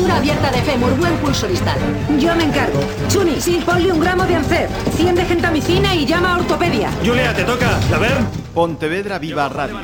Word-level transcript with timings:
Fractura 0.00 0.16
abierta 0.16 0.50
de 0.50 0.62
fémur, 0.62 0.96
buen 0.96 1.14
pulso 1.18 1.46
distal. 1.46 1.76
Yo 2.18 2.34
me 2.34 2.44
encargo. 2.44 2.80
Chuni, 3.08 3.38
sí. 3.38 3.62
ponle 3.66 3.92
un 3.92 4.00
gramo 4.00 4.24
de 4.24 4.34
Ancet, 4.34 4.70
100 4.96 5.14
de 5.14 5.24
gentamicina 5.26 5.94
y 5.94 6.06
llama 6.06 6.36
a 6.36 6.38
ortopedia. 6.38 6.90
Julia, 7.04 7.34
te 7.34 7.44
toca. 7.44 7.76
A 7.76 7.98
ver. 7.98 8.16
Pontevedra 8.54 9.18
Viva 9.18 9.46
Radio. 9.50 9.76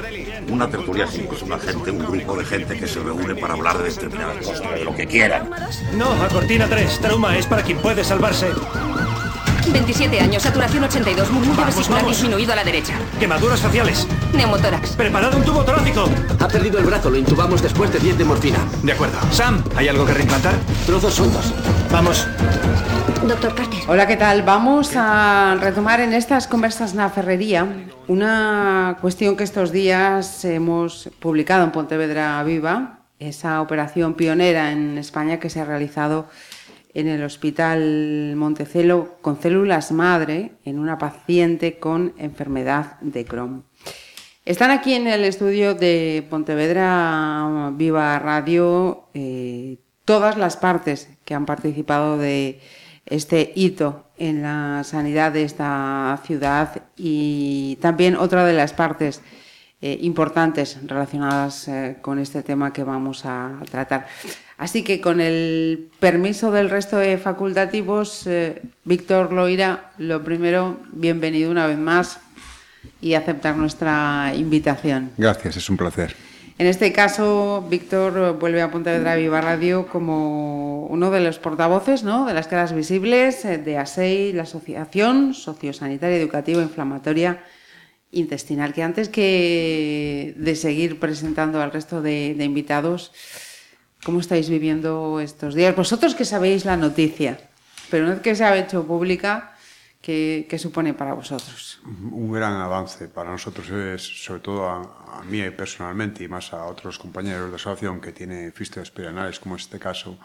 Una 0.49 0.71
tertulia 0.71 1.07
pues 1.29 1.43
una 1.43 1.59
gente, 1.59 1.91
un 1.91 1.99
grupo 1.99 2.35
de 2.35 2.47
gente 2.47 2.79
que 2.79 2.87
se 2.87 3.01
reúne 3.01 3.35
para 3.35 3.53
hablar 3.53 3.77
de 3.77 3.91
determinadas 3.91 4.39
cosas, 4.39 4.71
de 4.71 4.85
lo 4.85 4.95
que 4.95 5.07
quieran. 5.07 5.51
No, 5.95 6.11
a 6.11 6.29
cortina 6.29 6.67
3. 6.67 6.99
Trauma 7.01 7.37
es 7.37 7.45
para 7.45 7.63
quien 7.63 7.77
puede 7.77 8.03
salvarse. 8.03 8.47
27 9.73 10.21
años, 10.21 10.43
saturación 10.43 10.85
82, 10.85 11.31
murmullo 11.31 11.57
Vamos, 11.61 11.75
vesicular 11.77 12.03
vamos. 12.03 12.17
disminuido 12.17 12.53
a 12.53 12.57
la 12.57 12.65
derecha. 12.65 12.95
Quemaduras 13.19 13.61
faciales. 13.61 14.07
Neumotórax. 14.33 14.91
Preparado 14.97 15.37
un 15.37 15.45
tubo 15.45 15.65
torácico. 15.65 16.09
Ha 16.39 16.49
perdido 16.49 16.79
el 16.79 16.85
brazo, 16.87 17.11
lo 17.11 17.17
intubamos 17.19 17.63
después 17.63 17.93
de 17.93 17.99
10 17.99 18.19
de 18.19 18.25
morfina. 18.25 18.59
De 18.83 18.93
acuerdo. 18.93 19.19
Sam, 19.31 19.63
¿hay 19.77 19.89
algo 19.89 20.05
que 20.07 20.15
reimplantar? 20.15 20.55
Trozos 20.87 21.15
sueltos. 21.15 21.53
Vamos. 21.91 22.27
Doctor 23.27 23.55
Carter. 23.55 23.81
Hola, 23.89 24.07
¿qué 24.07 24.17
tal? 24.17 24.43
Vamos 24.43 24.93
a 24.95 25.57
retomar 25.61 26.01
en 26.01 26.13
estas 26.13 26.47
conversas 26.47 26.95
na 26.95 27.11
ferrería 27.11 27.67
una 28.07 28.99
cuestión 29.01 29.37
que 29.37 29.43
estos 29.43 29.73
días 29.73 30.45
hemos 30.45 31.11
publicado 31.19 31.65
en 31.65 31.73
Pontevedra 31.73 32.41
Viva, 32.45 33.01
esa 33.19 33.61
operación 33.63 34.15
pionera 34.15 34.71
en 34.71 34.99
España 34.99 35.41
que 35.41 35.51
se 35.51 35.61
ha 35.61 35.65
realizado 35.65 36.29
en 36.97 37.09
el 37.09 37.23
Hospital 37.23 38.33
Montecelo 38.37 39.19
con 39.21 39.39
células 39.39 39.93
madre 39.93 40.53
en 40.65 40.79
una 40.79 40.97
paciente 40.97 41.79
con 41.79 42.15
enfermedad 42.17 42.99
de 43.03 43.27
Crohn. 43.27 43.65
Están 44.47 44.71
aquí 44.71 44.95
en 44.95 45.07
el 45.07 45.25
estudio 45.25 45.75
de 45.75 46.27
Pontevedra 46.31 47.71
Viva 47.75 48.19
Radio 48.19 49.11
eh, 49.13 49.77
todas 50.07 50.39
las 50.39 50.57
partes 50.57 51.11
que 51.27 51.35
han 51.35 51.45
participado 51.45 52.17
de 52.17 52.61
este 53.05 53.53
hito 53.55 54.07
en 54.17 54.41
la 54.41 54.83
sanidad 54.83 55.33
de 55.33 55.43
esta 55.43 56.19
ciudad 56.25 56.83
y 56.97 57.77
también 57.83 58.17
otra 58.17 58.47
de 58.47 58.55
las 58.55 58.73
partes 58.73 59.21
eh, 59.83 59.99
importantes 60.01 60.79
relacionadas 60.87 61.69
eh, 61.69 61.99
con 62.01 62.19
este 62.19 62.43
tema 62.43 62.73
que 62.73 62.85
vamos 62.85 63.27
a 63.27 63.61
tratar. 63.71 64.07
Así 64.59 64.83
que 64.83 65.01
con 65.03 65.21
el 65.21 65.91
permiso 66.01 66.51
del 66.51 66.71
resto 66.71 66.97
de 66.97 67.19
facultativos, 67.19 68.27
eh, 68.27 68.63
Víctor 68.85 69.33
Loira, 69.33 69.93
lo 69.99 70.25
primero, 70.25 70.81
bienvenido 70.93 71.51
una 71.51 71.67
vez 71.67 71.77
más 71.77 72.21
y 73.01 73.15
aceptar 73.15 73.57
nuestra 73.57 74.33
invitación. 74.35 75.11
Gracias, 75.19 75.59
es 75.59 75.69
un 75.69 75.77
placer. 75.77 76.17
En 76.59 76.67
este 76.67 76.91
caso, 76.91 77.67
Víctor 77.69 78.39
vuelve 78.39 78.63
a 78.63 78.71
Pontevedra 78.71 79.15
Viva 79.17 79.43
Radio 79.43 79.87
como 79.87 80.87
uno 80.87 81.11
de 81.11 81.21
los 81.21 81.39
portavoces 81.39 82.03
¿no? 82.03 82.25
de 82.25 82.33
las 82.33 82.49
caras 82.49 82.73
visibles 82.73 83.45
eh, 83.45 83.59
de 83.59 83.77
ASEI, 83.77 84.33
la 84.33 84.45
Asociación 84.45 85.35
Sociosanitaria 85.35 86.17
Educativa 86.17 86.63
Inflamatoria 86.63 87.45
Intestinal, 88.11 88.73
que 88.73 88.83
antes 88.83 89.11
que 89.11 90.33
de 90.39 90.57
seguir 90.57 90.99
presentando 90.99 91.61
al 91.61 91.73
resto 91.73 92.01
de, 92.01 92.35
de 92.35 92.45
invitados, 92.45 93.13
¿cómo 94.07 94.21
estáis 94.21 94.49
viviendo 94.49 95.19
estos 95.19 95.57
días? 95.57 95.75
Vosotros 95.75 96.15
que 96.15 96.25
sabéis 96.25 96.65
la 96.65 96.77
noticia, 96.77 97.41
pero 97.91 98.05
una 98.05 98.15
vez 98.15 98.23
que 98.23 98.37
se 98.37 98.45
ha 98.45 98.57
hecho 98.57 98.87
pública, 98.87 99.57
¿qué, 100.01 100.47
qué 100.49 100.61
supone 100.61 100.95
para 100.95 101.13
vosotros? 101.13 101.81
Un 101.85 102.31
gran 102.31 102.55
avance 102.55 103.09
para 103.09 103.33
nosotros 103.33 103.69
es, 103.69 104.03
sobre 104.25 104.43
todo 104.43 104.69
a, 104.69 105.19
a 105.19 105.25
mí 105.25 105.43
personalmente 105.51 106.23
y 106.23 106.29
más 106.29 106.53
a 106.53 106.67
otros 106.67 107.01
compañeros 107.01 107.51
de 107.51 107.57
asociación 107.57 108.01
que 108.01 108.13
tienen 108.13 108.53
fístulas 108.53 108.93
perianales, 108.93 109.41
como 109.41 109.57
este 109.57 109.81
caso, 109.81 110.17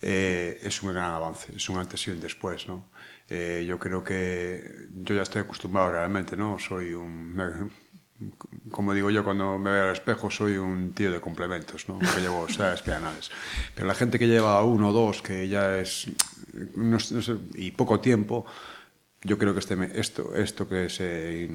eh, 0.00 0.60
es 0.62 0.80
un 0.84 0.92
gran 0.92 1.10
avance, 1.10 1.52
es 1.56 1.68
un 1.68 1.78
antes 1.78 2.06
y 2.06 2.12
un 2.12 2.20
después, 2.20 2.68
¿no? 2.68 2.90
Eh, 3.28 3.64
yo 3.66 3.76
creo 3.80 4.04
que 4.04 4.86
yo 5.02 5.16
ya 5.16 5.22
estoy 5.22 5.42
acostumbrado 5.42 5.90
realmente, 5.90 6.36
¿no? 6.36 6.60
Soy 6.60 6.94
un... 6.94 7.72
como 8.70 8.94
digo 8.94 9.10
yo 9.10 9.24
cuando 9.24 9.58
me 9.58 9.70
veo 9.70 9.84
al 9.84 9.92
espejo, 9.92 10.30
soy 10.30 10.56
un 10.56 10.92
tío 10.92 11.12
de 11.12 11.20
complementos, 11.20 11.88
¿no? 11.88 11.98
Que 11.98 12.20
llevo 12.20 12.46
seis 12.48 12.82
perianales. 12.82 13.30
Pero 13.74 13.86
la 13.86 13.94
gente 13.94 14.18
que 14.18 14.26
lleva 14.26 14.62
uno 14.64 14.90
o 14.90 14.92
dos, 14.92 15.22
que 15.22 15.48
ya 15.48 15.78
es... 15.78 16.08
no 16.74 16.96
no 16.96 16.98
sé, 16.98 17.36
y 17.54 17.70
poco 17.72 18.00
tiempo, 18.00 18.46
yo 19.22 19.38
creo 19.38 19.52
que 19.52 19.60
este, 19.60 19.76
esto, 20.00 20.34
esto 20.34 20.68
que, 20.68 20.88
se, 20.88 21.50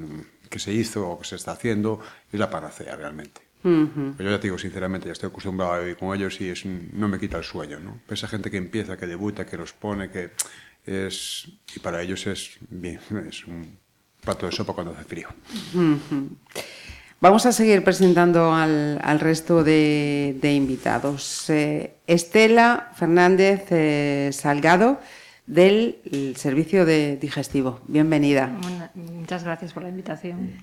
que 0.49 0.59
se 0.59 0.73
hizo 0.73 1.09
o 1.09 1.19
que 1.19 1.25
se 1.25 1.35
está 1.35 1.51
haciendo 1.51 1.99
es 2.31 2.39
la 2.39 2.49
panacea 2.49 2.95
realmente. 2.95 3.41
Pero 3.63 4.15
yo 4.17 4.29
ya 4.31 4.39
te 4.39 4.47
digo, 4.47 4.57
sinceramente, 4.57 5.05
ya 5.05 5.11
estoy 5.11 5.29
acostumbrado 5.29 5.73
a 5.73 5.79
vivir 5.79 5.95
con 5.95 6.15
ellos 6.15 6.41
y 6.41 6.49
es, 6.49 6.65
no 6.65 7.07
me 7.07 7.19
quita 7.19 7.37
el 7.37 7.43
sueño. 7.43 7.79
¿no? 7.79 7.99
Pero 8.05 8.15
Esa 8.15 8.27
gente 8.27 8.49
que 8.49 8.57
empieza, 8.57 8.97
que 8.97 9.05
debuta, 9.05 9.45
que 9.45 9.55
los 9.55 9.73
pone, 9.73 10.09
que 10.09 10.31
es. 10.83 11.47
Y 11.75 11.79
para 11.79 12.01
ellos 12.01 12.25
es 12.25 12.57
bien, 12.69 12.99
es 13.29 13.45
un 13.45 13.77
plato 14.21 14.45
de 14.45 14.51
sopa 14.51 14.73
cuando 14.73 14.93
hace 14.93 15.03
frío. 15.03 15.27
Vamos 17.19 17.45
a 17.45 17.51
seguir 17.51 17.83
presentando 17.83 18.53
al, 18.53 18.99
al 19.03 19.19
resto 19.19 19.63
de, 19.63 20.37
de 20.41 20.53
invitados. 20.53 21.49
Eh, 21.49 21.95
Estela 22.07 22.91
Fernández 22.95 23.65
eh, 23.69 24.29
Salgado, 24.33 24.99
del 25.45 25.99
el 26.11 26.35
Servicio 26.37 26.85
de 26.85 27.17
Digestivo. 27.17 27.81
Bienvenida. 27.87 28.51
Bueno, 28.61 28.89
muchas 28.95 29.43
gracias 29.43 29.73
por 29.73 29.83
la 29.83 29.89
invitación. 29.89 30.53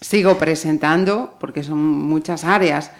Sigo 0.00 0.36
presentando, 0.36 1.36
porque 1.38 1.62
son 1.62 1.78
muchas 1.78 2.44
áreas 2.44 2.90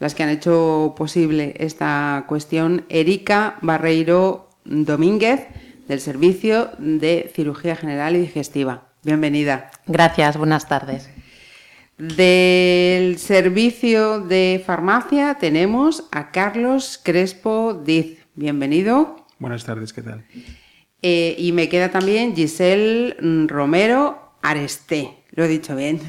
las 0.00 0.14
que 0.14 0.22
han 0.22 0.30
hecho 0.30 0.94
posible 0.96 1.54
esta 1.58 2.24
cuestión, 2.26 2.84
Erika 2.88 3.58
Barreiro 3.62 4.50
Domínguez, 4.64 5.46
del 5.86 6.00
Servicio 6.00 6.70
de 6.78 7.30
Cirugía 7.34 7.76
General 7.76 8.16
y 8.16 8.20
Digestiva. 8.20 8.85
Bienvenida. 9.06 9.70
Gracias, 9.86 10.36
buenas 10.36 10.66
tardes. 10.66 11.08
Del 11.96 13.18
servicio 13.18 14.18
de 14.20 14.60
farmacia 14.66 15.36
tenemos 15.38 16.08
a 16.10 16.32
Carlos 16.32 17.00
Crespo 17.00 17.80
Diz. 17.86 18.18
Bienvenido. 18.34 19.24
Buenas 19.38 19.64
tardes, 19.64 19.92
¿qué 19.92 20.02
tal? 20.02 20.24
Eh, 21.02 21.36
y 21.38 21.52
me 21.52 21.68
queda 21.68 21.92
también 21.92 22.34
Giselle 22.34 23.16
mm, 23.20 23.46
Romero 23.46 24.32
Aresté. 24.42 25.18
Lo 25.30 25.44
he 25.44 25.48
dicho 25.48 25.76
bien. 25.76 26.00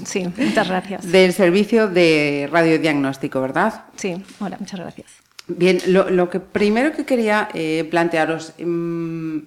Sí, 0.04 0.24
muchas 0.36 0.68
gracias. 0.68 1.10
Del 1.10 1.32
servicio 1.32 1.88
de 1.88 2.48
radiodiagnóstico, 2.52 3.40
¿verdad? 3.40 3.86
Sí, 3.96 4.22
hola, 4.38 4.56
muchas 4.60 4.78
gracias. 4.78 5.10
Bien, 5.48 5.80
lo, 5.88 6.08
lo 6.08 6.30
que 6.30 6.38
primero 6.38 6.92
que 6.92 7.04
quería 7.04 7.48
eh, 7.54 7.88
plantearos, 7.90 8.54
mm, 8.56 9.38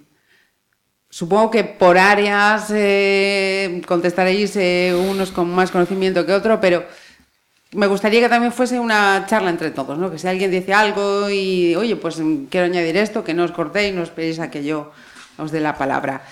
supongo 1.13 1.51
que 1.51 1.63
por 1.63 1.99
áreas 1.99 2.71
eh, 2.73 3.83
contestaréis 3.85 4.55
eh, 4.55 4.95
unos 5.11 5.29
con 5.29 5.47
más 5.53 5.69
conocimiento 5.69 6.25
que 6.25 6.33
otro, 6.33 6.59
pero 6.59 6.85
me 7.73 7.85
gustaría 7.85 8.19
que 8.19 8.29
también 8.29 8.51
fuese 8.51 8.79
una 8.79 9.23
charla 9.27 9.51
entre 9.51 9.69
todos, 9.69 9.95
¿no? 9.99 10.09
Que 10.09 10.17
si 10.17 10.27
alguien 10.27 10.49
dice 10.49 10.73
algo 10.73 11.29
y, 11.29 11.75
oye, 11.75 11.97
pues 11.97 12.19
mm, 12.19 12.45
quiero 12.45 12.65
añadir 12.65 12.97
esto, 12.97 13.23
que 13.23 13.35
no 13.35 13.43
os 13.43 13.51
cortéis, 13.51 13.93
no 13.93 14.01
esperéis 14.01 14.39
a 14.39 14.49
que 14.49 14.63
yo 14.63 14.91
os 15.37 15.51
dé 15.51 15.59
la 15.59 15.77
palabra. 15.77 16.23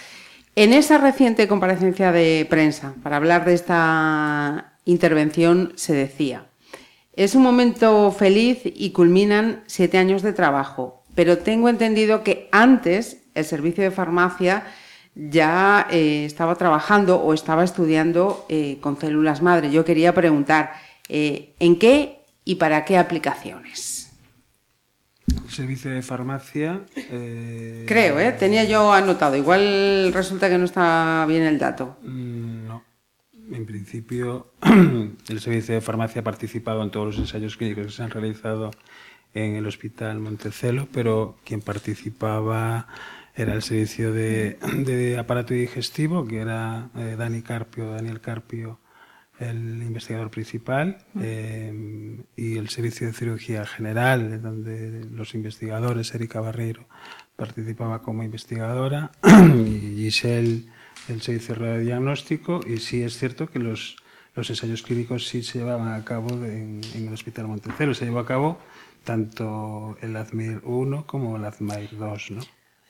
En 0.55 0.73
esa 0.73 0.97
reciente 0.97 1.47
comparecencia 1.47 2.11
de 2.11 2.47
prensa, 2.49 2.95
para 3.03 3.17
hablar 3.17 3.45
de 3.45 3.53
esta 3.53 4.73
intervención, 4.85 5.73
se 5.75 5.93
decía, 5.93 6.47
es 7.13 7.35
un 7.35 7.43
momento 7.43 8.11
feliz 8.11 8.61
y 8.63 8.89
culminan 8.93 9.63
siete 9.67 9.99
años 9.99 10.23
de 10.23 10.33
trabajo, 10.33 11.03
pero 11.13 11.37
tengo 11.37 11.69
entendido 11.69 12.23
que 12.23 12.49
antes 12.51 13.20
el 13.33 13.45
servicio 13.45 13.83
de 13.83 13.91
farmacia 13.91 14.63
ya 15.15 15.87
eh, 15.91 16.25
estaba 16.25 16.55
trabajando 16.55 17.17
o 17.17 17.33
estaba 17.33 17.63
estudiando 17.63 18.45
eh, 18.49 18.77
con 18.81 18.97
células 18.99 19.41
madre. 19.41 19.71
Yo 19.71 19.83
quería 19.83 20.13
preguntar, 20.13 20.73
eh, 21.09 21.53
¿en 21.59 21.77
qué 21.77 22.19
y 22.45 22.55
para 22.55 22.85
qué 22.85 22.97
aplicaciones? 22.97 24.11
El 25.27 25.49
servicio 25.49 25.91
de 25.91 26.01
farmacia. 26.01 26.81
Creo, 27.87 28.19
¿eh? 28.19 28.31
Tenía 28.37 28.63
yo 28.65 28.91
anotado. 28.91 29.35
Igual 29.35 30.11
resulta 30.13 30.49
que 30.49 30.57
no 30.57 30.65
está 30.65 31.25
bien 31.27 31.43
el 31.43 31.59
dato. 31.59 31.97
mm, 32.01 32.67
No. 32.67 32.83
En 33.51 33.65
principio, 33.65 34.53
el 34.61 35.39
servicio 35.41 35.75
de 35.75 35.81
farmacia 35.81 36.21
ha 36.21 36.23
participado 36.23 36.83
en 36.83 36.89
todos 36.89 37.07
los 37.07 37.17
ensayos 37.17 37.57
clínicos 37.57 37.85
que 37.85 37.91
se 37.91 38.01
han 38.03 38.09
realizado 38.09 38.71
en 39.33 39.55
el 39.55 39.67
Hospital 39.67 40.19
Montecelo, 40.19 40.87
pero 40.93 41.35
quien 41.43 41.61
participaba 41.61 42.87
era 43.35 43.53
el 43.53 43.61
servicio 43.61 44.11
de, 44.11 44.57
de 44.85 45.17
aparato 45.17 45.53
digestivo, 45.53 46.25
que 46.25 46.39
era 46.39 46.89
eh, 46.95 47.15
Dani 47.17 47.41
Carpio, 47.41 47.91
Daniel 47.91 48.21
Carpio, 48.21 48.79
el 49.39 49.81
investigador 49.81 50.29
principal, 50.29 51.05
eh, 51.19 52.23
y 52.35 52.57
el 52.57 52.69
servicio 52.69 53.07
de 53.07 53.13
cirugía 53.13 53.65
general, 53.65 54.41
donde 54.41 55.05
los 55.11 55.33
investigadores, 55.33 56.13
Erika 56.13 56.41
Barreiro, 56.41 56.85
participaba 57.35 58.01
como 58.01 58.23
investigadora, 58.23 59.11
y 59.23 59.95
Giselle, 59.95 60.65
el 61.07 61.21
servicio 61.21 61.55
de 61.55 61.61
radiodiagnóstico, 61.61 62.61
y 62.67 62.77
sí 62.77 63.01
es 63.01 63.17
cierto 63.17 63.47
que 63.47 63.59
los 63.59 63.97
los 64.33 64.49
ensayos 64.49 64.81
clínicos 64.81 65.27
sí 65.27 65.43
se 65.43 65.59
llevaban 65.59 65.93
a 65.93 66.05
cabo 66.05 66.29
en, 66.45 66.81
en 66.95 67.07
el 67.07 67.13
Hospital 67.13 67.47
Montecelo. 67.47 67.93
Se 67.93 68.05
llevó 68.05 68.19
a 68.19 68.25
cabo 68.25 68.59
tanto 69.03 69.97
el 70.01 70.15
AZMIR 70.15 70.61
1 70.63 71.05
como 71.05 71.35
el 71.35 71.45
AZMIR 71.45 71.97
2, 71.97 72.31
¿no? 72.31 72.41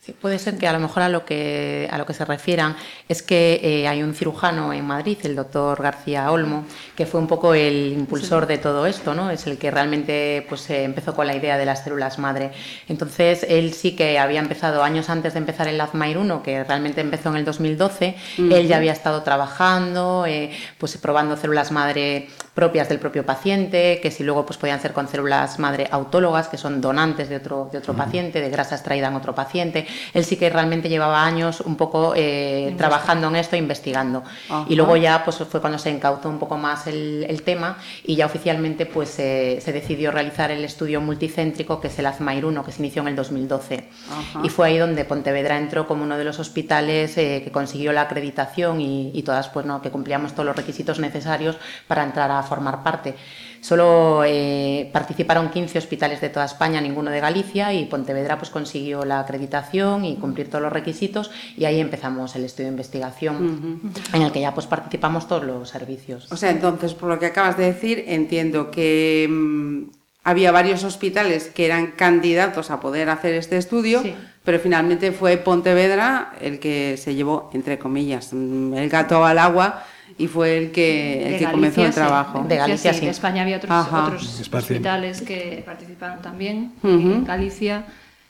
Sí, 0.04 0.14
puede 0.14 0.40
ser 0.40 0.58
que 0.58 0.68
a 0.68 0.74
lo 0.74 0.80
mejor 0.80 1.04
a 1.04 1.10
lo 1.10 1.26
que, 1.26 1.88
a 1.92 2.00
lo 2.00 2.08
que 2.08 2.16
se 2.16 2.26
refieran 2.26 2.76
es 3.08 3.22
que 3.22 3.60
eh, 3.62 3.88
hay 3.88 4.02
un 4.02 4.16
cirujano 4.16 4.74
en 4.74 4.84
Madrid, 4.84 5.20
el 5.22 5.36
doctor 5.36 5.80
García 5.80 6.32
Olmo, 6.32 6.66
que 6.96 7.06
fue 7.06 7.20
un 7.20 7.28
poco 7.28 7.54
el 7.54 7.94
impulsor 7.94 8.48
de 8.48 8.58
todo 8.58 8.88
esto, 8.88 9.14
¿no? 9.14 9.30
Es 9.30 9.46
el 9.46 9.60
que 9.60 9.70
realmente 9.70 10.44
pues, 10.50 10.68
eh, 10.72 10.86
empezó 10.86 11.14
con 11.14 11.28
la 11.28 11.36
idea 11.36 11.56
de 11.56 11.66
las 11.68 11.84
células 11.84 12.18
madre. 12.18 12.52
Entonces, 12.88 13.46
él 13.48 13.76
sí 13.76 13.96
que 13.96 14.18
había 14.18 14.40
empezado 14.40 14.82
años 14.82 15.08
antes 15.12 15.34
de 15.34 15.40
empezar 15.40 15.68
el 15.68 15.80
AZMAIR 15.80 16.18
1, 16.18 16.42
que 16.42 16.64
realmente 16.64 17.00
empezó 17.00 17.30
en 17.30 17.36
el 17.36 17.46
2012, 17.46 18.16
él 18.40 18.68
ya 18.68 18.78
había 18.78 18.94
estado 18.94 19.22
trabajando, 19.22 20.26
eh, 20.26 20.50
pues 20.80 20.98
probando 20.98 21.38
células 21.38 21.72
madre 21.72 22.28
propias 22.54 22.90
del 22.90 23.00
propio 23.00 23.26
paciente, 23.26 24.00
que 24.02 24.12
si 24.12 24.24
luego 24.24 24.46
pues 24.46 24.58
podían 24.58 24.82
ser 24.82 24.92
con 24.92 25.08
células 25.08 25.58
madre 25.58 25.88
autólogas, 25.90 26.50
que 26.50 26.58
son 26.58 26.82
donantes 26.82 27.30
de 27.30 27.38
otro, 27.38 27.70
de 27.72 27.78
otro 27.78 27.94
paciente, 27.94 28.42
de 28.42 28.50
grasa 28.50 28.76
extraída 28.76 29.08
en 29.08 29.16
otro 29.16 29.34
paciente. 29.34 29.88
Él 30.14 30.26
sí 30.26 30.36
que 30.36 30.50
realmente 30.50 30.90
llevaba 30.90 31.26
años 31.26 31.62
un 31.62 31.78
poco 31.78 32.14
eh, 32.16 32.74
trabajando 32.78 33.30
en 33.30 33.38
esto, 33.38 33.56
investigando. 33.56 34.24
Ajá. 34.50 34.66
Y 34.68 34.76
luego 34.76 34.98
ya 34.98 35.24
pues 35.24 35.38
fue 35.38 35.62
cuando 35.62 35.80
se 35.80 35.92
encauzó 35.92 36.28
un 36.28 36.40
poco 36.40 36.58
más 36.58 36.88
el, 36.88 37.26
el 37.30 37.44
tema 37.44 37.78
y 38.04 38.16
ya 38.18 38.26
oficialmente 38.26 38.86
pues 38.86 39.18
eh, 39.20 39.60
se 39.64 39.72
decidió 39.72 40.12
realizar 40.12 40.52
el 40.52 40.66
estudio 40.66 41.00
multicéntrico 41.00 41.80
que 41.80 41.88
es 41.88 42.00
el 42.00 42.06
AZMAIR 42.06 42.46
1, 42.46 42.66
que 42.66 42.72
se 42.74 42.82
inició 42.82 43.02
en 43.04 43.10
el 43.10 43.16
2012. 43.16 43.90
Ajá. 44.12 44.42
Y 44.44 44.50
fue 44.50 44.68
ahí 44.68 44.78
donde 44.78 45.06
Pontevedra 45.06 45.58
entró 45.58 45.88
como 45.88 46.04
uno 46.04 46.18
de 46.18 46.26
los 46.26 46.38
hospitales 46.38 47.18
eh, 47.18 47.42
que 47.46 47.52
consiguió 47.52 47.94
la 47.94 48.02
acreditación 48.02 48.82
y, 48.82 49.12
y 49.14 49.24
todas 49.24 49.48
pues 49.48 49.66
no 49.66 49.82
que 49.82 49.90
cumplíamos 49.90 50.34
todos 50.34 50.46
los 50.46 50.56
requisitos 50.56 51.00
necesarios 51.00 51.58
para 51.88 52.04
entrar 52.04 52.30
a 52.30 52.41
formar 52.44 52.84
parte. 52.84 53.16
Solo 53.62 54.24
eh, 54.26 54.90
participaron 54.92 55.50
15 55.52 55.78
hospitales 55.78 56.20
de 56.20 56.30
toda 56.30 56.46
España, 56.46 56.82
ninguno 56.82 57.12
de 57.12 57.20
Galicia, 57.20 57.72
y 57.74 57.86
Pontevedra 57.86 58.40
pues 58.40 58.50
consiguió 58.50 59.06
la 59.06 59.20
acreditación 59.20 60.04
y 60.04 60.16
cumplir 60.18 60.50
todos 60.50 60.64
los 60.64 60.74
requisitos, 60.74 61.30
y 61.56 61.66
ahí 61.66 61.80
empezamos 61.80 62.36
el 62.36 62.44
estudio 62.44 62.66
de 62.70 62.72
investigación, 62.72 63.94
en 64.14 64.22
el 64.24 64.32
que 64.32 64.42
ya 64.42 64.56
pues 64.56 64.66
participamos 64.66 65.28
todos 65.28 65.44
los 65.44 65.70
servicios. 65.70 66.32
O 66.32 66.38
sea, 66.38 66.50
entonces, 66.50 66.96
por 66.96 67.10
lo 67.10 67.20
que 67.20 67.28
acabas 67.28 67.56
de 67.56 67.66
decir, 67.66 68.04
entiendo 68.08 68.72
que 68.72 69.28
mm, 69.30 69.92
había 70.24 70.52
varios 70.52 70.84
hospitales 70.84 71.46
que 71.54 71.66
eran 71.68 71.92
candidatos 71.92 72.72
a 72.72 72.80
poder 72.80 73.10
hacer 73.10 73.36
este 73.36 73.58
estudio, 73.58 74.02
Sí. 74.02 74.16
pero 74.44 74.60
finalmente 74.60 75.12
fue 75.12 75.38
Pontevedra 75.38 76.34
el 76.42 76.58
que 76.60 76.98
se 76.98 77.14
llevó, 77.14 77.52
entre 77.54 77.78
comillas, 77.78 78.34
mm, 78.34 78.74
el 78.74 78.90
gato 78.90 79.24
al 79.24 79.38
agua 79.38 79.84
y 80.18 80.28
fue 80.28 80.58
el 80.58 80.72
que, 80.72 81.14
el 81.14 81.24
que 81.24 81.30
Galicia, 81.46 81.52
comenzó 81.52 81.82
el 81.86 81.88
sí. 81.94 81.94
trabajo. 81.96 82.46
De 82.48 82.56
Galicia, 82.56 82.94
sí. 82.94 83.00
sí. 83.00 83.06
De 83.06 83.12
España 83.12 83.42
había 83.44 83.58
otros, 83.58 83.88
otros 83.94 84.40
hospitales 84.54 85.22
que 85.22 85.64
participaron 85.66 86.22
también. 86.22 86.74
En 86.84 87.24
Galicia, 87.26 87.86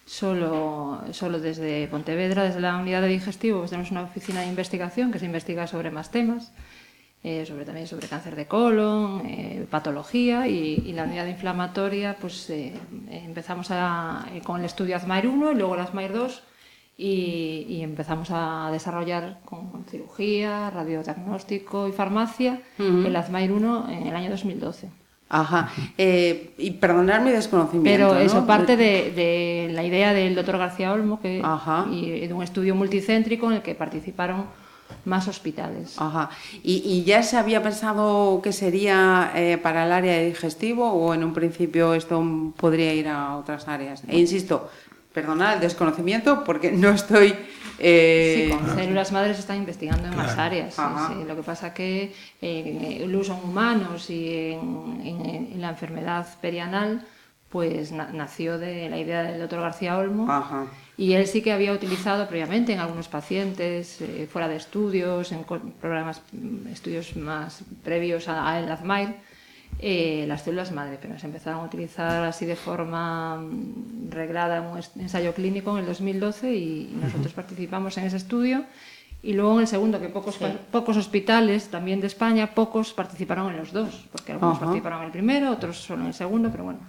solo, 0.06 1.02
solo 1.12 1.40
desde 1.40 1.88
Pontevedra, 1.88 2.44
desde 2.44 2.60
la 2.62 2.78
unidad 2.78 3.02
de 3.02 3.08
digestivo, 3.08 3.60
pues 3.60 3.72
tenemos 3.72 3.92
una 3.92 4.04
oficina 4.04 4.42
de 4.42 4.48
investigación 4.48 5.12
que 5.12 5.20
se 5.20 5.26
investiga 5.26 5.68
sobre 5.68 5.92
más 5.92 6.12
temas. 6.12 6.52
eh, 7.24 7.46
sobre 7.46 7.66
también 7.66 7.86
sobre 7.86 8.08
cáncer 8.08 8.36
de 8.36 8.48
colon, 8.48 9.22
eh, 9.28 9.68
patología 9.70 10.48
y, 10.48 10.82
y 10.88 10.94
la 10.94 11.04
unidad 11.04 11.28
inflamatoria, 11.28 12.16
pues 12.20 12.50
eh, 12.50 12.74
empezamos 13.12 13.68
a- 13.70 14.26
eh, 14.34 14.42
con 14.42 14.60
el 14.60 14.66
estudio 14.66 14.96
AZMAIR 14.96 15.28
1 15.28 15.52
y 15.52 15.56
luego 15.56 15.76
el 15.76 15.82
AZMAIR 15.82 16.14
2 16.14 16.42
y, 17.02 17.66
y 17.68 17.82
empezamos 17.82 18.30
a 18.32 18.70
desarrollar 18.72 19.40
con 19.46 19.84
cirugía, 19.90 20.70
radiodiagnóstico 20.70 21.88
y 21.88 21.92
farmacia 21.92 22.62
Ujú. 22.78 23.08
el 23.08 23.16
AZMAIR 23.16 23.52
1 23.52 23.90
en 23.90 24.08
el 24.08 24.16
año 24.16 24.30
2012. 24.30 24.90
Ajá. 25.30 25.72
Eh, 25.98 26.54
y 26.58 26.72
perdonar 26.72 27.22
mi 27.22 27.32
desconocimiento. 27.32 27.90
Pero 27.90 28.18
eso 28.20 28.42
¿no? 28.42 28.48
parte 28.48 28.76
de, 28.76 29.12
de 29.12 29.70
la 29.74 29.84
idea 29.84 30.14
del 30.14 30.36
doctor 30.36 30.58
García 30.58 30.92
Olmo 30.92 31.22
que, 31.22 31.42
Ajá. 31.44 31.88
y 31.90 32.28
de 32.28 32.34
un 32.34 32.44
estudio 32.44 32.76
multicéntrico 32.76 33.48
en 33.48 33.54
el 33.58 33.62
que 33.62 33.74
participaron 33.74 34.46
más 35.06 35.30
hospitales. 35.30 35.96
Ajá. 35.98 36.30
¿Y, 36.64 36.84
y 36.86 37.04
ya 37.06 37.24
se 37.24 37.38
había 37.38 37.64
pensado 37.64 38.42
que 38.44 38.52
sería 38.52 39.32
eh, 39.34 39.58
para 39.58 39.86
el 39.86 39.94
área 39.94 40.20
digestivo 40.22 40.92
o 40.92 41.14
en 41.14 41.24
un 41.24 41.34
principio 41.34 41.94
esto 41.94 42.22
podría 42.58 42.94
ir 42.94 43.08
a 43.08 43.38
otras 43.38 43.70
áreas? 43.70 44.04
E 44.10 44.20
insisto, 44.20 44.70
perdonad 45.14 45.56
el 45.56 45.60
desconocimiento 45.62 46.44
porque 46.44 46.72
no 46.72 46.90
estoy... 46.90 47.36
eh, 47.80 48.50
Sí, 48.50 48.56
con 48.56 48.76
células 48.76 49.12
madres 49.12 49.38
se 49.38 49.42
están 49.42 49.58
investigando 49.58 50.08
en 50.08 50.16
más 50.16 50.38
áreas. 50.38 50.74
sí, 50.76 50.82
Ajá. 50.84 51.10
sí. 51.14 51.24
Lo 51.28 51.36
que 51.36 51.44
pasa 51.44 51.74
que 51.74 52.14
en 52.42 52.84
el 53.04 53.16
uso 53.16 53.34
en 53.38 53.50
humanos 53.50 54.10
y 54.10 54.52
en, 54.54 55.02
en- 55.04 55.50
en 55.54 55.62
la 55.62 55.70
enfermedad 55.70 56.28
perianal, 56.42 57.06
pues 57.50 57.92
na- 57.92 58.10
nació 58.14 58.58
de 58.58 58.90
la 58.90 58.98
idea 58.98 59.24
del 59.24 59.40
doctor 59.42 59.62
García 59.62 59.98
Olmo. 59.98 60.32
Ajá. 60.32 60.66
Y 60.98 61.14
él 61.14 61.26
sí 61.28 61.42
que 61.42 61.52
había 61.52 61.74
utilizado 61.74 62.28
previamente 62.28 62.72
en 62.74 62.80
algunos 62.80 63.08
pacientes, 63.08 64.00
eh, 64.02 64.28
fuera 64.32 64.48
de 64.48 64.56
estudios, 64.58 65.32
en 65.32 65.44
co- 65.44 65.60
programas, 65.82 66.22
mm, 66.32 66.68
estudios 66.72 67.16
más 67.16 67.64
previos 67.84 68.28
a- 68.30 68.48
al 68.56 68.72
AZMAIR, 68.72 69.16
eh, 69.84 70.26
las 70.28 70.44
células 70.44 70.72
madre, 70.72 71.00
pero 71.02 71.18
se 71.18 71.26
empezaron 71.26 71.62
a 71.62 71.64
utilizar 71.64 72.24
así 72.24 72.46
de 72.46 72.56
forma 72.56 73.38
mm, 73.38 74.12
reglada 74.12 74.58
en 74.58 74.66
un 74.66 74.80
ensayo 75.00 75.34
clínico 75.34 75.72
en 75.72 75.80
el 75.80 75.86
2012 75.88 76.54
y 76.54 76.98
nosotros 77.02 77.34
participamos 77.34 77.98
en 77.98 78.06
ese 78.06 78.18
estudio. 78.18 78.66
Y 79.24 79.34
luego 79.34 79.56
en 79.56 79.62
el 79.62 79.68
segundo, 79.68 80.00
que 80.00 80.10
pocos, 80.10 80.40
pocos 80.72 80.98
hospitales, 80.98 81.70
también 81.70 82.00
de 82.00 82.08
España, 82.08 82.54
pocos 82.54 82.94
participaron 82.94 83.50
en 83.52 83.58
los 83.58 83.72
dos, 83.72 84.08
porque 84.12 84.32
algunos 84.34 84.60
participaron 84.60 85.00
en 85.00 85.06
el 85.06 85.12
primero, 85.12 85.52
otros 85.52 85.78
solo 85.78 86.02
en 86.02 86.08
el 86.08 86.14
segundo, 86.14 86.50
pero 86.52 86.64
bueno. 86.64 86.80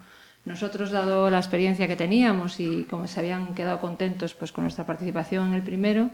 Nosotros, 0.45 0.91
dado 0.91 1.31
la 1.31 1.39
experiencia 1.39 1.87
que 1.87 1.95
teníamos 1.95 2.59
y 2.59 2.85
como 2.85 3.07
se 3.07 3.21
habían 3.21 3.55
quedado 3.55 3.81
contentos 3.81 4.35
pues, 4.35 4.51
con 4.51 4.65
nuestra 4.65 4.85
participación 4.85 5.49
en 5.49 5.55
el 5.55 5.63
primero, 5.63 6.11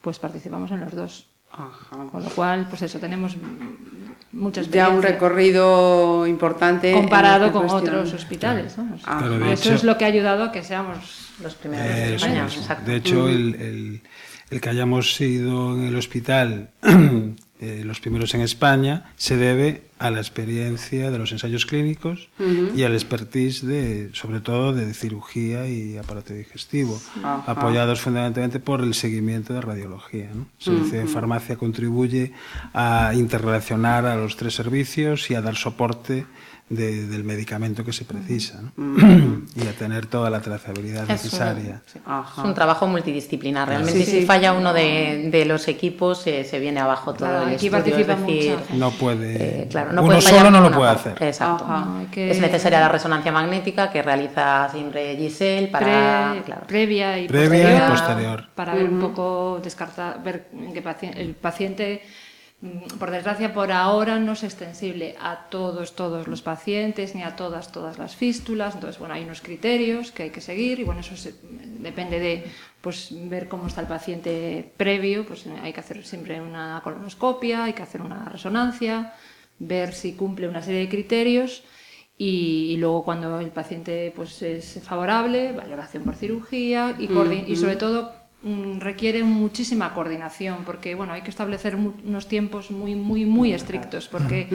pues 0.00 0.18
participamos 0.18 0.70
en 0.72 0.80
los 0.80 0.94
dos. 0.94 1.26
Ajá. 1.50 1.96
Con 2.10 2.22
lo 2.22 2.30
cual, 2.30 2.66
pues 2.68 2.82
eso, 2.82 2.98
tenemos 2.98 3.36
mm, 3.36 4.38
mucha 4.38 4.62
Ya 4.62 4.88
un 4.90 5.02
recorrido 5.02 6.26
importante. 6.26 6.90
en 6.90 7.00
comparado 7.00 7.50
con 7.52 7.66
cuestión. 7.68 7.94
otros 7.96 8.14
hospitales. 8.14 8.76
vamos. 8.76 9.00
Ah, 9.04 9.18
Claro, 9.18 9.44
Eso 9.46 9.64
hecho- 9.68 9.74
es 9.74 9.84
lo 9.84 9.96
que 9.98 10.04
ha 10.04 10.08
ayudado 10.08 10.44
a 10.44 10.52
que 10.52 10.62
seamos 10.62 11.26
Los 11.42 11.54
primeros 11.54 11.86
Eh, 11.86 11.90
de 11.90 12.14
eso 12.16 12.26
España, 12.26 12.46
es. 12.46 12.84
De 12.86 12.96
hecho, 12.96 13.28
el, 13.28 13.54
el- 13.54 14.02
el 14.50 14.60
que 14.60 14.68
hayamos 14.70 15.14
sido 15.14 15.74
en 15.76 15.84
el 15.84 15.94
hospital 15.96 16.70
eh, 17.60 17.82
los 17.84 18.00
primeros 18.00 18.34
en 18.34 18.40
España 18.40 19.12
se 19.16 19.36
debe 19.36 19.82
a 19.98 20.10
la 20.10 20.18
experiencia 20.18 21.10
de 21.10 21.18
los 21.18 21.32
ensayos 21.32 21.66
clínicos 21.66 22.28
y 22.76 22.84
al 22.84 22.94
expertise 22.94 23.66
de, 23.66 24.10
sobre 24.12 24.40
todo, 24.40 24.72
de 24.72 24.94
cirugía 24.94 25.66
y 25.66 25.96
aparato 25.96 26.34
digestivo, 26.34 27.00
apoyados 27.46 28.00
fundamentalmente 28.00 28.60
por 28.60 28.80
el 28.80 28.94
seguimiento 28.94 29.54
de 29.54 29.60
radiología. 29.60 30.30
¿no? 30.32 30.46
El 30.58 30.64
servicio 30.64 31.00
de 31.00 31.06
farmacia 31.08 31.56
contribuye 31.56 32.32
a 32.74 33.12
interrelacionar 33.14 34.06
a 34.06 34.14
los 34.14 34.36
tres 34.36 34.54
servicios 34.54 35.28
y 35.30 35.34
a 35.34 35.42
dar 35.42 35.56
soporte 35.56 36.26
de- 36.70 37.06
del 37.06 37.24
medicamento 37.24 37.84
que 37.84 37.92
se 37.94 38.04
precisa 38.04 38.60
¿no? 38.76 39.40
y 39.56 39.66
a 39.66 39.72
tener 39.78 40.06
toda 40.06 40.28
la 40.28 40.40
trazabilidad 40.40 41.04
Es 41.04 41.08
un- 41.08 41.12
necesaria. 41.14 41.82
sí. 41.86 41.98
Es 41.98 42.44
un 42.44 42.52
trabajo 42.54 42.86
multidisciplinar. 42.86 43.66
Realmente, 43.68 44.04
Sí, 44.04 44.10
si 44.20 44.26
falla 44.26 44.52
uno 44.52 44.72
de, 44.74 45.28
de 45.30 45.44
los 45.46 45.66
equipos, 45.68 46.26
eh, 46.26 46.44
se 46.44 46.58
viene 46.58 46.80
abajo 46.80 47.14
todo 47.14 47.28
Claro, 47.28 47.48
el 47.48 47.54
aquí 47.54 47.66
estudio. 47.68 47.78
Es 47.78 47.84
participa 48.06 48.14
decir, 48.16 48.50
mucha 48.52 48.64
gente. 48.66 48.78
No 48.78 48.90
puede. 48.90 49.62
eh, 49.62 49.68
claro, 49.70 49.92
no 49.92 50.02
uno 50.02 50.10
puede 50.16 50.22
solo 50.22 50.50
no 50.50 50.60
lo 50.60 50.70
puede 50.72 50.94
parte. 50.94 51.10
hacer. 51.10 51.28
Exacto. 51.28 51.64
Ajá. 51.64 51.86
Que- 52.10 52.30
Es 52.30 52.40
necesaria 52.40 52.80
la 52.80 52.88
resonancia 52.88 53.32
magnética 53.32 53.90
que 53.90 54.02
realiza 54.02 54.68
siempre 54.70 55.16
Giselle 55.16 55.68
para. 55.68 56.32
Pre- 56.34 56.42
claro. 56.44 56.66
previa 56.66 57.18
y 57.18 57.28
Previa 57.28 57.86
y 57.86 57.90
posterior, 57.90 58.44
para 58.54 58.74
ver 58.74 58.88
un 58.90 59.00
poco 59.00 59.60
descartar 59.62 60.22
ver 60.22 60.48
en 60.52 60.72
qué 60.74 60.84
paci- 60.84 61.16
el 61.16 61.34
paciente 61.34 62.02
mm, 62.04 62.27
por 62.98 63.12
desgracia 63.12 63.54
por 63.54 63.70
ahora 63.70 64.18
no 64.18 64.32
es 64.32 64.42
extensible 64.42 65.14
a 65.20 65.48
todos 65.48 65.94
todos 65.94 66.26
los 66.26 66.42
pacientes 66.42 67.14
ni 67.14 67.22
a 67.22 67.36
todas 67.36 67.70
todas 67.70 67.98
las 67.98 68.16
fístulas. 68.16 68.74
Entonces 68.74 68.98
bueno 68.98 69.14
hay 69.14 69.22
unos 69.24 69.40
criterios 69.40 70.10
que 70.10 70.24
hay 70.24 70.30
que 70.30 70.40
seguir 70.40 70.80
y 70.80 70.84
bueno 70.84 71.00
eso 71.00 71.16
se- 71.16 71.34
depende 71.78 72.18
de 72.18 72.44
pues 72.80 73.10
ver 73.12 73.48
cómo 73.48 73.68
está 73.68 73.80
el 73.82 73.86
paciente 73.86 74.72
previo. 74.76 75.24
Pues 75.24 75.46
hay 75.62 75.72
que 75.72 75.80
hacer 75.80 76.04
siempre 76.04 76.40
una 76.40 76.80
colonoscopia 76.82 77.64
hay 77.64 77.74
que 77.74 77.82
hacer 77.82 78.02
una 78.02 78.24
resonancia 78.24 79.14
ver 79.60 79.92
si 79.94 80.14
cumple 80.14 80.48
una 80.48 80.62
serie 80.62 80.80
de 80.80 80.88
criterios 80.88 81.62
y, 82.16 82.72
y 82.72 82.76
luego 82.78 83.04
cuando 83.04 83.38
el 83.40 83.50
paciente 83.50 84.12
pues 84.16 84.42
es 84.42 84.80
favorable, 84.82 85.52
valoración 85.52 86.02
por 86.02 86.16
cirugía 86.16 86.96
y, 86.98 87.06
y 87.46 87.56
sobre 87.56 87.76
todo 87.76 88.12
mm, 88.12 88.17
requiere 88.78 89.24
muchísima 89.24 89.94
coordinación 89.94 90.58
porque 90.64 90.94
bueno 90.94 91.12
hay 91.12 91.22
que 91.22 91.30
establecer 91.30 91.74
unos 91.74 92.28
tiempos 92.28 92.70
muy 92.70 92.94
muy 92.94 93.24
muy 93.24 93.52
estrictos 93.52 94.06
porque 94.06 94.48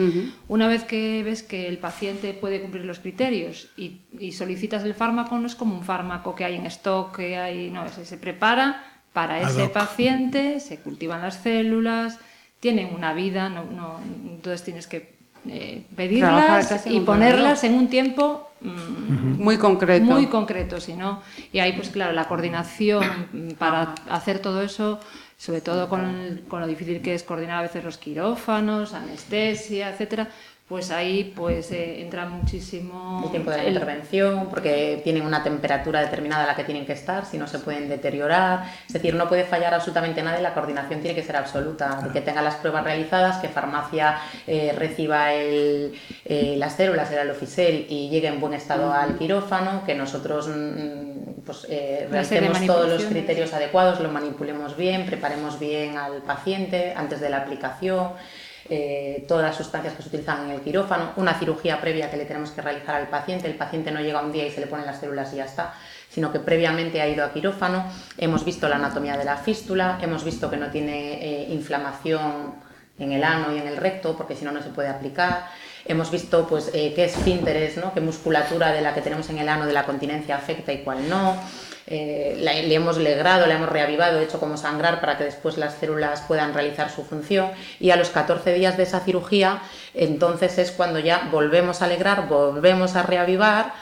una 0.48 0.68
vez 0.68 0.84
que 0.84 1.22
ves 1.22 1.42
que 1.42 1.68
el 1.68 1.76
paciente 1.76 2.32
puede 2.32 2.62
cumplir 2.62 2.86
los 2.86 2.98
criterios 3.00 3.70
y, 3.76 4.00
y 4.18 4.32
solicitas 4.32 4.84
el 4.84 4.94
fármaco 4.94 5.38
no 5.38 5.46
es 5.46 5.54
como 5.54 5.76
un 5.76 5.84
fármaco 5.84 6.34
que 6.34 6.44
hay 6.46 6.56
en 6.56 6.64
stock 6.66 7.14
que 7.16 7.36
hay 7.36 7.70
no 7.70 7.86
se, 7.88 8.06
se 8.06 8.16
prepara 8.16 8.82
para 9.12 9.36
Ad 9.36 9.50
ese 9.50 9.64
hoc. 9.64 9.72
paciente 9.72 10.60
se 10.60 10.78
cultivan 10.80 11.20
las 11.20 11.42
células 11.42 12.18
tienen 12.64 12.94
una 12.94 13.12
vida, 13.12 13.50
no, 13.50 13.64
no, 13.64 14.00
entonces 14.24 14.62
tienes 14.64 14.86
que 14.86 15.16
eh, 15.46 15.84
pedirlas 15.94 16.86
y 16.86 17.00
ponerlas 17.00 17.62
en 17.62 17.74
un 17.74 17.88
tiempo 17.88 18.48
mm, 18.53 18.53
Muy 18.64 19.58
concreto. 19.58 20.04
muy 20.04 20.26
concreto, 20.26 20.80
si 20.80 20.94
no. 20.94 21.22
Y 21.52 21.58
ahí, 21.58 21.72
pues 21.72 21.90
claro, 21.90 22.12
la 22.12 22.26
coordinación 22.26 23.04
mm, 23.32 23.50
para 23.52 23.94
hacer 24.08 24.38
todo 24.38 24.62
eso, 24.62 25.00
sobre 25.36 25.60
todo 25.60 25.88
con, 25.88 26.42
con 26.48 26.60
lo 26.60 26.66
difícil 26.66 27.02
que 27.02 27.14
es 27.14 27.22
coordinar 27.22 27.58
a 27.58 27.62
veces 27.62 27.84
los 27.84 27.98
quirófanos, 27.98 28.94
anestesia, 28.94 29.90
etcétera, 29.90 30.28
pues 30.68 30.90
ahí 30.90 31.32
pues 31.36 31.70
eh, 31.72 32.00
entra 32.00 32.24
muchísimo 32.24 33.20
el 33.24 33.30
tiempo 33.30 33.50
de 33.50 33.58
la 33.58 33.62
el- 33.64 33.74
intervención, 33.74 34.48
porque 34.48 35.00
tienen 35.04 35.22
una 35.26 35.42
temperatura 35.42 36.00
determinada 36.00 36.44
a 36.44 36.46
la 36.46 36.56
que 36.56 36.64
tienen 36.64 36.86
que 36.86 36.94
estar, 36.94 37.26
si 37.26 37.36
no 37.36 37.46
se 37.46 37.58
pueden 37.58 37.86
deteriorar. 37.86 38.64
Es 38.86 38.94
decir, 38.94 39.14
no 39.14 39.28
puede 39.28 39.44
fallar 39.44 39.74
absolutamente 39.74 40.22
nada 40.22 40.38
y 40.38 40.42
la 40.42 40.54
coordinación 40.54 41.00
tiene 41.00 41.14
que 41.14 41.22
ser 41.22 41.36
absoluta. 41.36 42.00
De 42.02 42.10
que 42.10 42.22
tenga 42.22 42.40
las 42.40 42.54
pruebas 42.56 42.82
realizadas, 42.82 43.38
que 43.38 43.48
farmacia 43.48 44.18
eh, 44.46 44.74
reciba 44.76 45.34
el, 45.34 45.94
eh, 46.24 46.54
las 46.56 46.72
células, 46.76 47.10
el 47.12 47.18
alofisel 47.18 47.86
y 47.90 48.08
llegue 48.08 48.28
en 48.28 48.40
buen 48.40 48.54
estado 48.54 48.90
al 48.90 49.18
quirófano, 49.18 49.82
que 49.84 49.94
nosotros 49.94 50.48
mm, 50.48 51.42
pues, 51.44 51.66
eh, 51.68 52.08
realicemos 52.10 52.64
todos 52.66 52.88
los 52.88 53.04
criterios 53.04 53.52
adecuados, 53.52 54.00
lo 54.00 54.08
manipulemos 54.08 54.78
bien, 54.78 55.04
preparemos 55.04 55.58
bien 55.58 55.98
al 55.98 56.22
paciente 56.22 56.94
antes 56.96 57.20
de 57.20 57.28
la 57.28 57.36
aplicación 57.38 58.12
eh, 58.70 59.24
todas 59.28 59.44
las 59.44 59.56
sustancias 59.56 59.94
que 59.94 60.02
se 60.02 60.08
utilizan 60.08 60.44
en 60.44 60.52
el 60.52 60.60
quirófano, 60.62 61.12
una 61.16 61.38
cirugía 61.38 61.80
previa 61.80 62.10
que 62.10 62.16
le 62.16 62.24
tenemos 62.24 62.50
que 62.50 62.62
realizar 62.62 62.94
al 62.94 63.08
paciente. 63.08 63.46
El 63.46 63.56
paciente 63.56 63.90
no 63.90 64.00
llega 64.00 64.22
un 64.22 64.32
día 64.32 64.46
y 64.46 64.50
se 64.50 64.60
le 64.60 64.66
ponen 64.66 64.86
las 64.86 65.00
células 65.00 65.32
y 65.32 65.36
ya 65.36 65.44
está, 65.44 65.74
sino 66.08 66.32
que 66.32 66.40
previamente 66.40 67.00
ha 67.00 67.08
ido 67.08 67.24
a 67.24 67.32
quirófano. 67.32 67.84
Hemos 68.16 68.44
visto 68.44 68.68
la 68.68 68.76
anatomía 68.76 69.16
de 69.16 69.24
la 69.24 69.36
fístula, 69.36 69.98
hemos 70.00 70.24
visto 70.24 70.50
que 70.50 70.56
no 70.56 70.70
tiene 70.70 71.22
eh, 71.22 71.52
inflamación 71.52 72.54
en 72.98 73.12
el 73.12 73.24
ano 73.24 73.54
y 73.54 73.58
en 73.58 73.66
el 73.66 73.76
recto, 73.76 74.16
porque 74.16 74.34
si 74.34 74.44
no, 74.44 74.52
no 74.52 74.62
se 74.62 74.70
puede 74.70 74.88
aplicar. 74.88 75.46
Hemos 75.86 76.10
visto 76.10 76.46
pues, 76.46 76.70
eh, 76.72 76.92
qué 76.96 77.04
esfínteres, 77.04 77.76
¿no? 77.76 77.92
qué 77.92 78.00
musculatura 78.00 78.72
de 78.72 78.80
la 78.80 78.94
que 78.94 79.00
tenemos 79.02 79.28
en 79.30 79.38
el 79.38 79.48
ano 79.48 79.66
de 79.66 79.72
la 79.72 79.84
continencia 79.84 80.36
afecta 80.36 80.72
y 80.72 80.78
cuál 80.78 81.08
no. 81.10 81.36
Eh, 81.86 82.38
la- 82.40 82.54
le 82.54 82.74
hemos 82.74 82.96
legrado, 82.96 83.46
le 83.46 83.52
hemos 83.54 83.68
reavivado, 83.68 84.18
hecho 84.18 84.40
como 84.40 84.56
sangrar 84.56 85.00
para 85.00 85.18
que 85.18 85.24
después 85.24 85.58
las 85.58 85.74
células 85.74 86.22
puedan 86.22 86.54
realizar 86.54 86.90
su 86.90 87.04
función. 87.04 87.50
Y 87.78 87.90
a 87.90 87.96
los 87.96 88.08
14 88.08 88.54
días 88.54 88.78
de 88.78 88.84
esa 88.84 89.00
cirugía, 89.00 89.58
entonces 89.92 90.56
es 90.56 90.70
cuando 90.70 90.98
ya 90.98 91.28
volvemos 91.30 91.82
a 91.82 91.84
alegrar, 91.84 92.26
volvemos 92.28 92.96
a 92.96 93.02
reavivar, 93.02 93.74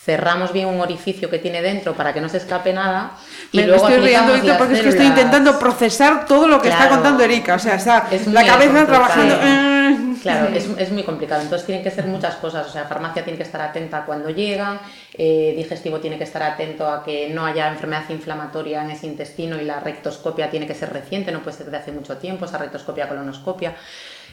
cerramos 0.00 0.52
bien 0.52 0.66
un 0.68 0.80
orificio 0.80 1.28
que 1.28 1.38
tiene 1.40 1.60
dentro 1.60 1.94
para 1.94 2.12
que 2.14 2.20
no 2.20 2.28
se 2.28 2.36
escape 2.36 2.72
nada. 2.72 3.10
Y 3.50 3.58
Me, 3.58 3.66
luego 3.66 3.88
estoy 3.88 4.04
riendo 4.06 4.36
las 4.36 4.56
porque 4.56 4.74
es 4.74 4.80
que 4.82 4.88
estoy 4.90 5.06
intentando 5.06 5.58
procesar 5.58 6.26
todo 6.26 6.46
lo 6.46 6.62
que 6.62 6.68
está 6.68 6.88
contando 6.88 7.24
Erika. 7.24 7.56
O 7.56 7.58
sea, 7.58 7.74
está 7.74 8.06
Es 8.12 8.28
la 8.28 8.46
cabeza 8.46 8.66
complicado. 8.86 8.86
trabajando. 8.86 9.34
eh, 9.42 9.77
Claro, 10.22 10.54
es, 10.54 10.68
es 10.78 10.90
muy 10.92 11.02
complicado. 11.02 11.42
Entonces 11.42 11.66
tienen 11.66 11.84
que 11.84 11.90
ser 11.90 12.06
muchas 12.06 12.36
cosas. 12.36 12.66
O 12.66 12.70
sea, 12.70 12.84
farmacia 12.84 13.24
tiene 13.24 13.36
que 13.36 13.44
estar 13.44 13.60
atenta 13.60 14.04
cuando 14.04 14.30
llegan, 14.30 14.80
eh, 15.14 15.54
digestivo 15.56 16.00
tiene 16.00 16.18
que 16.18 16.24
estar 16.24 16.42
atento 16.42 16.88
a 16.88 17.02
que 17.02 17.30
no 17.30 17.44
haya 17.44 17.68
enfermedad 17.68 18.08
inflamatoria 18.10 18.82
en 18.82 18.90
ese 18.90 19.06
intestino 19.06 19.60
y 19.60 19.64
la 19.64 19.80
rectoscopia 19.80 20.50
tiene 20.50 20.66
que 20.66 20.74
ser 20.74 20.92
reciente, 20.92 21.32
no 21.32 21.42
puede 21.42 21.56
ser 21.56 21.70
de 21.70 21.76
hace 21.76 21.92
mucho 21.92 22.16
tiempo, 22.16 22.44
esa 22.44 22.58
rectoscopia 22.58 23.08
colonoscopia. 23.08 23.74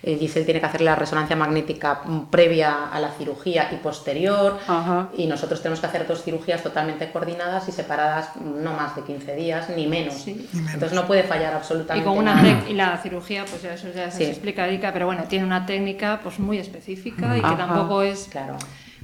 Eh, 0.08 0.18
Giselle 0.20 0.46
tiene 0.46 0.60
que 0.60 0.68
hacer 0.68 0.82
la 0.82 0.94
resonancia 0.96 1.36
magnética 1.36 2.02
previa 2.30 2.90
a 2.92 3.00
la 3.00 3.10
cirugía 3.14 3.70
y 3.74 3.78
posterior. 3.78 4.60
Ajá. 4.68 5.10
Y 5.18 5.26
nosotros 5.26 5.64
tenemos 5.64 5.80
que 5.80 5.88
hacer 5.88 6.06
dos 6.08 6.22
cirugías 6.24 6.62
totalmente 6.62 7.10
coordinadas 7.12 7.68
y 7.70 7.72
separadas 7.72 8.30
no 8.36 8.74
más 8.74 8.96
de 8.96 9.02
15 9.02 9.36
días, 9.36 9.68
ni 9.76 9.88
menos. 9.88 10.28
Entonces 10.28 10.94
no 10.94 11.08
puede 11.08 11.24
fallar 11.24 11.54
y 11.54 11.56
absolutamente 11.56 12.06
con 12.06 12.20
una 12.20 12.36
nada. 12.36 12.64
y 12.70 12.74
la 12.74 12.98
cirugía 12.98 13.46
pues 13.46 13.64
eso 13.64 13.88
ya 13.96 14.12
se 14.12 14.18
Sí. 14.18 14.24
explica 14.26 14.68
Erika 14.68 14.94
pero 14.94 15.08
bueno 15.08 15.24
tiene 15.28 15.44
una 15.44 15.66
técnica 15.66 16.20
pues 16.22 16.38
muy 16.40 16.60
específica 16.60 17.36
y 17.36 17.40
que 17.42 17.48
Ajá. 17.48 17.58
tampoco 17.58 18.04
es 18.04 18.28
Claro. 18.30 18.58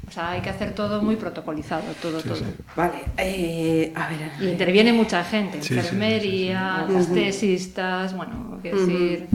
o 0.08 0.12
sea 0.12 0.29
hay 0.31 0.41
que 0.41 0.51
hacer 0.51 0.74
todo 0.75 1.01
muy 1.01 1.15
protocolizado 1.15 1.81
todo 2.01 2.22
todo 2.22 2.41
Vale, 2.75 3.00
eh, 3.17 3.91
a 3.96 4.08
ver. 4.08 4.31
y 4.39 4.50
interviene 4.51 4.93
mucha 4.93 5.24
gente 5.24 5.62
Sí, 5.62 5.70
sí, 5.70 5.74
sí, 5.74 5.79
enfermería 5.79 6.75
anestesistas 6.75 8.15
bueno 8.15 8.60
quiero 8.62 8.79
decir 8.86 9.27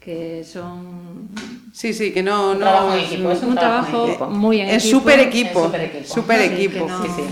que 0.00 0.44
son 0.44 1.09
Sí, 1.72 1.92
sí, 1.92 2.12
que 2.12 2.22
no. 2.22 2.50
Un 2.52 2.58
no 2.58 2.66
trabajo 2.66 2.94
en 2.94 3.00
equipo, 3.04 3.30
es 3.30 3.42
un 3.42 3.48
un 3.50 3.54
trabajo 3.54 3.86
trabajo 3.88 4.04
en 4.04 4.10
equipo. 4.10 4.26
muy 4.30 4.60
en 4.60 4.68
Es 4.68 4.84
equipo. 4.84 4.98
súper 5.00 5.20
equipo. 5.20 5.48
Es 5.60 5.64
súper 5.66 5.80
equipo. 5.82 6.14
Súper 6.14 6.40
equipo. 6.40 6.86
que 6.86 6.92
no- 6.92 7.02
Sí, 7.04 7.08
sí. 7.16 7.22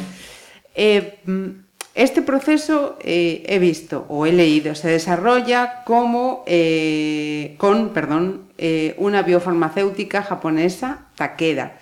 Eh, 0.74 1.18
mm, 1.24 1.46
este 1.94 2.22
proceso 2.22 2.96
eh, 3.02 3.42
he 3.48 3.58
visto 3.58 4.06
o 4.08 4.26
he 4.26 4.32
leído 4.32 4.76
se 4.76 4.88
desarrolla 4.88 5.82
como 5.84 6.44
eh, 6.46 7.54
con 7.58 7.88
perdón 7.88 8.42
eh, 8.58 8.94
una 8.98 9.22
biofarmacéutica 9.22 10.22
japonesa 10.22 11.06
Takeda 11.16 11.76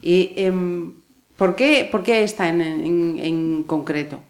y 0.00 0.32
em, 0.36 0.94
¿por 1.36 1.54
qué 1.54 1.86
por 1.92 2.02
qué 2.02 2.22
esta 2.22 2.48
en, 2.48 2.62
en- 2.62 3.18
en 3.22 3.62
concreto 3.64 4.20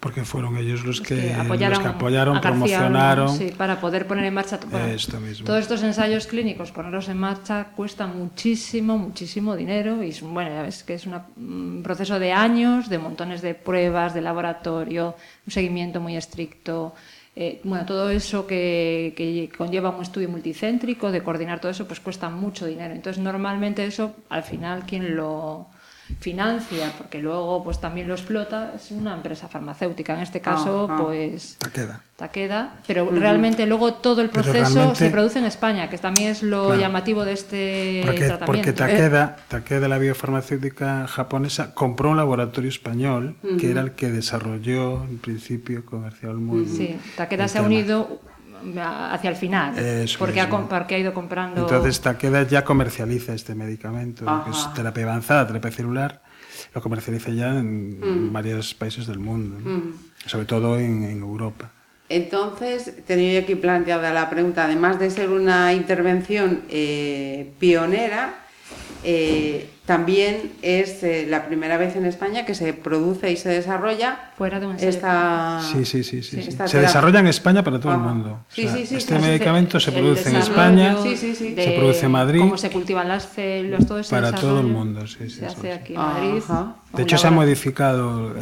Porque 0.00 0.22
fueron 0.24 0.56
ellos 0.56 0.84
los 0.84 1.00
que, 1.00 1.16
que 1.16 1.34
los 1.36 1.46
apoyaron, 1.46 1.82
que 1.82 1.88
apoyaron, 1.88 2.36
a 2.36 2.40
García 2.40 2.50
promocionaron. 2.78 3.36
Sí, 3.36 3.52
para 3.56 3.80
poder 3.80 4.06
poner 4.06 4.26
en 4.26 4.34
marcha 4.34 4.60
bueno, 4.70 4.86
Esto 4.86 5.18
mismo. 5.18 5.44
todos 5.44 5.58
estos 5.58 5.82
ensayos 5.82 6.28
clínicos 6.28 6.70
ponerlos 6.70 7.08
en 7.08 7.18
marcha 7.18 7.66
cuesta 7.74 8.06
muchísimo 8.06 8.96
muchísimo 8.96 9.56
dinero 9.56 10.00
y 10.04 10.10
es- 10.10 10.20
bueno 10.22 10.50
ya 10.50 10.62
ves 10.62 10.84
que 10.84 10.94
es 10.94 11.04
una- 11.06 11.26
un 11.36 11.80
proceso 11.82 12.20
de 12.20 12.32
años 12.32 12.88
de 12.88 12.98
montones 12.98 13.42
de 13.42 13.54
pruebas 13.56 14.14
de 14.14 14.20
laboratorio 14.20 15.16
un 15.46 15.52
seguimiento 15.52 16.00
muy 16.00 16.16
estricto 16.16 16.94
eh, 17.34 17.60
bueno 17.64 17.84
todo 17.84 18.08
eso 18.10 18.46
que, 18.46 19.14
que 19.16 19.50
conlleva 19.58 19.90
un 19.90 20.02
estudio 20.02 20.28
multicéntrico 20.28 21.10
de 21.10 21.24
coordinar 21.24 21.58
todo 21.58 21.72
eso 21.72 21.88
pues 21.88 21.98
cuesta 21.98 22.28
mucho 22.30 22.66
dinero 22.66 22.94
entonces 22.94 23.20
normalmente 23.20 23.84
eso 23.84 24.14
al 24.28 24.44
final 24.44 24.84
quien 24.86 25.16
lo 25.16 25.66
financia 26.20 26.92
porque 26.96 27.18
luego 27.20 27.62
pues 27.62 27.80
también 27.80 28.08
lo 28.08 28.14
explota 28.14 28.72
es 28.74 28.90
una 28.90 29.14
empresa 29.14 29.46
farmacéutica 29.48 30.14
en 30.14 30.20
este 30.20 30.40
caso 30.40 30.84
Ajá. 30.90 31.02
pues 31.04 31.56
Takeda. 31.58 32.00
Takeda, 32.16 32.74
pero 32.86 33.08
realmente 33.10 33.64
luego 33.66 33.94
todo 33.94 34.22
el 34.22 34.30
proceso 34.30 34.52
realmente- 34.74 34.96
se 34.96 35.10
produce 35.10 35.38
en 35.38 35.44
España, 35.44 35.88
que 35.88 35.98
también 35.98 36.30
es 36.32 36.42
lo 36.42 36.66
Claro. 36.66 36.80
llamativo 36.80 37.24
de 37.24 37.32
este 37.32 38.02
Porque, 38.04 38.18
tratamiento. 38.26 38.46
porque 38.46 38.72
Takeda, 38.72 39.36
Takeda, 39.48 39.86
la 39.86 39.98
biofarmacéutica 39.98 41.06
japonesa, 41.06 41.74
compró 41.74 42.10
un 42.10 42.16
laboratorio 42.16 42.68
español 42.70 43.36
que 43.60 43.70
era 43.70 43.82
el 43.82 43.92
que 43.92 44.10
desarrolló 44.10 45.04
en 45.04 45.18
principio 45.18 45.84
Olmo. 46.24 46.56
el- 46.56 46.68
Sí, 46.68 46.96
Takeda 47.16 47.46
se 47.46 47.58
ha 47.58 47.62
unido 47.62 48.20
hacia 49.12 49.30
el 49.30 49.36
final, 49.36 49.78
Eso 49.78 50.18
porque 50.18 50.40
ha, 50.40 50.48
porque 50.48 50.98
ido 50.98 51.14
comprando... 51.14 51.60
Entonces 51.62 52.00
Takeda 52.00 52.42
ya 52.42 52.64
comercializa 52.64 53.34
este 53.34 53.54
medicamento, 53.54 54.24
que 54.44 54.50
es 54.50 54.56
Ajá. 54.56 54.74
terapia 54.74 55.04
avanzada, 55.04 55.46
terapia 55.46 55.70
celular, 55.70 56.22
lo 56.74 56.82
comercializa 56.82 57.30
ya 57.30 57.48
en 57.48 58.32
varios 58.32 58.74
países 58.74 59.06
del 59.06 59.18
mundo, 59.18 59.58
¿no? 59.60 59.92
sobre 60.26 60.46
todo 60.46 60.78
en, 60.78 61.04
en 61.04 61.20
Europa. 61.20 61.70
Entonces, 62.08 63.04
tenía 63.06 63.34
yo 63.34 63.40
aquí 63.40 63.54
planteada 63.54 64.12
la 64.12 64.30
pregunta, 64.30 64.64
además 64.64 64.98
de 64.98 65.10
ser 65.10 65.28
una 65.28 65.74
intervención 65.74 66.62
eh, 66.70 67.52
pionera, 67.58 68.46
eh, 69.04 69.70
también 69.86 70.52
es 70.60 71.02
eh, 71.02 71.26
la 71.28 71.46
primera 71.46 71.78
vez 71.78 71.96
en 71.96 72.04
España 72.04 72.44
que 72.44 72.54
se 72.54 72.74
produce 72.74 73.32
y 73.32 73.36
se 73.38 73.48
desarrolla 73.48 74.32
Fuera 74.36 74.60
de 74.60 74.66
un 74.66 74.72
ensayo 74.72 74.90
esta... 74.90 75.60
Sí, 75.62 75.84
sí, 75.86 76.04
sí, 76.04 76.22
sí. 76.22 76.42
sí. 76.42 76.48
esta 76.50 76.68
Se 76.68 76.78
desarrolla 76.78 77.20
en 77.20 77.26
España 77.26 77.64
para 77.64 77.80
todo 77.80 77.92
el 77.92 77.98
mundo. 77.98 78.32
O 78.32 78.44
Sí, 78.54 78.64
sea, 78.64 78.76
sí, 78.76 78.86
sí, 78.86 78.96
este 78.96 79.16
sí, 79.16 79.22
medicamento 79.22 79.80
se 79.80 79.90
El 79.90 79.96
produce 79.96 80.28
en 80.28 80.36
España, 80.36 80.96
Sí, 81.02 81.16
sí, 81.16 81.34
sí. 81.34 81.54
de 81.54 81.64
se 81.64 81.70
produce 81.72 82.04
en 82.04 82.12
Madrid. 82.12 82.40
Cómo 82.40 82.58
se 82.58 82.70
cultivan 82.70 83.08
las 83.08 83.24
células, 83.24 83.86
todo 83.86 83.98
ese 83.98 84.10
Para 84.10 84.32
todo 84.32 84.60
el 84.60 84.66
mundo, 84.66 85.06
sí, 85.06 85.30
sí, 85.30 85.40
Se 85.40 85.46
hace 85.46 85.72
aquí 85.72 85.94
en 85.94 86.00
Madrid. 86.00 86.42
Ajá. 86.44 86.76
De 86.92 87.02
hecho, 87.02 87.16
se 87.16 87.26
ha 87.26 87.30
modificado, 87.30 88.34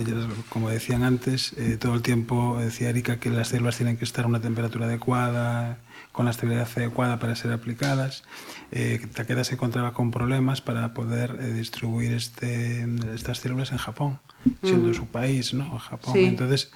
como 0.48 0.68
decían 0.70 1.04
antes, 1.04 1.52
eh, 1.56 1.76
todo 1.80 1.94
el 1.94 2.02
tiempo 2.02 2.58
decía 2.60 2.88
Erika 2.90 3.18
que 3.18 3.30
las 3.30 3.48
células 3.48 3.76
tienen 3.76 3.96
que 3.96 4.04
estar 4.04 4.24
a 4.24 4.28
una 4.28 4.40
temperatura 4.40 4.86
adecuada, 4.86 5.78
con 6.16 6.24
la 6.24 6.30
estabilidad 6.30 6.66
adecuada 6.74 7.18
para 7.18 7.36
ser 7.36 7.52
aplicadas. 7.52 8.24
Eh, 8.72 9.06
Takeda 9.12 9.44
se 9.44 9.52
encontraba 9.52 9.92
con 9.92 10.10
problemas 10.10 10.62
para 10.62 10.94
poder 10.94 11.36
eh, 11.38 11.52
distribuir 11.52 12.14
este, 12.14 12.88
estas 13.14 13.40
células 13.40 13.70
en 13.70 13.76
Japón, 13.76 14.18
siendo 14.62 14.94
su 14.94 15.08
país, 15.08 15.52
¿no? 15.52 15.78
Japón. 15.78 16.14
Sí. 16.14 16.24
Entonces, 16.24 16.72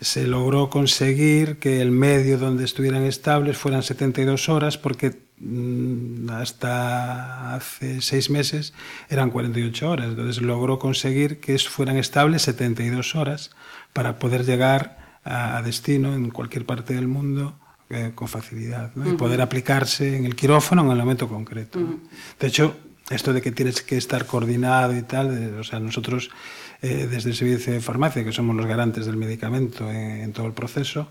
se 0.00 0.28
logró 0.28 0.70
conseguir 0.70 1.58
que 1.58 1.80
el 1.80 1.90
medio 1.90 2.38
donde 2.38 2.64
estuvieran 2.64 3.02
estables 3.02 3.58
fueran 3.58 3.82
72 3.82 4.48
horas, 4.48 4.78
porque 4.78 5.24
mm, 5.40 6.30
hasta 6.30 7.56
hace 7.56 8.00
seis 8.00 8.30
meses 8.30 8.74
eran 9.08 9.30
48 9.30 9.90
horas. 9.90 10.06
Entonces 10.10 10.40
logró 10.40 10.78
conseguir 10.78 11.40
que 11.40 11.58
fueran 11.58 11.96
estables 11.96 12.42
72 12.42 13.16
horas 13.16 13.50
para 13.92 14.20
poder 14.20 14.44
llegar 14.44 15.18
a, 15.24 15.56
a 15.56 15.62
destino 15.62 16.14
en 16.14 16.30
cualquier 16.30 16.64
parte 16.64 16.94
del 16.94 17.08
mundo 17.08 17.58
eh, 17.94 18.12
con 18.14 18.28
facilidad 18.28 18.90
¿no? 18.94 19.08
y 19.08 19.14
poder 19.14 19.40
aplicarse 19.40 20.16
en 20.16 20.24
el 20.24 20.34
quirófano 20.34 20.82
en 20.82 20.90
el 20.90 20.98
momento 20.98 21.28
concreto. 21.28 21.78
¿no? 21.78 22.00
De 22.38 22.46
hecho, 22.46 22.76
esto 23.10 23.32
de 23.32 23.42
que 23.42 23.52
tienes 23.52 23.82
que 23.82 23.96
estar 23.96 24.26
coordinado 24.26 24.96
y 24.96 25.02
tal, 25.02 25.36
eh, 25.36 25.58
o 25.58 25.64
sea, 25.64 25.78
nosotros 25.78 26.30
eh, 26.82 27.06
desde 27.10 27.30
el 27.30 27.36
servicio 27.36 27.72
de 27.72 27.80
farmacia, 27.80 28.24
que 28.24 28.32
somos 28.32 28.56
los 28.56 28.66
garantes 28.66 29.06
del 29.06 29.16
medicamento 29.16 29.90
en, 29.90 30.22
en 30.22 30.32
todo 30.32 30.46
el 30.46 30.52
proceso, 30.52 31.08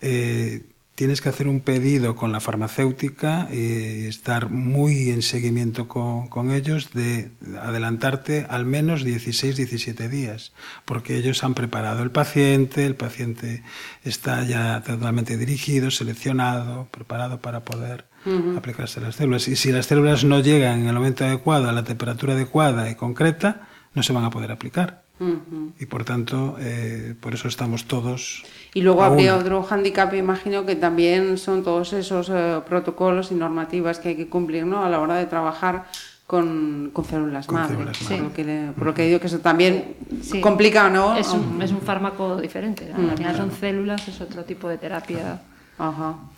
eh, 0.00 0.64
tienes 0.96 1.20
que 1.20 1.28
hacer 1.28 1.46
un 1.46 1.60
pedido 1.60 2.16
con 2.16 2.32
la 2.32 2.40
farmacéutica 2.40 3.48
y 3.52 4.06
estar 4.06 4.50
muy 4.50 5.10
en 5.10 5.20
seguimiento 5.20 5.88
con, 5.88 6.26
con, 6.28 6.50
ellos 6.50 6.92
de 6.92 7.30
adelantarte 7.62 8.46
al 8.48 8.64
menos 8.64 9.04
16, 9.04 9.56
17 9.56 10.08
días, 10.08 10.52
porque 10.86 11.16
ellos 11.18 11.44
han 11.44 11.54
preparado 11.54 12.02
el 12.02 12.10
paciente, 12.10 12.86
el 12.86 12.96
paciente 12.96 13.62
está 14.04 14.44
ya 14.44 14.82
totalmente 14.82 15.36
dirigido, 15.36 15.90
seleccionado, 15.90 16.88
preparado 16.90 17.40
para 17.40 17.60
poder 17.60 18.06
uh 18.24 18.30
-huh. 18.30 18.58
aplicarse 18.58 19.00
las 19.00 19.16
células. 19.16 19.48
Y 19.48 19.56
si 19.56 19.72
las 19.72 19.86
células 19.86 20.24
no 20.24 20.40
llegan 20.40 20.80
en 20.80 20.88
el 20.88 20.94
momento 20.94 21.26
adecuado, 21.26 21.68
a 21.68 21.72
la 21.72 21.84
temperatura 21.84 22.32
adecuada 22.32 22.90
y 22.90 22.94
concreta, 22.94 23.68
no 23.94 24.02
se 24.02 24.14
van 24.14 24.24
a 24.24 24.30
poder 24.30 24.50
aplicar. 24.50 25.04
Uh 25.18 25.24
-huh. 25.24 25.72
Y 25.78 25.86
por 25.86 26.04
tanto, 26.04 26.56
eh, 26.58 27.14
por 27.20 27.34
eso 27.34 27.48
estamos 27.48 27.84
todos. 27.84 28.44
Y 28.76 28.82
luego 28.82 29.02
habría 29.04 29.34
otro 29.36 29.62
hándicap, 29.62 30.12
imagino, 30.12 30.66
que 30.66 30.76
también 30.76 31.38
son 31.38 31.64
todos 31.64 31.94
esos 31.94 32.28
eh, 32.28 32.60
protocolos 32.68 33.32
y 33.32 33.34
normativas 33.34 33.98
que 33.98 34.10
hay 34.10 34.16
que 34.16 34.28
cumplir 34.28 34.66
¿no? 34.66 34.84
a 34.84 34.90
la 34.90 35.00
hora 35.00 35.14
de 35.16 35.24
trabajar 35.24 35.84
con, 36.26 36.90
con 36.92 37.06
células 37.06 37.46
Con 37.46 37.54
madre. 37.56 37.74
células 37.74 37.96
Sí. 37.96 38.04
madre. 38.04 38.16
Por, 38.18 38.28
lo 38.28 38.34
que 38.34 38.44
le- 38.44 38.72
por 38.72 38.86
lo 38.88 38.92
que 38.94 39.02
digo 39.06 39.18
que 39.18 39.28
eso 39.28 39.38
también 39.38 39.94
Sí. 40.20 40.42
complica, 40.42 40.90
¿no? 40.90 41.16
Es 41.16 41.28
un, 41.28 41.62
es 41.62 41.70
un 41.72 41.80
fármaco 41.80 42.36
diferente. 42.38 42.92
¿no? 42.94 43.02
Mm, 43.02 43.10
Al 43.12 43.16
final 43.16 43.36
son 43.36 43.46
claro. 43.48 43.60
células, 43.60 44.08
es 44.08 44.20
otro 44.20 44.44
tipo 44.44 44.68
de 44.68 44.76
terapia 44.76 45.40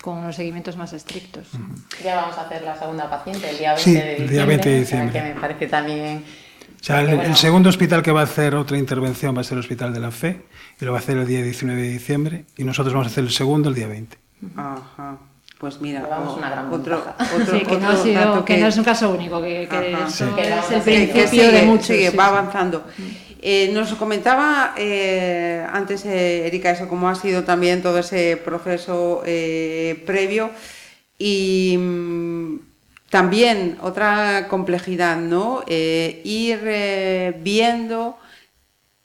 con 0.01 0.19
unos 0.19 0.37
seguimientos 0.37 0.77
más 0.77 0.93
estrictos. 0.93 1.49
Ya 2.05 2.17
vamos 2.23 2.39
a 2.39 2.43
hacer 2.43 2.63
la 2.63 2.79
segunda 2.79 3.11
paciente 3.11 3.51
el 3.51 3.59
día 3.59 3.73
20 3.75 3.83
Sí, 3.83 3.95
de 3.95 4.01
diciembre. 4.01 4.25
el 4.27 4.31
día 4.31 4.45
20 4.47 4.69
de 4.69 4.75
o 4.83 4.85
sea, 4.87 5.01
diciembre. 5.03 5.13
que 5.29 5.35
me 5.35 5.41
parece 5.41 5.67
también. 5.67 6.25
O 6.81 6.85
sea, 6.85 7.01
el, 7.01 7.07
porque, 7.07 7.17
bueno, 7.17 7.31
el 7.31 7.37
segundo 7.37 7.69
hospital 7.69 8.03
que 8.03 8.13
va 8.13 8.21
a 8.21 8.25
hacer 8.25 8.55
otra 8.55 8.79
intervención 8.79 9.37
va 9.37 9.41
a 9.41 9.45
ser 9.45 9.55
el 9.55 9.61
Hospital 9.61 9.93
de 9.93 10.01
la 10.01 10.11
Fe, 10.11 10.43
y 10.81 10.85
lo 10.85 10.93
va 10.93 10.99
a 10.99 11.01
hacer 11.01 11.17
el 11.19 11.27
día 11.27 11.43
19 11.43 11.81
de 11.83 11.89
diciembre, 11.89 12.45
y 12.57 12.65
nosotros 12.65 12.95
vamos 12.95 13.09
a 13.09 13.11
hacer 13.11 13.25
el 13.25 13.31
segundo 13.31 13.69
el 13.69 13.75
día 13.75 13.89
20. 13.89 14.17
Ajá. 14.57 15.19
Pues 15.59 15.81
mira, 15.81 16.07
una 16.39 16.51
gran 16.51 16.73
otro, 16.73 17.03
otro, 17.35 17.59
Sí, 17.59 17.65
que, 17.67 17.79
no, 17.79 17.89
ha 17.89 17.91
otro 17.91 18.03
sido- 18.05 18.21
dato 18.21 18.45
que 18.45 18.59
no 18.59 18.69
es 18.69 18.77
un 18.77 18.85
caso 18.85 19.11
único, 19.11 19.43
que, 19.43 19.67
que 19.69 19.77
Ajá. 19.95 20.07
esto 20.07 20.37
Que 20.37 20.43
es 20.43 20.71
el 20.71 20.83
principio 20.83 21.27
sigue, 21.29 21.51
de 21.51 21.63
muchos. 21.63 21.87
sigue, 21.89 22.11
sí, 22.13 22.17
va 22.17 22.25
sí. 22.27 22.31
avanzando. 22.31 22.85
Eh, 23.43 23.71
nos 23.75 23.93
comentaba 23.95 24.75
eh, 24.77 25.67
antes, 25.73 26.05
eh, 26.05 26.47
Erika, 26.47 26.71
eso, 26.71 26.87
cómo 26.87 27.09
ha 27.09 27.17
sido 27.17 27.43
también 27.43 27.83
todo 27.83 27.99
ese 27.99 28.37
proceso 28.37 29.23
eh, 29.27 30.01
previo 30.07 30.51
y 31.19 31.77
mm, 31.77 32.59
también 33.11 33.79
otra 33.81 34.49
complejidad, 34.49 35.17
¿no? 35.17 35.63
Eh, 35.67 36.21
ir 36.25 36.61
eh, 36.65 37.35
viendo 37.41 38.19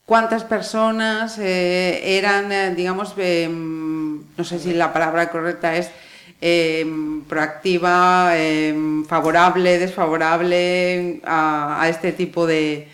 cuántas 0.06 0.44
personas 0.44 1.38
eh, 1.40 2.18
eran, 2.18 2.52
eh, 2.52 2.74
digamos, 2.76 3.14
eh, 3.18 3.48
no 3.50 4.44
sé 4.44 4.60
si 4.60 4.74
la 4.74 4.92
palabra 4.94 5.30
correcta 5.30 5.76
es 5.76 5.90
proactiva, 7.28 8.34
favorable, 9.08 9.80
desfavorable 9.80 11.22
a, 11.24 11.88
este 11.88 12.12
tipo 12.12 12.46
de 12.46 12.90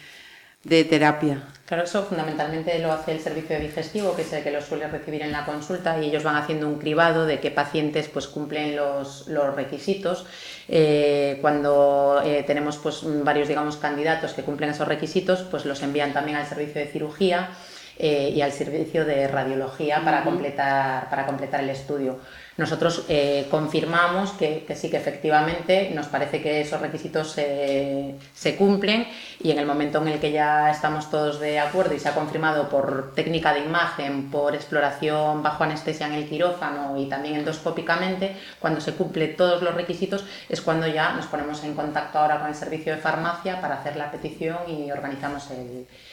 terapia. 0.63 1.41
Claro, 1.69 1.83
eso 1.83 2.01
fundamentalmente 2.03 2.79
lo 2.79 2.91
hace 2.91 3.11
el 3.11 3.19
servicio 3.19 3.55
de 3.55 3.61
digestivo, 3.67 4.15
que 4.15 4.23
es 4.23 4.33
el 4.33 4.41
que 4.41 4.49
lo 4.49 4.59
suele 4.59 4.87
recibir 4.87 5.21
en 5.21 5.31
la 5.31 5.45
consulta, 5.45 6.01
y 6.01 6.07
ellos 6.07 6.23
van 6.23 6.35
haciendo 6.35 6.67
un 6.67 6.79
cribado 6.79 7.27
de 7.27 7.39
qué 7.39 7.51
pacientes 7.51 8.07
pues, 8.07 8.25
cumplen 8.25 8.75
los, 8.75 9.27
los 9.27 9.53
requisitos. 9.53 10.25
Eh, 10.67 11.37
cuando 11.41 12.23
eh, 12.25 12.41
tenemos 12.47 12.77
pues, 12.77 13.01
varios 13.23 13.47
digamos, 13.47 13.77
candidatos 13.77 14.33
que 14.33 14.41
cumplen 14.41 14.71
esos 14.71 14.87
requisitos, 14.87 15.43
pues 15.43 15.65
los 15.65 15.83
envían 15.83 16.11
también 16.11 16.37
al 16.37 16.47
servicio 16.47 16.81
de 16.81 16.87
cirugía 16.87 17.51
eh, 17.99 18.33
y 18.33 18.41
al 18.41 18.51
servicio 18.51 19.05
de 19.05 19.27
radiología 19.27 20.03
para, 20.03 20.23
completar, 20.23 21.07
para 21.11 21.27
completar 21.27 21.61
el 21.61 21.69
estudio. 21.69 22.17
Nosotros 22.59 23.05
eh, 23.07 23.47
confirmamos 23.49 24.31
que, 24.31 24.65
sí 24.75 24.89
que 24.89 24.97
efectivamente 24.97 25.91
nos 25.95 26.07
parece 26.07 26.41
que 26.41 26.59
esos 26.59 26.81
requisitos 26.81 27.31
se, 27.31 28.55
cumplen 28.57 29.07
y 29.41 29.51
en 29.51 29.59
el 29.59 29.65
momento 29.65 30.01
en 30.01 30.09
el 30.09 30.19
que 30.19 30.33
ya 30.33 30.69
estamos 30.69 31.09
todos 31.09 31.39
de 31.39 31.57
acuerdo 31.57 31.93
y 31.95 31.99
se 31.99 32.09
ha 32.09 32.13
confirmado 32.13 32.67
por 32.67 33.13
técnica 33.15 33.53
de 33.53 33.61
imagen, 33.61 34.29
por 34.29 34.55
exploración 34.55 35.41
bajo 35.41 35.63
anestesia 35.63 36.07
en 36.07 36.15
el 36.15 36.27
quirófano 36.27 36.99
y 36.99 37.05
también 37.05 37.35
endoscópicamente, 37.35 38.35
cuando 38.59 38.81
se 38.81 38.93
cumple 38.93 39.29
todos 39.29 39.61
los 39.61 39.73
requisitos 39.73 40.25
es 40.49 40.59
cuando 40.59 40.85
ya 40.85 41.13
nos 41.13 41.27
ponemos 41.27 41.63
en 41.63 41.75
contacto 41.75 42.19
ahora 42.19 42.41
con 42.41 42.49
el 42.49 42.55
servicio 42.55 42.93
de 42.93 42.99
farmacia 42.99 43.61
para 43.61 43.75
hacer 43.75 43.95
la 43.95 44.11
petición 44.11 44.57
y 44.67 44.91
organizamos 44.91 45.47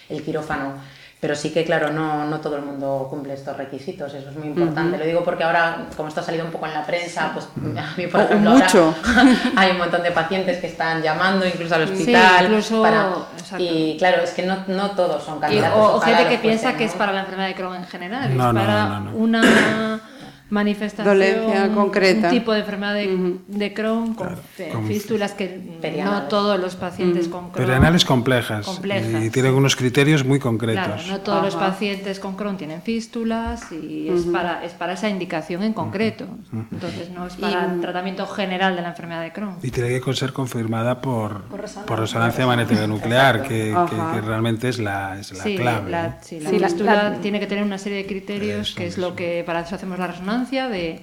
el 0.08 0.22
quirófano. 0.22 0.74
Pero 1.18 1.34
sí 1.34 1.50
que, 1.50 1.64
claro, 1.64 1.90
no, 1.90 2.26
no 2.26 2.40
todo 2.40 2.56
el 2.56 2.62
mundo 2.62 3.06
cumple 3.08 3.32
estos 3.32 3.56
requisitos, 3.56 4.12
eso 4.12 4.28
es 4.28 4.36
muy 4.36 4.48
importante. 4.48 4.98
Lo 4.98 5.04
digo 5.06 5.24
porque 5.24 5.44
ahora, 5.44 5.86
como 5.96 6.08
esto 6.10 6.20
ha 6.20 6.22
salido 6.22 6.44
un 6.44 6.50
poco 6.50 6.66
en 6.66 6.74
la 6.74 6.84
prensa, 6.84 7.30
pues 7.32 7.46
a 7.78 7.96
mí, 7.96 8.06
por 8.06 8.20
O- 8.20 8.24
ejemplo, 8.24 8.50
ahora 8.50 8.64
mucho. 8.66 8.94
hay 9.56 9.70
un 9.70 9.78
montón 9.78 10.02
de 10.02 10.10
pacientes 10.10 10.58
que 10.58 10.66
están 10.66 11.00
llamando 11.02 11.46
incluso 11.46 11.74
al 11.74 11.86
Sí, 11.88 11.94
hospital. 11.94 12.44
incluso- 12.44 12.82
para- 12.82 13.08
y 13.58 13.96
claro, 13.98 14.22
es 14.22 14.30
que 14.32 14.42
no, 14.44 14.58
no 14.68 14.90
todos 14.90 15.22
son 15.24 15.38
Y- 15.38 15.40
candidatos. 15.40 15.78
o, 15.78 15.82
o 15.82 15.96
ojalá 15.96 16.18
gente 16.18 16.32
que 16.36 16.38
piensa 16.42 16.74
que 16.74 16.84
¿no? 16.84 16.90
es 16.90 16.96
para 16.96 17.12
la 17.12 17.20
enfermedad 17.20 17.48
de 17.48 17.54
Crohn 17.54 17.76
en 17.76 17.86
general, 17.86 18.36
No, 18.36 18.48
es 18.48 18.54
no, 18.54 18.60
para 18.60 18.84
no, 18.88 19.00
no, 19.00 19.10
no. 19.12 19.16
una 19.16 20.00
manifestación, 20.48 21.14
Dolencia 21.14 21.72
concreta. 21.74 22.28
un 22.28 22.32
tipo 22.34 22.52
de 22.52 22.60
enfermedad 22.60 22.94
de, 22.94 23.36
de 23.48 23.74
Crohn 23.74 24.14
con 24.14 24.36
fe- 24.36 24.68
con 24.68 24.86
fístulas 24.86 25.32
que 25.32 25.46
Perianales. 25.80 26.22
no 26.22 26.28
todos 26.28 26.60
los 26.60 26.76
pacientes 26.76 27.26
con 27.28 27.50
Crohn. 27.50 27.64
Perianales 27.66 28.04
complejas, 28.04 28.64
complejas, 28.64 29.24
y 29.24 29.30
tienen 29.30 29.54
unos 29.54 29.74
criterios 29.74 30.24
muy 30.24 30.38
concretos. 30.38 30.84
Claro, 30.84 31.02
no 31.08 31.18
todos 31.20 31.42
los 31.42 31.54
Ajá. 31.56 31.70
pacientes 31.70 32.20
con 32.20 32.36
Crohn 32.36 32.56
tienen 32.56 32.80
fístulas 32.82 33.72
y 33.72 34.08
es, 34.08 34.20
Ujú. 34.22 34.32
para, 34.32 34.64
es 34.64 34.72
para 34.72 34.92
esa 34.92 35.08
indicación 35.08 35.62
en 35.64 35.72
concreto. 35.72 36.26
Entonces 36.70 37.10
no 37.10 37.26
es 37.26 37.34
para 37.34 37.66
Y- 37.68 37.74
el 37.74 37.80
tratamiento 37.80 38.26
general 38.28 38.76
de 38.76 38.82
la 38.82 38.90
enfermedad 38.90 39.22
de 39.22 39.32
Crohn. 39.32 39.56
Y 39.62 39.70
tiene 39.72 40.00
que 40.00 40.12
ser 40.14 40.32
confirmada 40.32 41.00
por, 41.00 41.42
Por 41.42 41.60
resonancia. 41.62 41.86
por 41.86 41.98
resonancia 42.00 42.46
magnética 42.46 42.86
nuclear, 42.86 43.42
que, 43.48 43.74
que- 43.90 44.14
que 44.14 44.20
realmente 44.20 44.68
es 44.68 44.78
la, 44.78 45.18
es 45.18 45.32
la 45.32 45.42
sí, 45.42 45.56
clave. 45.56 45.90
la, 45.90 46.02
¿no? 46.08 46.14
sí, 46.22 46.38
la 46.40 46.50
Sí, 46.50 46.58
la- 46.60 46.68
fístula 46.68 46.94
la- 47.10 47.14
tiene 47.20 47.40
que 47.40 47.46
tener 47.48 47.64
una 47.64 47.78
serie 47.78 47.98
de 47.98 48.06
criterios, 48.06 48.68
Eso 48.68 48.76
que 48.76 48.86
es 48.86 48.96
lo 48.96 49.16
que 49.16 49.42
para 49.44 49.60
eso 49.60 49.74
hacemos 49.74 49.98
la 49.98 50.06
resonancia 50.06 50.35
de, 50.44 51.02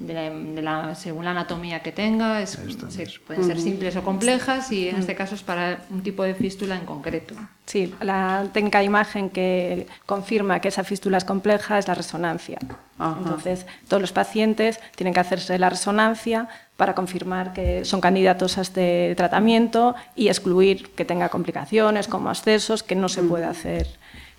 de 0.00 0.12
la, 0.14 0.30
de 0.30 0.62
la- 0.62 0.94
según 0.94 1.24
la 1.24 1.30
anatomía 1.32 1.80
que 1.80 1.92
tenga, 1.92 2.40
es- 2.42 2.58
se- 2.88 3.06
pueden 3.26 3.44
ser 3.44 3.60
simples 3.60 3.96
o 3.96 4.02
complejas 4.02 4.70
y 4.72 4.88
en 4.88 4.96
este 4.96 5.14
caso 5.14 5.34
es 5.34 5.42
para 5.42 5.80
un 5.90 6.02
tipo 6.02 6.22
de 6.24 6.34
fístula 6.34 6.76
en 6.76 6.84
concreto. 6.84 7.34
Sí, 7.66 7.94
la 8.00 8.46
técnica 8.52 8.78
de 8.78 8.84
imagen 8.86 9.28
que 9.30 9.86
confirma 10.06 10.58
que 10.60 10.68
esa 10.68 10.84
fístula 10.84 11.18
es 11.18 11.24
compleja 11.24 11.78
es 11.78 11.86
la 11.86 11.94
resonancia. 11.94 12.58
Ajá. 12.98 13.16
Entonces, 13.18 13.66
todos 13.88 14.00
los 14.00 14.12
pacientes 14.12 14.80
tienen 14.96 15.12
que 15.14 15.20
hacerse 15.20 15.58
la 15.58 15.68
resonancia 15.68 16.48
para 16.76 16.94
confirmar 16.94 17.52
que 17.52 17.84
son 17.84 18.00
candidatos 18.00 18.56
a 18.58 18.62
este 18.62 19.14
tratamiento 19.16 19.94
y 20.16 20.28
excluir 20.28 20.90
que 20.94 21.04
tenga 21.04 21.28
complicaciones 21.28 22.08
como 22.08 22.30
accesos, 22.30 22.82
que 22.82 22.94
no 22.96 23.08
se 23.08 23.22
puede 23.22 23.44
hacer 23.44 23.86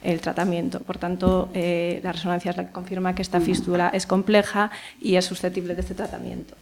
el 0.04 0.22
tratamiento. 0.22 0.80
Por 0.80 0.98
tanto, 0.98 1.50
eh, 1.54 2.00
la 2.04 2.12
resonancia 2.12 2.52
es 2.52 2.58
la 2.58 2.66
que 2.68 2.72
confirma 2.72 3.14
que 3.16 3.22
esta 3.22 3.40
fístula 3.42 3.90
es 3.94 4.06
compleja 4.06 4.72
y 5.02 5.16
es 5.16 5.26
susceptible 5.26 5.76
de 5.76 5.82
este 5.82 5.94
tratamiento. 5.94 6.56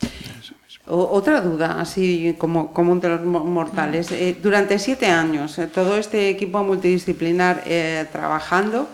O- 0.89 1.09
otra 1.11 1.41
duda, 1.41 1.77
así 1.81 2.33
como 2.37 2.71
común 2.73 2.99
de 3.01 3.09
los 3.09 3.21
mo- 3.23 3.43
mortales. 3.43 4.09
Eh, 4.11 4.37
durante 4.41 4.79
siete 4.79 5.07
años, 5.07 5.59
eh, 5.59 5.67
todo 5.67 5.97
este 5.97 6.29
equipo 6.29 6.63
multidisciplinar 6.63 7.63
eh, 7.65 8.05
trabajando, 8.11 8.87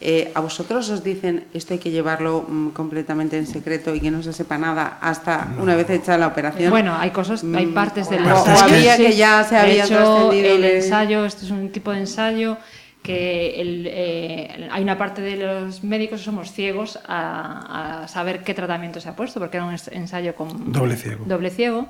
eh, 0.00 0.30
¿a 0.34 0.40
vosotros 0.40 0.88
os 0.90 1.02
dicen 1.04 1.44
esto 1.52 1.74
hay 1.74 1.80
que 1.80 1.90
llevarlo 1.90 2.44
mm, 2.48 2.68
completamente 2.70 3.38
en 3.38 3.46
secreto 3.46 3.94
y 3.94 4.00
que 4.00 4.10
no 4.10 4.22
se 4.22 4.32
sepa 4.32 4.56
nada 4.58 4.98
hasta 5.00 5.48
una 5.60 5.74
vez 5.76 5.90
hecha 5.90 6.16
la 6.16 6.28
operación? 6.28 6.70
Bueno, 6.70 6.94
hay 6.96 7.10
cosas, 7.10 7.42
hay 7.42 7.66
Mm, 7.66 7.74
partes 7.74 8.08
del 8.08 8.24
o- 8.26 8.42
o 8.42 8.46
había 8.46 8.96
que 8.96 9.14
ya 9.16 9.42
se 9.44 9.54
de 9.56 9.60
había 9.60 9.84
hecho, 9.84 9.94
trascendido 9.96 10.54
el 10.54 10.62
de- 10.62 10.76
ensayo, 10.78 11.24
este 11.24 11.44
es 11.44 11.50
un 11.50 11.70
tipo 11.70 11.90
de 11.92 11.98
ensayo 12.00 12.56
que 13.02 13.60
el, 13.60 13.86
eh, 13.90 14.68
hay 14.70 14.82
una 14.82 14.96
parte 14.96 15.20
de 15.22 15.36
los 15.36 15.82
médicos 15.82 16.20
que 16.20 16.24
somos 16.26 16.52
ciegos 16.52 16.98
a, 17.06 18.02
a 18.04 18.08
saber 18.08 18.44
qué 18.44 18.54
tratamiento 18.54 19.00
se 19.00 19.08
ha 19.08 19.16
puesto, 19.16 19.40
porque 19.40 19.56
era 19.56 19.66
un 19.66 19.74
ensayo 19.90 20.34
con 20.34 20.72
Doble 20.72 20.96
ciego. 20.96 21.24
doble 21.26 21.50
ciego 21.50 21.88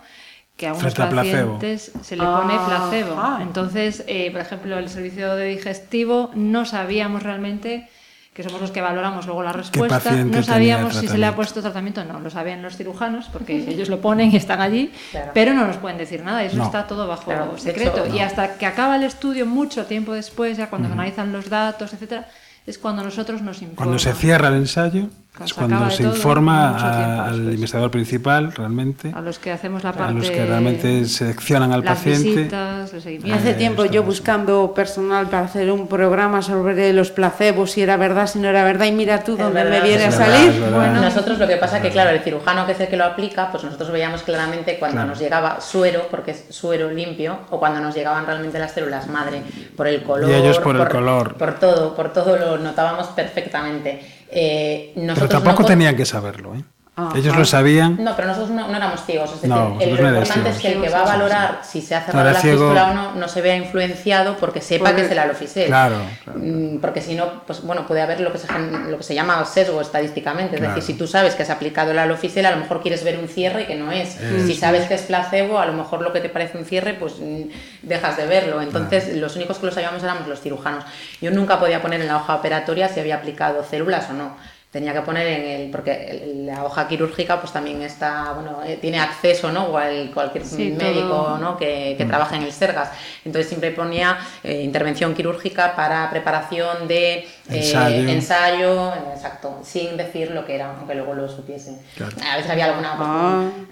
que 0.56 0.68
a 0.68 0.72
unos 0.74 0.94
placebo. 0.94 1.16
pacientes 1.58 1.92
se 2.02 2.16
le 2.16 2.24
pone 2.24 2.54
Ah, 2.56 2.66
placebo. 2.88 3.14
ah. 3.18 3.38
Entonces, 3.42 4.04
eh, 4.06 4.30
por 4.30 4.40
ejemplo, 4.40 4.78
el 4.78 4.88
servicio 4.88 5.34
de 5.34 5.46
digestivo 5.48 6.30
no 6.34 6.64
sabíamos 6.64 7.22
realmente 7.22 7.88
que 8.32 8.42
somos 8.42 8.60
los 8.62 8.70
que 8.70 8.80
valoramos 8.80 9.26
luego 9.26 9.42
la 9.42 9.52
respuesta, 9.52 10.10
no 10.24 10.42
sabíamos 10.42 10.94
si 10.96 11.06
se 11.06 11.18
le 11.18 11.26
ha 11.26 11.36
puesto 11.36 11.60
tratamiento 11.60 12.00
o 12.00 12.04
no, 12.04 12.18
lo 12.18 12.30
sabían 12.30 12.62
los 12.62 12.76
cirujanos 12.78 13.26
porque 13.30 13.54
ellos 13.68 13.88
lo 13.90 14.00
ponen 14.00 14.30
y 14.32 14.36
están 14.36 14.60
allí, 14.62 14.90
Claro. 15.10 15.32
pero 15.34 15.52
no 15.52 15.66
nos 15.66 15.76
pueden 15.76 15.98
decir 15.98 16.24
nada, 16.24 16.42
eso 16.42 16.56
No. 16.56 16.64
está 16.64 16.86
todo 16.86 17.06
bajo 17.06 17.24
Claro, 17.24 17.58
secreto. 17.58 18.06
hecho, 18.06 18.16
Y 18.16 18.20
hasta 18.20 18.56
que 18.56 18.64
acaba 18.64 18.96
el 18.96 19.02
estudio, 19.02 19.44
mucho 19.44 19.84
tiempo 19.84 20.14
después, 20.14 20.56
ya 20.56 20.70
cuando 20.70 20.88
se 20.88 20.94
analizan 20.94 21.30
los 21.30 21.50
datos, 21.50 21.92
etcétera, 21.92 22.26
es 22.66 22.78
cuando 22.78 23.02
nosotros 23.04 23.42
nos 23.42 23.56
informan. 23.60 23.76
Cuando 23.76 23.98
se 23.98 24.14
cierra 24.14 24.48
el 24.48 24.54
ensayo, 24.54 25.08
Es 25.42 25.54
cuando 25.54 25.88
se 25.90 26.02
todo, 26.04 26.14
informa 26.14 26.70
a- 26.76 27.28
al 27.28 27.54
investigador 27.54 27.90
principal, 27.90 28.52
realmente, 28.52 29.12
A 29.16 29.22
los 29.22 29.38
que 29.38 29.50
hacemos 29.50 29.82
la 29.82 29.88
a 29.90 29.92
parte... 29.94 30.12
los 30.14 30.30
que 30.30 30.44
realmente 30.44 31.06
seleccionan 31.06 31.72
al 31.72 31.80
las 31.82 31.96
paciente. 31.96 32.28
visitas, 32.28 32.92
el. 33.06 33.32
Hace 33.32 33.54
tiempo 33.54 33.86
yo 33.86 34.02
buscando 34.02 34.74
personal 34.74 35.28
para 35.28 35.46
hacer 35.46 35.70
un 35.72 35.88
programa 35.88 36.42
sobre 36.42 36.92
los 36.92 37.10
placebos, 37.10 37.70
si 37.70 37.80
era 37.82 37.96
verdad, 37.96 38.26
si 38.26 38.40
no 38.40 38.48
era 38.48 38.62
verdad, 38.62 38.84
y 38.84 38.92
mira 38.92 39.24
tú 39.24 39.38
dónde 39.38 39.64
me 39.64 39.80
viene 39.80 40.04
a 40.04 40.08
Es 40.08 40.18
verdad, 40.18 40.34
salir. 40.34 40.50
es 40.50 40.60
verdad. 40.60 40.76
Bueno, 40.76 41.00
Nosotros 41.00 41.38
lo 41.38 41.48
que 41.48 41.56
pasa 41.56 41.80
que, 41.80 41.88
claro, 41.88 42.10
el 42.10 42.20
cirujano 42.20 42.66
que 42.66 42.72
es 42.72 42.80
el 42.80 42.88
que 42.88 42.98
lo 42.98 43.04
aplica, 43.06 43.50
pues 43.50 43.64
nosotros 43.64 43.90
veíamos 43.90 44.22
claramente 44.24 44.78
cuando 44.78 44.96
Claro. 44.96 45.08
nos 45.08 45.18
llegaba 45.18 45.62
suero, 45.62 46.08
porque 46.10 46.32
es 46.32 46.44
suero 46.50 46.90
limpio, 46.90 47.38
o 47.48 47.58
cuando 47.58 47.80
nos 47.80 47.94
llegaban 47.94 48.26
realmente 48.26 48.58
las 48.58 48.72
células 48.72 49.08
madre, 49.08 49.42
por 49.78 49.86
el 49.88 50.02
color. 50.02 50.28
Y 50.30 50.34
ellos 50.34 50.58
por 50.58 50.76
el 50.76 50.86
color. 50.88 51.34
Por 51.36 51.58
todo, 51.58 51.96
por 51.96 52.12
todo 52.12 52.36
lo 52.36 52.58
notábamos 52.58 53.06
perfectamente. 53.08 54.18
Eh, 54.34 54.92
Pero 55.14 55.28
tampoco 55.28 55.62
no- 55.62 55.68
tenían 55.68 55.94
que 55.96 56.06
saberlo, 56.06 56.54
¿eh? 56.54 56.64
Ajá. 56.94 57.16
Ellos 57.16 57.34
lo 57.34 57.44
sabían. 57.46 57.96
No, 58.04 58.14
pero 58.14 58.28
nosotros 58.28 58.50
no, 58.50 58.68
no 58.68 58.76
éramos 58.76 59.02
ciegos. 59.06 59.30
Es 59.30 59.36
decir, 59.36 59.48
No, 59.48 59.78
el, 59.80 59.94
lo 59.96 60.08
importante 60.08 60.50
es 60.50 60.58
que 60.58 60.72
el 60.72 60.82
que 60.82 60.90
va 60.90 61.00
a 61.00 61.04
valorar 61.04 61.60
si 61.62 61.80
se 61.80 61.94
ha 61.94 62.02
cerrado 62.02 62.30
la 62.30 62.38
ciego. 62.38 62.58
fístula 62.66 62.90
o 62.90 62.94
no, 62.94 63.14
no 63.14 63.28
se 63.28 63.40
vea 63.40 63.56
influenciado 63.56 64.36
porque 64.36 64.60
sepa 64.60 64.84
Porque- 64.84 65.00
que 65.00 65.06
es 65.06 65.12
el 65.12 65.18
alofisel. 65.18 65.66
Claro, 65.68 65.96
claro. 66.22 66.38
Mm, 66.42 66.80
Porque 66.80 67.00
si 67.00 67.14
no, 67.14 67.44
pues 67.46 67.62
bueno, 67.62 67.86
puede 67.86 68.02
haber 68.02 68.20
lo 68.20 68.30
que 68.30 68.36
se, 68.36 68.46
lo 68.90 68.98
que 68.98 69.02
se 69.04 69.14
llama 69.14 69.42
sesgo 69.46 69.80
estadísticamente. 69.80 70.56
Es 70.56 70.60
Claro. 70.60 70.74
decir, 70.74 70.92
si 70.94 70.98
tú 70.98 71.06
sabes 71.06 71.34
que 71.34 71.44
has 71.44 71.50
aplicado 71.50 71.92
el 71.92 71.98
alofisel, 71.98 72.44
a 72.44 72.50
lo 72.50 72.58
mejor 72.58 72.82
quieres 72.82 73.02
ver 73.04 73.18
un 73.18 73.28
cierre 73.28 73.66
que 73.66 73.74
no 73.74 73.90
es. 73.90 74.10
Si 74.44 74.54
sabes 74.54 74.86
que 74.86 74.92
es 74.94 75.02
placebo, 75.02 75.58
a 75.58 75.64
lo 75.64 75.72
mejor 75.72 76.02
lo 76.02 76.12
que 76.12 76.20
te 76.20 76.28
parece 76.28 76.58
un 76.58 76.66
cierre, 76.66 76.92
pues 76.92 77.14
mm, 77.20 77.44
dejas 77.84 78.18
de 78.18 78.26
verlo. 78.26 78.60
Entonces, 78.60 79.16
los 79.16 79.34
únicos 79.36 79.56
que 79.58 79.64
lo 79.64 79.72
sabíamos 79.72 80.02
éramos 80.02 80.28
los 80.28 80.40
cirujanos. 80.42 80.84
Yo 81.22 81.30
nunca 81.30 81.58
podía 81.58 81.80
poner 81.80 82.02
en 82.02 82.08
la 82.08 82.16
hoja 82.18 82.34
operatoria 82.34 82.90
si 82.90 83.00
había 83.00 83.14
aplicado 83.16 83.64
células 83.64 84.10
o 84.10 84.12
no. 84.12 84.36
Tenía 84.72 84.94
que 84.94 85.02
poner 85.02 85.26
en 85.26 85.42
el, 85.60 85.70
porque 85.70 86.32
la 86.46 86.64
hoja 86.64 86.88
quirúrgica 86.88 87.38
pues 87.38 87.52
también 87.52 87.82
está, 87.82 88.32
bueno, 88.32 88.60
eh, 88.64 88.78
tiene 88.80 88.98
acceso, 89.00 89.52
¿no? 89.52 89.66
O 89.66 89.76
al- 89.76 90.10
cualquier 90.14 90.46
Sí, 90.46 90.74
médico, 90.78 91.08
todo. 91.08 91.36
¿no? 91.36 91.58
Que, 91.58 91.92
Mm. 91.92 91.98
que 91.98 92.04
trabaja 92.06 92.36
en 92.36 92.44
el 92.44 92.52
Sergas. 92.52 92.90
Entonces 93.22 93.48
siempre 93.50 93.70
ponía 93.72 94.16
eh, 94.42 94.62
intervención 94.62 95.12
quirúrgica 95.14 95.76
para 95.76 96.08
preparación 96.08 96.88
de 96.88 97.16
eh, 97.18 97.26
Ensayo. 97.50 98.08
ensayo, 98.08 98.92
exacto, 99.14 99.60
sin 99.62 99.96
decir 99.98 100.30
lo 100.30 100.46
que 100.46 100.54
era, 100.54 100.74
aunque 100.78 100.94
luego 100.94 101.12
lo 101.12 101.28
supiesen. 101.28 101.78
Claro. 101.94 102.16
A 102.32 102.36
veces 102.36 102.50
había 102.50 102.64
alguna, 102.66 102.96
pues, 102.96 103.08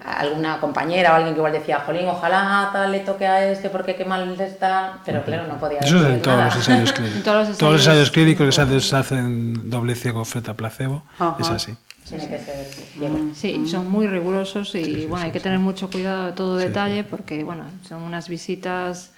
Ah. 0.05 0.19
alguna 0.21 0.61
compañera 0.61 1.13
o 1.13 1.15
alguien 1.15 1.33
que 1.35 1.39
igual 1.39 1.53
decía, 1.55 1.81
jolín, 1.87 2.09
ojalá 2.09 2.69
tal 2.75 2.93
le 2.93 2.99
toque 3.01 3.27
a 3.27 3.51
este 3.51 3.71
porque 3.71 3.95
qué 3.97 4.05
mal 4.05 4.39
está, 4.39 4.99
pero 5.07 5.25
claro, 5.25 5.47
no 5.47 5.59
podía 5.59 5.79
Eso 5.79 5.97
es 5.97 6.03
decir 6.03 6.17
en 6.17 6.23
todos 6.23 6.37
nada. 6.37 6.49
los 6.55 6.57
ensayos 6.69 6.93
clínicos. 6.93 7.17
En 7.17 7.23
todos 7.23 7.49
los 7.49 7.57
Todos 7.59 7.73
los 7.73 7.87
ensayos 7.87 8.11
clínicos 8.11 8.47
que 8.47 8.53
se 8.53 8.61
hacen- 8.63 8.81
se 8.83 8.97
hacen 8.97 9.71
doble 9.71 9.95
ciego 9.95 10.25
frente 10.27 10.51
a 10.51 10.55
placebo. 10.55 10.90
Ajá. 11.19 11.37
Es 11.41 11.49
así. 11.49 11.75
Tiene 12.09 12.29
que 12.29 12.39
ser 12.39 12.65
ciego. 12.67 13.19
Sí, 13.35 13.69
son 13.69 13.91
muy 13.91 14.07
rigurosos 14.07 14.75
y 14.75 15.07
bueno, 15.07 15.27
hay 15.27 15.33
que 15.33 15.41
tener 15.41 15.59
mucho 15.59 15.91
cuidado 15.91 16.27
de 16.27 16.33
todo 16.33 16.57
detalle 16.57 17.05
porque 17.05 17.45
bueno, 17.45 17.65
son 17.89 18.03
unas 18.03 18.29
visitas 18.29 19.13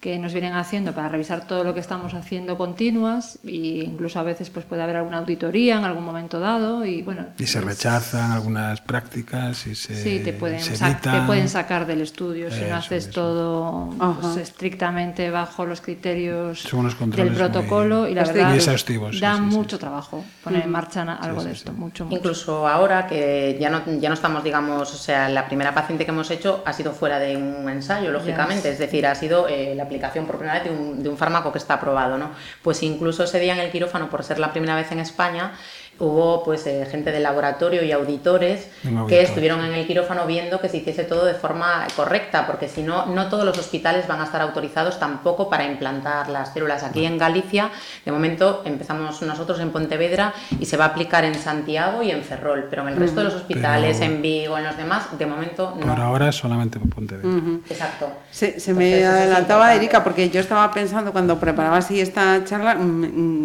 que 0.00 0.18
nos 0.18 0.32
vienen 0.34 0.52
haciendo 0.52 0.92
para 0.92 1.08
revisar 1.08 1.46
todo 1.46 1.64
lo 1.64 1.72
que 1.74 1.80
estamos 1.80 2.12
haciendo 2.14 2.56
continuas 2.58 3.38
e 3.44 3.82
incluso 3.86 4.20
a 4.20 4.22
veces 4.22 4.50
pues 4.50 4.64
puede 4.66 4.82
haber 4.82 4.96
alguna 4.96 5.18
auditoría 5.18 5.78
en 5.78 5.84
algún 5.84 6.04
momento 6.04 6.38
dado 6.38 6.84
y 6.84 7.02
bueno, 7.02 7.26
Y 7.38 7.46
se 7.46 7.58
es- 7.58 7.64
rechazan 7.64 8.30
algunas 8.30 8.80
prácticas 8.82 9.66
y 9.66 9.74
se, 9.74 9.94
Sí, 10.00 10.20
te 10.22 10.32
pueden, 10.34 10.60
se 10.60 10.76
te 10.76 11.20
pueden 11.26 11.48
sacar 11.48 11.86
del 11.86 12.02
estudio 12.02 12.50
si 12.50 12.58
Eso, 12.58 12.68
no 12.68 12.76
haces 12.76 13.04
eso. 13.08 13.12
todo 13.20 13.90
pues, 14.20 14.36
estrictamente 14.36 15.30
bajo 15.30 15.64
los 15.64 15.80
criterios 15.80 16.60
Son 16.60 16.80
unos 16.80 16.96
del 17.16 17.32
protocolo 17.32 18.00
muy- 18.02 18.10
y 18.10 18.14
la 18.14 18.24
Muy 18.24 18.32
verdad 18.34 18.54
exhaustivos, 18.54 19.14
sí, 19.14 19.20
da 19.20 19.36
sí, 19.36 19.38
sí. 19.50 19.56
mucho 19.56 19.78
trabajo 19.78 20.24
poner 20.44 20.62
en 20.62 20.70
marcha 20.70 21.02
algo 21.02 21.42
de 21.42 21.52
esto, 21.52 21.72
mucho, 21.72 22.04
mucho. 22.04 22.16
Incluso 22.16 22.68
ahora 22.68 23.06
que 23.06 23.56
ya 23.60 23.70
no, 23.70 23.82
ya 23.98 24.08
no 24.08 24.14
estamos, 24.14 24.44
digamos, 24.44 24.92
o 24.94 24.98
sea, 24.98 25.28
la 25.28 25.46
primera 25.46 25.74
paciente 25.74 26.04
que 26.04 26.10
hemos 26.10 26.30
hecho 26.30 26.62
ha 26.66 26.72
sido 26.72 26.92
fuera 26.92 27.18
de 27.18 27.36
un 27.36 27.68
ensayo, 27.68 28.10
lógicamente, 28.12 28.64
Yes. 28.68 28.72
es 28.74 28.78
decir, 28.78 29.06
ha 29.06 29.14
sido 29.14 29.48
eh, 29.48 29.74
la 29.74 29.85
aplicación 29.86 30.26
por 30.26 30.36
primera 30.36 30.60
vez 30.60 30.64
de 30.64 30.70
un, 30.70 31.02
de 31.02 31.08
un 31.08 31.16
fármaco 31.16 31.50
que 31.50 31.58
está 31.58 31.74
aprobado, 31.74 32.18
¿no? 32.18 32.30
Pues 32.62 32.82
incluso 32.82 33.24
ese 33.24 33.40
día 33.40 33.54
en 33.54 33.60
el 33.60 33.70
quirófano, 33.70 34.10
por 34.10 34.22
ser 34.22 34.38
la 34.38 34.52
primera 34.52 34.76
vez 34.76 34.92
en 34.92 35.00
España, 35.00 35.52
hubo 35.98 36.42
pues 36.44 36.66
eh, 36.66 36.86
gente 36.90 37.10
del 37.12 37.22
laboratorio 37.22 37.82
y 37.84 37.92
auditores 37.92 38.68
que 39.08 39.22
estuvieron 39.22 39.64
en 39.64 39.72
el 39.74 39.86
quirófano 39.86 40.26
viendo 40.26 40.60
que 40.60 40.68
se 40.68 40.78
hiciese 40.78 41.04
todo 41.04 41.24
de 41.24 41.34
forma 41.34 41.86
correcta, 41.96 42.46
porque 42.46 42.68
si 42.68 42.82
no, 42.82 43.06
no 43.06 43.28
todos 43.28 43.44
los 43.44 43.56
hospitales 43.58 44.06
van 44.06 44.20
a 44.20 44.24
estar 44.24 44.40
autorizados 44.42 44.98
tampoco 44.98 45.48
para 45.48 45.64
implantar 45.64 46.28
las 46.28 46.52
células. 46.52 46.82
Aquí 46.84 47.04
en 47.04 47.16
Galicia, 47.18 47.70
de 48.04 48.12
momento, 48.12 48.62
empezamos 48.64 49.22
nosotros 49.22 49.58
en 49.60 49.70
Pontevedra 49.70 50.34
y 50.60 50.66
se 50.66 50.76
va 50.76 50.84
a 50.84 50.88
aplicar 50.88 51.24
en 51.24 51.34
Santiago 51.34 52.02
y 52.02 52.10
en 52.10 52.22
Ferrol, 52.22 52.66
pero 52.68 52.82
en 52.82 52.88
el 52.88 52.96
resto 52.96 53.20
de 53.20 53.24
los 53.24 53.34
hospitales, 53.34 53.98
Pero- 53.98 54.12
en 54.12 54.22
Vigo, 54.22 54.58
en 54.58 54.64
los 54.64 54.76
demás, 54.76 55.16
de 55.18 55.26
momento 55.26 55.74
no. 55.80 55.86
Por 55.86 56.00
ahora 56.00 56.30
solamente 56.32 56.78
Pontevedra. 56.78 57.28
Exacto. 57.70 58.10
Se, 58.30 58.60
se 58.60 58.70
Entonces, 58.72 58.76
me 58.76 59.04
adelantaba. 59.06 59.74
Erika 59.74 60.04
porque 60.04 60.28
yo 60.30 60.40
estaba 60.40 60.70
pensando 60.72 61.12
cuando 61.12 61.38
preparaba 61.38 61.78
así 61.78 62.00
esta 62.00 62.44
charla, 62.44 62.74
mm, 62.74 62.80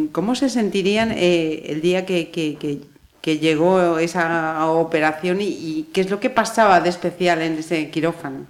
mm, 0.03 0.07
¿cómo 0.11 0.35
se 0.35 0.49
sentirían 0.49 1.11
eh, 1.11 1.63
el 1.67 1.81
día 1.81 2.05
que, 2.05 2.29
que- 2.29 2.40
que- 2.59 2.81
que 3.21 3.37
llegó 3.37 3.99
esa 3.99 4.65
operación 4.71 5.41
y, 5.41 5.45
y 5.47 5.89
qué 5.93 6.01
es 6.01 6.09
lo 6.09 6.19
que 6.19 6.31
pasaba 6.31 6.79
de 6.81 6.89
especial 6.89 7.41
en 7.43 7.53
ese 7.59 7.89
quirófano? 7.91 8.47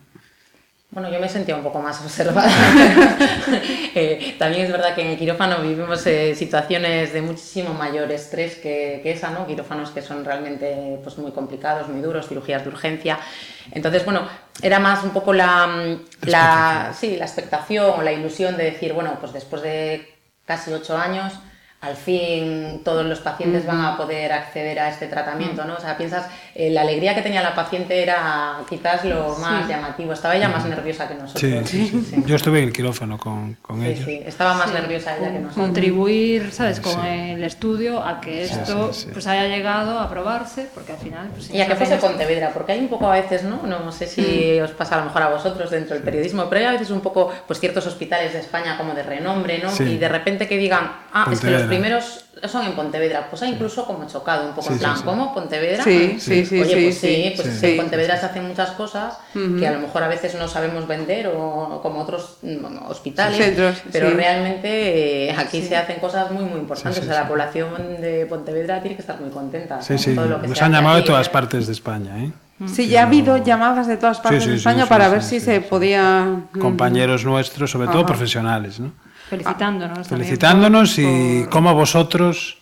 Bueno, 0.91 1.09
yo 1.09 1.19
me 1.21 1.29
sentía 1.29 1.55
un 1.55 1.63
poco 1.63 1.79
más 1.81 2.01
observada. 2.01 2.51
Eh, 3.93 4.35
también 4.39 4.63
es 4.65 4.71
verdad 4.71 4.95
que 4.95 5.01
en 5.01 5.07
el 5.09 5.17
quirófano 5.17 5.61
vivimos 5.61 6.05
eh, 6.07 6.33
situaciones 6.33 7.11
de 7.11 7.21
muchísimo 7.21 7.73
mayor 7.73 8.09
estrés 8.09 8.55
que, 8.55 9.01
que 9.03 9.11
esa, 9.11 9.31
¿no? 9.31 9.45
Quirófanos 9.45 9.89
que 9.91 10.01
son 10.01 10.23
realmente 10.23 10.97
pues, 11.03 11.17
muy 11.17 11.31
complicados, 11.33 11.89
muy 11.89 12.01
duros, 12.01 12.29
cirugías 12.29 12.63
de 12.63 12.69
urgencia. 12.69 13.19
Entonces, 13.71 14.05
bueno, 14.05 14.21
era 14.61 14.79
más 14.79 15.03
un 15.03 15.09
poco 15.11 15.33
la, 15.33 15.67
mm, 15.67 15.99
la, 16.29 16.93
sí, 16.97 17.17
la 17.17 17.25
expectación 17.25 17.99
o 17.99 18.01
la 18.01 18.13
ilusión 18.13 18.55
de 18.55 18.63
decir, 18.71 18.93
bueno, 18.93 19.17
pues 19.19 19.33
después 19.33 19.61
de 19.61 20.07
casi 20.45 20.71
ocho 20.71 20.97
años, 20.97 21.33
al 21.81 21.95
fin 21.95 22.81
todos 22.85 23.03
los 23.05 23.19
pacientes 23.19 23.65
van 23.65 23.83
a 23.83 23.97
poder 23.97 24.31
acceder 24.31 24.79
a 24.79 24.89
este 24.89 25.07
tratamiento, 25.07 25.65
¿no? 25.65 25.73
O 25.75 25.79
sea, 25.79 25.97
piensas, 25.97 26.27
eh, 26.53 26.69
la 26.69 26.81
alegría 26.81 27.15
que 27.15 27.23
tenía 27.23 27.41
la 27.41 27.55
paciente 27.55 28.03
era 28.03 28.57
quizás 28.69 29.03
lo 29.03 29.35
más 29.37 29.67
llamativo. 29.67 30.13
Estaba 30.13 30.35
ella 30.35 30.47
más 30.47 30.63
nerviosa 30.65 31.07
que 31.07 31.15
nosotros. 31.15 31.41
Sí, 31.69 31.87
sí, 31.89 32.05
sí. 32.09 32.23
Yo 32.27 32.35
estuve 32.35 32.59
en 32.59 32.65
el 32.65 32.73
quirófano 32.73 33.17
con, 33.17 33.55
con 33.63 33.81
Sí, 33.81 33.87
ellos. 33.87 34.05
sí, 34.05 34.21
estaba 34.25 34.53
más 34.53 34.71
nerviosa 34.71 35.17
ella 35.17 35.31
que 35.31 35.39
nosotros. 35.39 35.65
contribuir, 35.65 36.51
¿sabes?, 36.51 36.79
con 36.79 36.93
Sí. 37.01 37.07
el 37.31 37.43
estudio 37.43 38.03
a 38.03 38.21
que 38.21 38.43
esto 38.43 38.93
sí, 38.93 39.05
sí. 39.05 39.09
pues 39.11 39.25
haya 39.25 39.47
llegado 39.47 39.97
a 39.97 40.03
aprobarse, 40.03 40.67
porque 40.75 40.91
al 40.91 40.99
final 40.99 41.29
pues, 41.33 41.49
Y 41.49 41.61
a 41.61 41.67
que 41.67 41.75
fuese 41.75 41.97
Pontevedra, 41.97 42.51
porque 42.53 42.73
hay 42.73 42.79
un 42.79 42.89
poco 42.89 43.07
a 43.07 43.13
veces, 43.13 43.43
¿no? 43.43 43.63
No 43.65 43.91
sé 43.91 44.05
si 44.05 44.59
os 44.59 44.69
pasa 44.71 44.95
a 44.95 44.99
lo 44.99 45.05
mejor 45.05 45.23
a 45.23 45.29
vosotros 45.29 45.71
dentro 45.71 45.95
del 45.95 46.03
periodismo, 46.03 46.47
pero 46.47 46.59
hay 46.61 46.65
a 46.67 46.71
veces 46.73 46.91
un 46.91 47.01
poco, 47.01 47.31
pues 47.47 47.59
ciertos 47.59 47.87
hospitales 47.87 48.33
de 48.33 48.39
España 48.39 48.77
como 48.77 48.93
de 48.93 49.01
renombre, 49.01 49.57
¿no? 49.57 49.71
Sí. 49.71 49.83
Y 49.83 49.97
de 49.97 50.09
repente 50.09 50.47
que 50.47 50.57
digan, 50.57 50.91
ah, 51.13 51.29
es 51.31 51.39
que 51.39 51.51
los 51.51 51.63
primeros 51.63 52.25
son 52.47 52.65
en 52.65 52.73
Pontevedra, 52.73 53.27
pues 53.29 53.41
ha 53.43 53.47
incluso 53.47 53.85
como 53.85 54.07
chocado 54.07 54.47
un 54.47 54.53
poco, 54.55 54.67
Sí, 54.67 54.73
en 54.73 54.79
plan, 54.79 54.93
sí, 54.93 54.99
sí. 54.99 55.05
¿cómo? 55.05 55.33
¿Pontevedra? 55.33 55.83
Sí, 55.83 56.17
sí, 56.19 56.45
sí, 56.45 56.61
Oye, 56.61 56.73
pues 56.83 56.97
sí, 56.97 57.07
sí, 57.07 57.33
pues 57.35 57.59
sí. 57.59 57.65
en 57.67 57.77
Pontevedra 57.77 58.17
se 58.17 58.25
hacen 58.25 58.47
muchas 58.47 58.71
cosas 58.71 59.17
que 59.33 59.67
a 59.67 59.71
lo 59.71 59.79
mejor 59.79 60.03
a 60.03 60.07
veces 60.07 60.35
no 60.35 60.47
sabemos 60.47 60.87
vender 60.87 61.27
o 61.27 61.79
como 61.81 62.01
otros 62.01 62.37
hospitales, 62.87 63.37
Centros, 63.37 63.83
pero 63.91 64.09
sí. 64.09 64.15
realmente 64.15 65.29
eh, 65.29 65.35
aquí 65.37 65.61
se 65.61 65.75
hacen 65.75 65.99
cosas 65.99 66.31
muy, 66.31 66.45
muy 66.45 66.59
importantes. 66.59 66.95
Sí, 66.95 67.01
sí, 67.01 67.07
o 67.09 67.11
sea, 67.11 67.21
sí. 67.21 67.23
la 67.23 67.27
población 67.27 68.01
de 68.01 68.25
Pontevedra 68.27 68.81
tiene 68.81 68.95
que 68.95 69.01
estar 69.01 69.19
muy 69.19 69.29
contenta. 69.29 69.81
Sí, 69.81 69.93
¿no? 69.93 69.99
sí. 69.99 70.15
Todo 70.15 70.25
lo 70.25 70.41
que 70.41 70.47
Nos 70.47 70.57
se 70.57 70.63
han 70.63 70.73
hace 70.73 70.81
llamado 70.81 70.97
de 70.97 71.03
todas 71.03 71.27
¿eh? 71.27 71.31
partes 71.31 71.67
de 71.67 71.73
España, 71.73 72.23
¿eh? 72.23 72.31
Sí, 72.67 72.87
ya 72.87 73.01
ha 73.01 73.07
habido 73.07 73.37
llamadas 73.37 73.87
de 73.87 73.97
todas 73.97 74.19
partes 74.19 74.43
sí, 74.43 74.49
de 74.51 74.55
España 74.57 74.83
sí, 74.83 74.89
para 74.89 75.05
sí, 75.05 75.11
ver 75.11 75.23
sí, 75.23 75.39
si 75.39 75.45
se 75.45 75.55
sí. 75.61 75.65
podía... 75.67 76.23
mm, 76.53 76.59
Compañeros 76.59 77.25
nuestros, 77.25 77.71
sobre 77.71 77.87
todo 77.87 77.99
Ajá. 77.99 78.05
profesionales, 78.07 78.79
¿no? 78.79 78.91
Felicitándonos 79.31 80.07
también 80.07 80.27
Felicitándonos 80.27 80.89
por- 80.95 81.03
y 81.03 81.39
por- 81.41 81.49
cómo 81.49 81.73
vosotros 81.73 82.57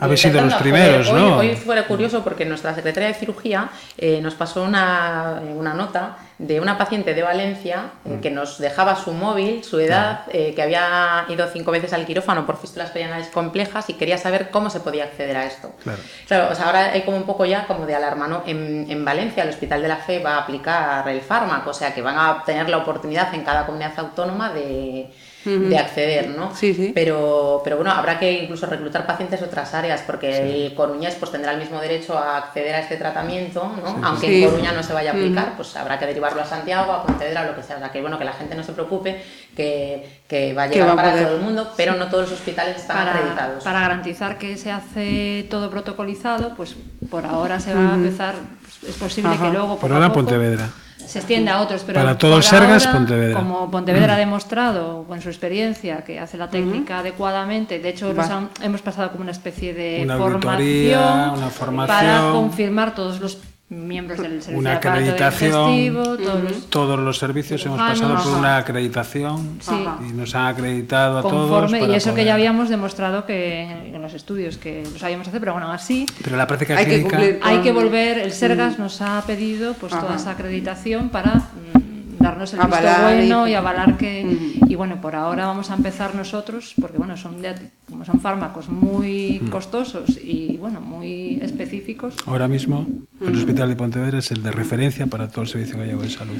habéis 0.00 0.20
sido 0.22 0.40
los 0.40 0.54
primeros, 0.54 1.08
hacer- 1.08 1.20
¿no? 1.20 1.36
Hoy, 1.38 1.50
hoy 1.50 1.56
fue 1.56 1.82
curioso 1.84 2.22
porque 2.24 2.44
nuestra 2.44 2.74
secretaria 2.74 3.08
de 3.08 3.14
cirugía 3.14 3.68
eh, 3.98 4.20
nos 4.22 4.34
pasó 4.34 4.62
una, 4.62 5.40
eh, 5.44 5.52
una 5.54 5.74
nota 5.74 6.16
de 6.38 6.60
una 6.60 6.76
paciente 6.78 7.14
de 7.14 7.22
Valencia 7.22 7.90
Mm. 8.04 8.12
eh, 8.12 8.18
que 8.20 8.30
nos 8.30 8.58
dejaba 8.58 8.96
su 8.96 9.12
móvil, 9.12 9.62
su 9.62 9.78
edad, 9.78 10.22
eh, 10.32 10.52
que 10.56 10.62
había 10.62 11.24
ido 11.28 11.46
cinco 11.52 11.70
veces 11.70 11.92
al 11.92 12.04
quirófano 12.06 12.44
por 12.46 12.56
fístulas 12.56 12.90
perianales 12.90 13.28
complejas 13.28 13.88
y 13.90 13.94
quería 13.94 14.18
saber 14.18 14.50
cómo 14.50 14.68
se 14.70 14.80
podía 14.80 15.04
acceder 15.04 15.36
a 15.36 15.44
esto. 15.46 15.72
Claro. 15.82 15.98
Claro, 16.26 16.48
o 16.50 16.54
sea, 16.56 16.66
ahora 16.66 16.92
hay 16.92 17.02
como 17.02 17.16
un 17.16 17.24
poco 17.24 17.44
ya 17.44 17.66
como 17.66 17.86
de 17.86 17.94
alarma, 17.94 18.26
¿no? 18.26 18.42
En, 18.46 18.86
en 18.90 19.04
Valencia 19.04 19.44
el 19.44 19.50
Hospital 19.50 19.82
de 19.82 19.88
la 19.88 19.96
Fe 19.96 20.18
va 20.18 20.34
a 20.36 20.38
aplicar 20.40 21.06
el 21.08 21.20
fármaco, 21.20 21.70
o 21.70 21.74
sea 21.74 21.94
que 21.94 22.02
van 22.02 22.16
a 22.18 22.42
tener 22.44 22.68
la 22.68 22.78
oportunidad 22.78 23.32
en 23.34 23.42
cada 23.44 23.64
comunidad 23.66 23.92
autónoma 23.98 24.52
de, 24.52 25.08
de 25.44 25.78
acceder, 25.78 26.28
¿no? 26.30 26.54
Sí, 26.54 26.72
sí. 26.74 26.92
Pero, 26.94 27.60
pero 27.64 27.76
bueno, 27.76 27.90
habrá 27.90 28.18
que 28.18 28.30
incluso 28.44 28.66
reclutar 28.66 29.06
pacientes 29.06 29.40
de 29.40 29.46
otras 29.46 29.74
áreas, 29.74 30.02
porque 30.06 30.66
el 30.66 30.74
coruñés 30.74 31.14
pues 31.16 31.30
tendrá 31.32 31.52
el 31.52 31.58
mismo 31.58 31.80
derecho 31.80 32.16
a 32.16 32.36
acceder 32.38 32.74
a 32.74 32.80
este 32.80 32.96
tratamiento, 32.96 33.72
¿no? 33.82 33.88
Sí. 33.90 33.96
Aunque 34.02 34.26
Sí. 34.28 34.42
en 34.44 34.50
Coruña 34.50 34.72
no 34.72 34.82
se 34.82 34.92
vaya 34.92 35.10
a 35.10 35.14
aplicar, 35.14 35.54
pues 35.56 35.74
habrá 35.76 35.98
que 35.98 36.06
derivarlo 36.06 36.42
a 36.42 36.44
Santiago, 36.44 36.92
a 36.92 37.02
Pontevedra, 37.04 37.44
lo 37.46 37.56
que 37.56 37.62
sea. 37.62 37.76
O 37.76 37.78
sea, 37.80 37.90
que 37.90 38.00
bueno, 38.00 38.18
que 38.18 38.24
la 38.24 38.32
gente 38.32 38.54
no 38.54 38.62
se 38.62 38.72
preocupe, 38.72 39.22
que, 39.56 40.20
que 40.28 40.52
va 40.54 40.64
a 40.64 40.66
llegar 40.68 40.88
va 40.88 40.92
a 40.92 40.96
para 40.96 41.10
poder- 41.12 41.26
todo 41.26 41.36
el 41.36 41.42
mundo, 41.42 41.72
pero 41.76 41.94
no 41.94 42.06
todos 42.08 42.30
los 42.30 42.38
hospitales 42.38 42.76
están 42.76 42.98
para, 42.98 43.12
acreditados. 43.16 43.64
para 43.64 43.80
garantizar 43.80 44.38
que 44.38 44.56
se 44.56 44.70
hace 44.70 45.46
todo 45.50 45.70
protocolizado, 45.70 46.54
pues 46.56 46.76
por 47.10 47.26
ahora 47.26 47.58
se 47.60 47.74
va 47.74 47.92
a 47.92 47.94
empezar, 47.94 48.34
pues, 48.80 48.94
es 48.94 48.96
posible 49.00 49.30
Ajá. 49.32 49.46
que 49.46 49.52
luego 49.52 49.78
Por 49.78 49.92
ahora 49.92 50.06
a 50.06 50.08
poco 50.10 50.20
Pontevedra. 50.26 50.70
Se 51.12 51.18
extienda 51.18 51.54
a 51.54 51.60
otros, 51.60 51.82
pero 51.86 52.00
Para 52.00 52.16
todo 52.16 52.32
por 52.34 52.42
Sergas, 52.42 52.86
ahora, 52.86 52.98
Pontevedra. 52.98 53.38
Como 53.38 53.70
Pontevedra 53.70 54.14
ha 54.14 54.18
demostrado 54.18 55.04
con 55.06 55.20
su 55.20 55.28
experiencia 55.28 56.02
que 56.04 56.18
hace 56.18 56.38
la 56.38 56.48
técnica 56.48 57.00
adecuadamente, 57.00 57.78
de 57.78 57.88
hecho 57.90 58.12
nos 58.14 58.30
han- 58.30 58.48
hemos 58.62 58.80
pasado 58.82 59.10
como 59.10 59.22
una 59.22 59.32
especie 59.32 59.74
de 59.74 60.00
Una 60.04 60.16
formación, 60.16 60.54
auditoría, 60.54 61.32
una 61.36 61.48
formación. 61.50 61.98
para 61.98 62.30
confirmar 62.32 62.94
todos 62.94 63.20
los 63.20 63.38
miembros 63.72 64.18
del 64.20 64.42
servicio 64.42 64.58
Una 64.58 64.74
acreditación. 64.74 65.70
digestivo, 65.72 66.02
todos 66.16 66.42
los 66.42 66.66
Todos 66.70 66.98
los 67.00 67.18
servicios 67.18 67.64
hemos 67.66 67.78
pasado 67.78 68.22
por 68.22 68.34
una 68.38 68.58
acreditación 68.58 69.58
Sí. 69.60 69.74
y 70.08 70.12
nos 70.12 70.34
han 70.34 70.46
acreditado 70.46 71.18
a 71.18 71.22
todos. 71.22 71.72
y 71.72 71.94
eso 71.94 72.14
que 72.14 72.24
ya 72.24 72.34
habíamos 72.34 72.68
demostrado 72.68 73.24
que 73.26 73.62
en 73.94 74.00
los 74.02 74.14
estudios 74.14 74.58
que 74.58 74.84
lo 74.92 74.98
sabíamos 74.98 75.28
hacer, 75.28 75.40
pero 75.40 75.52
bueno, 75.52 75.70
así 75.70 76.06
Pero 76.22 76.36
la 76.36 76.46
práctica 76.46 76.76
Hay 76.76 76.84
que 76.86 76.90
clínica. 76.96 77.16
cumplir 77.16 77.40
hay 77.42 77.58
que 77.58 77.72
volver, 77.72 78.18
el 78.18 78.32
Sergas 78.32 78.78
nos 78.78 79.00
ha 79.00 79.22
pedido 79.26 79.74
pues 79.74 79.92
toda 79.92 80.16
esa 80.16 80.32
acreditación 80.32 81.08
para 81.08 81.34
mm, 81.36 81.91
darnos 82.22 82.52
el 82.54 82.60
visto 82.60 82.74
Avalar 82.76 83.02
bueno 83.14 83.48
y, 83.48 83.54
avalar 83.54 83.96
que 83.98 84.54
y 84.68 84.74
bueno, 84.74 85.00
por 85.00 85.14
ahora 85.16 85.46
vamos 85.46 85.70
a 85.70 85.74
empezar 85.74 86.14
nosotros 86.14 86.74
porque 86.80 86.96
bueno, 86.98 87.16
son 87.16 87.42
de- 87.42 87.54
como 87.90 88.04
son 88.04 88.20
fármacos 88.20 88.68
muy 88.68 89.42
costosos 89.50 90.16
y 90.22 90.56
bueno, 90.56 90.80
muy 90.80 91.38
específicos. 91.42 92.14
Ahora 92.26 92.48
mismo, 92.48 92.86
el 93.20 93.36
Hospital 93.36 93.68
de 93.68 93.76
Pontevedra 93.76 94.18
es 94.20 94.30
el 94.30 94.42
de 94.42 94.50
referencia 94.50 95.06
para 95.06 95.28
todo 95.28 95.42
el 95.42 95.48
servicio 95.48 95.76
gallego 95.78 96.02
de 96.02 96.10
salud. 96.10 96.36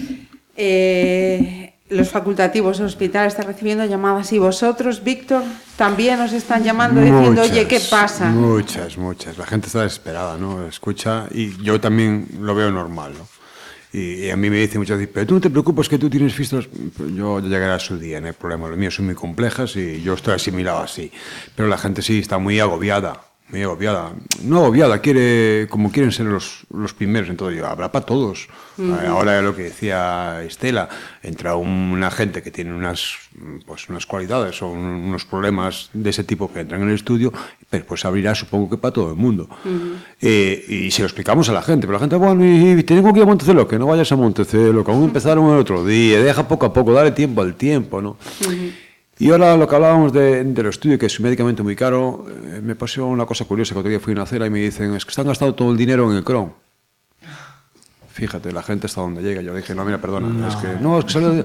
Eh, 0.56 1.74
los 1.90 2.08
facultativos 2.08 2.78
del 2.78 2.86
hospital 2.86 3.26
están 3.26 3.46
recibiendo 3.46 3.84
llamadas 3.84 4.32
y 4.32 4.38
vosotros, 4.38 5.02
Víctor, 5.04 5.42
también 5.76 6.20
os 6.20 6.32
están 6.32 6.62
llamando 6.64 7.00
diciendo, 7.02 7.42
oye, 7.42 7.66
¿qué 7.66 7.80
pasa? 7.80 8.30
Muchas, 8.30 8.96
muchas. 8.96 9.36
La 9.36 9.44
gente 9.44 9.66
está 9.66 9.82
desesperada, 9.82 10.38
¿no? 10.38 10.66
Escucha, 10.66 11.26
y 11.30 11.62
yo 11.62 11.80
también 11.80 12.28
lo 12.40 12.54
veo 12.54 12.70
normal, 12.70 13.12
¿no? 13.18 13.26
Y, 13.92 14.30
a 14.30 14.36
mí 14.36 14.48
me 14.48 14.56
dicen 14.56 14.80
muchas 14.80 14.98
veces, 14.98 15.12
pero 15.12 15.26
tú 15.26 15.34
no 15.34 15.40
te 15.40 15.50
preocupes 15.50 15.88
que 15.88 15.98
tú 15.98 16.08
tienes 16.08 16.34
fístulas. 16.34 16.66
Yo 17.14 17.40
ya 17.40 17.48
llegará 17.48 17.74
a 17.74 17.78
su 17.78 17.98
día, 17.98 18.20
no 18.20 18.28
hay 18.28 18.32
problema. 18.32 18.68
Los 18.68 18.78
míos 18.78 18.94
son 18.94 19.06
muy 19.06 19.14
complejas 19.14 19.76
y 19.76 20.02
yo 20.02 20.14
estoy 20.14 20.34
asimilado 20.34 20.78
así. 20.78 21.12
Pero 21.54 21.68
la 21.68 21.76
gente 21.76 22.00
sí 22.00 22.18
está 22.18 22.38
muy 22.38 22.58
agobiada, 22.58 23.20
muy 23.52 23.62
agobiada. 23.62 24.12
No 24.42 24.56
agobiada, 24.64 24.98
quiere, 25.00 25.66
como 25.68 25.92
quieren 25.92 26.10
ser 26.10 26.26
los, 26.26 26.62
los 26.72 26.94
primeros 26.94 27.28
en 27.28 27.36
todo. 27.36 27.50
Yo, 27.50 27.66
habrá 27.66 27.92
para 27.92 28.04
todos. 28.06 28.48
Eh, 28.78 29.06
Ahora 29.06 29.42
lo 29.42 29.54
que 29.54 29.64
decía 29.64 30.42
Estela, 30.42 30.88
entra 31.22 31.54
una 31.56 32.10
gente 32.10 32.42
que 32.42 32.50
tiene 32.50 32.74
unas, 32.74 33.14
pues, 33.66 33.88
unas 33.90 34.06
cualidades 34.06 34.62
o 34.62 34.68
un- 34.70 34.80
unos 34.80 35.26
problemas 35.26 35.90
de 35.92 36.08
ese 36.10 36.24
tipo 36.24 36.50
que 36.50 36.60
entran 36.60 36.80
en 36.82 36.88
el 36.88 36.94
estudio, 36.94 37.30
pero 37.68 37.84
pues 37.84 38.04
abrirá 38.06 38.34
supongo 38.34 38.70
que 38.70 38.78
para 38.78 38.92
todo 38.94 39.10
el 39.10 39.16
mundo. 39.16 39.48
Eh, 40.20 40.64
y 40.68 40.90
se 40.90 41.02
lo 41.02 41.06
explicamos 41.06 41.48
a 41.50 41.52
la 41.52 41.60
gente, 41.62 41.86
pero 41.86 41.94
la 41.94 42.00
gente, 42.00 42.16
bueno, 42.16 42.42
y, 42.44 42.70
y 42.80 42.82
tengo 42.84 43.12
que 43.12 43.18
ir 43.18 43.24
a 43.24 43.26
Montecelo, 43.26 43.68
que 43.68 43.78
no 43.78 43.86
vayas 43.86 44.10
a 44.10 44.16
Montecelo, 44.16 44.82
que 44.82 44.90
aún 44.90 45.04
empezaron 45.04 45.50
el 45.52 45.58
otro 45.58 45.84
día, 45.84 46.20
deja 46.22 46.48
poco 46.48 46.64
a 46.66 46.72
poco, 46.72 46.94
dale 46.94 47.10
tiempo 47.10 47.42
al 47.42 47.54
tiempo, 47.54 48.00
¿no? 48.00 48.16
Y 49.18 49.30
ahora 49.30 49.56
lo 49.56 49.68
que 49.68 49.74
hablábamos 49.76 50.12
de, 50.12 50.42
del 50.42 50.66
estudio, 50.66 50.98
que 50.98 51.06
es 51.06 51.18
un 51.20 51.24
medicamento 51.24 51.62
muy 51.62 51.76
caro, 51.76 52.26
eh, 52.28 52.60
me 52.62 52.74
pasó 52.74 53.06
una 53.06 53.24
cosa 53.26 53.44
curiosa, 53.44 53.74
que 53.74 53.80
otro 53.80 53.90
día 53.90 54.00
fui 54.00 54.12
a 54.12 54.16
una 54.16 54.26
cera 54.26 54.46
y 54.46 54.50
me 54.50 54.58
dicen, 54.60 54.94
es 54.94 55.04
que 55.04 55.10
están 55.10 55.26
gastado 55.26 55.54
todo 55.54 55.70
el 55.70 55.76
dinero 55.76 56.10
en 56.10 56.16
el 56.16 56.24
Crohn. 56.24 56.52
Fíjate, 58.10 58.52
la 58.52 58.62
gente 58.62 58.86
hasta 58.86 59.00
donde 59.00 59.22
llega. 59.22 59.40
Yo 59.42 59.54
dije, 59.54 59.74
no, 59.74 59.84
mira, 59.84 59.98
perdona, 60.00 60.28
No. 60.28 60.48
es 60.48 60.56
que 60.56 60.68
no, 60.80 60.98
es 60.98 61.04
que 61.06 61.18
de- 61.20 61.44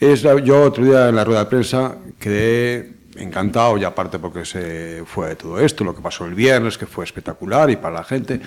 es 0.00 0.22
la- 0.22 0.38
yo 0.40 0.62
otro 0.62 0.84
día 0.84 1.08
en 1.08 1.16
la 1.16 1.24
rueda 1.24 1.40
de 1.40 1.46
prensa 1.50 1.96
quedé 2.18 2.94
encantado, 3.16 3.76
y 3.78 3.84
aparte 3.84 4.18
porque 4.18 4.44
se 4.44 5.02
fue 5.06 5.28
de 5.28 5.36
todo 5.36 5.58
esto, 5.60 5.84
lo 5.84 5.94
que 5.94 6.02
pasó 6.02 6.24
el 6.26 6.34
viernes, 6.34 6.76
que 6.78 6.86
fue 6.86 7.04
espectacular 7.04 7.68
y 7.70 7.76
para 7.76 7.94
la 7.96 8.04
gente. 8.04 8.40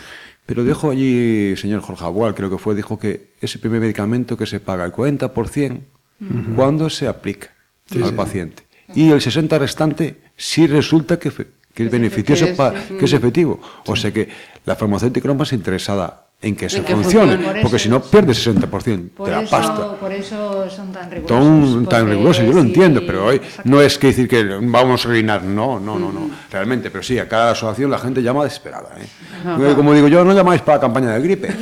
Pero 0.46 0.64
dijo 0.64 0.90
allí, 0.92 1.56
señor 1.58 1.82
Jorge 1.82 2.06
Abual, 2.06 2.34
creo 2.36 2.50
que 2.50 2.58
fue, 2.58 2.74
dijo 2.76 2.98
que 2.98 3.34
ese 3.42 3.60
primer 3.60 3.80
medicamento 3.82 4.36
que 4.38 4.46
se 4.46 4.60
paga 4.60 4.86
el 4.86 4.92
40% 4.92 5.82
Ujú. 6.22 6.56
cuando 6.56 6.90
se 6.90 7.08
aplica 7.08 7.50
Sí, 7.92 8.02
al 8.02 8.10
sí. 8.10 8.16
paciente. 8.16 8.64
Y 8.96 9.12
el 9.12 9.20
60% 9.22 9.60
restante 9.60 10.20
sí 10.36 10.66
resulta 10.68 11.18
que, 11.20 11.30
es 11.30 11.92
beneficioso, 11.92 12.46
que 12.46 12.52
es- 12.52 12.58
pa- 12.58 12.74
que 12.74 13.06
es 13.06 13.14
efectivo. 13.14 13.60
O 13.86 13.96
sea 13.96 14.12
que 14.12 14.28
la 14.66 14.76
farmacéutica 14.76 15.28
no 15.28 15.36
más 15.36 15.54
interesada 15.54 16.26
en 16.42 16.56
que 16.56 16.70
se 16.70 16.82
que 16.84 16.94
funcione, 16.96 17.34
funcione. 17.34 17.54
Por 17.54 17.62
porque 17.64 17.76
eso- 17.78 17.84
si 17.84 17.90
no 17.90 18.02
pierde 18.02 18.34
60% 18.34 19.10
Por 19.16 19.28
de 19.28 19.36
la 19.36 19.42
eso, 19.42 19.52
pasta. 19.52 19.96
por 19.98 20.12
eso 20.12 20.70
son 20.70 20.92
tan 20.94 21.12
rigurosos. 21.12 21.38
Tan, 21.76 21.86
tan 21.86 22.00
porque 22.02 22.14
riguroso, 22.16 22.44
yo 22.44 22.54
lo 22.54 22.62
entiendo, 22.62 23.02
pero 23.06 23.26
hoy 23.26 23.42
no 23.66 23.82
es 23.82 23.98
que 23.98 24.08
decir 24.08 24.28
que 24.28 24.44
vamos 24.62 25.06
a 25.06 25.10
reinar, 25.10 25.44
no, 25.44 25.80
no, 25.80 26.00
no, 26.00 26.12
no, 26.14 26.30
realmente, 26.50 26.90
pero 26.92 27.04
sí, 27.04 27.20
a 27.20 27.28
cada 27.28 27.52
asociación 27.52 27.92
la 27.92 28.00
gente 28.00 28.24
llama 28.24 28.44
desesperada. 28.46 28.90
¿eh? 29.00 29.74
Como 29.76 29.94
digo 29.94 30.08
yo, 30.08 30.24
no 30.24 30.34
llamáis 30.34 30.62
para 30.62 30.78
la 30.78 30.82
campaña 30.82 31.12
de 31.14 31.22
gripe. 31.22 31.54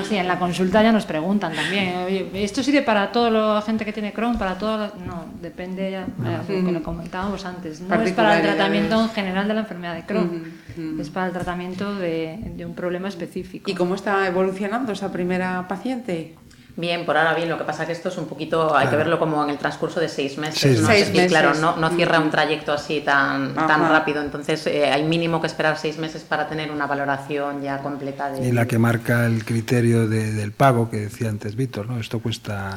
No, 0.00 0.04
sí, 0.06 0.16
en 0.16 0.26
la 0.28 0.38
consulta 0.38 0.82
ya 0.82 0.92
nos 0.92 1.04
preguntan 1.06 1.52
también. 1.54 1.96
Oye, 2.06 2.30
¿esto 2.34 2.62
sirve 2.62 2.82
para 2.82 3.12
toda 3.12 3.30
la 3.30 3.62
gente 3.62 3.84
que 3.84 3.92
tiene 3.92 4.12
Crohn? 4.12 4.38
Para 4.38 4.56
toda 4.58 4.76
la- 4.76 4.92
No, 5.06 5.24
depende 5.40 5.90
ya, 5.90 6.06
lo 6.48 6.64
que 6.66 6.72
lo 6.72 6.82
comentábamos 6.82 7.44
antes. 7.44 7.80
No 7.80 7.94
es 8.02 8.12
para 8.12 8.36
el 8.36 8.42
tratamiento 8.42 9.00
en 9.00 9.08
general 9.10 9.48
de 9.48 9.54
la 9.54 9.60
enfermedad 9.60 9.94
de 9.94 10.02
Crohn. 10.04 10.52
Es 11.00 11.10
para 11.10 11.26
el 11.26 11.32
tratamiento 11.32 11.94
de, 11.94 12.38
de 12.56 12.66
un 12.66 12.74
problema 12.74 13.08
específico. 13.08 13.70
¿Y 13.70 13.74
cómo 13.74 13.94
está 13.94 14.26
evolucionando 14.26 14.92
esa 14.92 15.12
primera 15.12 15.66
paciente? 15.68 16.34
Bien, 16.76 17.04
por 17.04 17.16
ahora 17.16 17.34
bien, 17.34 17.48
lo 17.48 17.58
que 17.58 17.64
pasa 17.64 17.86
que 17.86 17.92
esto 17.92 18.08
es 18.08 18.16
un 18.18 18.26
poquito, 18.26 18.74
hay 18.74 18.84
que 18.86 18.90
Claro. 18.90 18.98
verlo 18.98 19.18
como 19.18 19.42
en 19.44 19.50
el 19.50 19.58
transcurso 19.58 20.00
de 20.00 20.08
seis 20.08 20.38
meses, 20.38 20.60
Seis 20.60 20.80
¿no? 20.80 20.88
meses. 20.88 21.10
Seis 21.14 21.28
claro, 21.28 21.48
meses. 21.48 21.62
no, 21.62 21.76
no 21.76 21.90
cierra 21.90 22.18
un 22.20 22.30
trayecto 22.30 22.72
así 22.72 23.00
tan, 23.00 23.54
tan 23.54 23.88
rápido, 23.88 24.22
entonces 24.22 24.66
eh, 24.66 24.90
hay 24.90 25.02
mínimo 25.02 25.40
que 25.40 25.46
esperar 25.46 25.76
seis 25.78 25.98
meses 25.98 26.22
para 26.22 26.48
tener 26.48 26.70
una 26.70 26.86
valoración 26.86 27.62
ya 27.62 27.78
completa 27.78 28.30
de... 28.30 28.46
Y 28.48 28.52
la 28.52 28.66
que 28.66 28.78
marca 28.78 29.26
el 29.26 29.44
criterio 29.44 30.08
de- 30.08 30.32
del 30.32 30.52
pago 30.52 30.90
que 30.90 30.98
decía 30.98 31.28
antes 31.28 31.56
Víctor, 31.56 31.88
¿no? 31.88 31.98
Esto 32.00 32.20
cuesta 32.20 32.76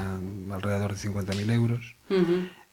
alrededor 0.52 0.94
de 0.94 0.98
50.000 0.98 1.52
euros. 1.52 1.96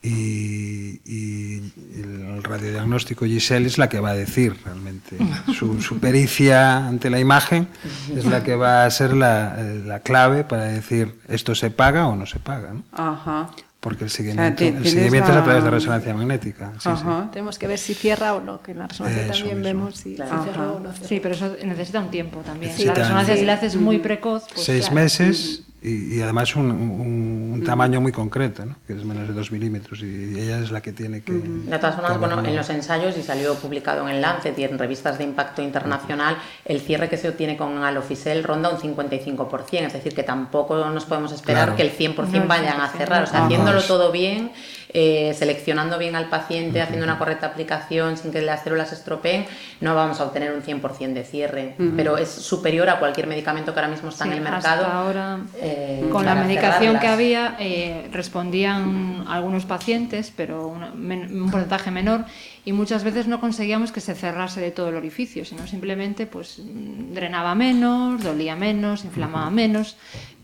Y, 0.02 1.00
y 1.04 1.72
el 1.96 2.42
radiodiagnóstico 2.42 3.26
Giselle 3.26 3.66
es 3.66 3.76
la 3.76 3.88
que 3.90 4.00
va 4.00 4.10
a 4.10 4.14
decir 4.14 4.56
realmente. 4.64 5.16
Su, 5.58 5.80
su 5.82 5.98
pericia 5.98 6.86
ante 6.86 7.10
la 7.10 7.20
imagen 7.20 7.68
es 8.16 8.24
la 8.24 8.42
que 8.42 8.54
va 8.54 8.84
a 8.86 8.90
ser 8.90 9.14
la, 9.14 9.56
eh, 9.58 9.82
la 9.84 10.00
clave 10.00 10.44
para 10.44 10.64
decir 10.64 11.16
esto 11.28 11.54
se 11.54 11.70
paga 11.70 12.06
o 12.08 12.16
no 12.16 12.24
se 12.24 12.38
paga. 12.38 12.72
¿no? 12.72 12.82
Ajá. 12.92 13.50
Porque 13.80 14.04
el 14.04 14.10
seguimiento, 14.10 14.62
el 14.64 14.86
seguimiento 14.86 15.30
es 15.30 15.36
a 15.36 15.38
la- 15.40 15.44
través 15.44 15.64
de 15.64 15.70
resonancia 15.70 16.14
magnética. 16.14 16.72
sí, 16.78 16.90
sí. 16.96 17.04
Tenemos 17.32 17.58
que 17.58 17.66
ver 17.66 17.78
si 17.78 17.94
cierra 17.94 18.34
o 18.34 18.40
no, 18.40 18.60
que 18.62 18.72
en 18.72 18.78
la 18.78 18.86
resonancia 18.86 19.22
Eso 19.24 19.32
también 19.32 19.56
mismo. 19.60 19.64
vemos 19.80 19.96
si, 19.96 20.16
si 20.16 20.22
Ajá. 20.22 20.44
cerró 20.44 20.76
o 20.76 20.80
no 20.80 20.92
cerró. 20.92 21.08
Sí, 21.08 21.20
pero 21.22 21.34
eso 21.34 21.56
necesita 21.64 22.00
un 22.00 22.10
tiempo 22.10 22.40
también. 22.40 22.72
Necesita- 22.72 22.94
la 22.94 23.00
resonancia, 23.04 23.36
si 23.36 23.44
la 23.44 23.52
haces 23.54 23.76
muy 23.76 23.98
precoz, 23.98 24.44
pues 24.52 24.64
Seis 24.66 24.80
claro. 24.82 24.94
meses 24.96 25.62
y, 25.82 26.16
y 26.16 26.22
además 26.22 26.54
un, 26.56 26.70
un- 26.70 27.50
un 27.54 27.64
tamaño 27.64 28.00
muy 28.00 28.12
concreto, 28.12 28.64
¿no? 28.66 28.76
que 28.86 28.92
es 28.94 29.04
menos 29.04 29.26
de 29.28 29.34
dos 29.34 29.50
milímetros 29.52 30.00
y 30.02 30.38
ella 30.38 30.60
es 30.60 30.70
la 30.70 30.80
que 30.80 30.92
tiene 30.92 31.22
que... 31.22 31.32
De 31.32 31.78
todas 31.78 31.94
formas, 31.96 32.18
bueno, 32.18 32.44
en 32.44 32.54
los 32.56 32.68
ensayos 32.70 33.16
y 33.18 33.22
salió 33.22 33.54
publicado 33.54 34.06
en 34.08 34.14
el 34.16 34.20
Lancet 34.22 34.58
y 34.58 34.64
en 34.64 34.78
revistas 34.78 35.18
de 35.18 35.24
impacto 35.24 35.62
internacional, 35.62 36.36
el 36.64 36.80
cierre 36.80 37.08
que 37.08 37.16
se 37.16 37.28
obtiene 37.28 37.56
con 37.56 37.78
alofisel 37.82 38.44
ronda 38.44 38.68
un 38.70 38.78
55%, 38.78 39.86
es 39.86 39.92
decir, 39.92 40.14
que 40.14 40.22
tampoco 40.22 40.76
nos 40.90 41.04
podemos 41.06 41.32
esperar 41.32 41.74
Claro. 41.74 41.76
que 41.76 41.82
el 41.82 41.92
100% 41.96 42.28
No, 42.30 42.36
el 42.42 42.48
vayan 42.48 42.80
a 42.80 42.88
100%, 42.92 42.96
cerrar, 42.98 43.22
o 43.24 43.26
sea, 43.26 43.44
haciéndolo 43.46 43.82
todo 43.82 44.12
bien, 44.12 44.52
eh, 44.92 45.34
seleccionando 45.38 45.98
bien 45.98 46.16
al 46.16 46.28
paciente, 46.28 46.80
haciendo 46.82 47.04
una 47.04 47.16
correcta 47.18 47.46
aplicación 47.46 48.16
sin 48.16 48.32
que 48.32 48.42
las 48.42 48.64
células 48.64 48.88
se 48.88 48.96
estropeen, 48.96 49.46
no 49.80 49.94
vamos 49.94 50.20
a 50.20 50.24
obtener 50.24 50.52
un 50.52 50.62
100% 50.62 51.12
de 51.14 51.24
cierre, 51.24 51.74
Ujú. 51.78 51.92
pero 51.96 52.18
es 52.18 52.28
superior 52.28 52.88
a 52.90 52.98
cualquier 52.98 53.26
medicamento 53.28 53.72
que 53.72 53.78
ahora 53.80 53.90
mismo 53.92 54.08
está 54.08 54.24
Sí, 54.24 54.30
en 54.32 54.38
el 54.38 54.46
hasta 54.46 54.70
mercado. 54.76 54.86
ahora, 54.92 55.38
eh, 55.60 56.08
con 56.10 56.24
la 56.26 56.34
medicación 56.34 56.94
que 56.94 57.06
cerrarlas. 57.06 57.12
había, 57.12 57.56
eh, 57.60 58.08
respondían 58.12 59.24
algunos 59.28 59.64
pacientes, 59.64 60.32
pero 60.36 60.74
men- 60.94 61.40
un 61.40 61.50
porcentaje 61.50 61.90
menor, 61.90 62.24
y 62.64 62.72
muchas 62.72 63.04
veces 63.04 63.26
no 63.28 63.40
conseguíamos 63.40 63.92
que 63.92 64.00
se 64.00 64.14
cerrase 64.14 64.60
de 64.60 64.70
todo 64.72 64.88
el 64.88 64.96
orificio, 64.96 65.44
sino 65.44 65.66
simplemente 65.66 66.26
pues 66.26 66.60
drenaba 66.64 67.54
menos, 67.54 68.22
dolía 68.22 68.56
menos, 68.56 69.04
inflamaba 69.04 69.50
menos, 69.50 69.96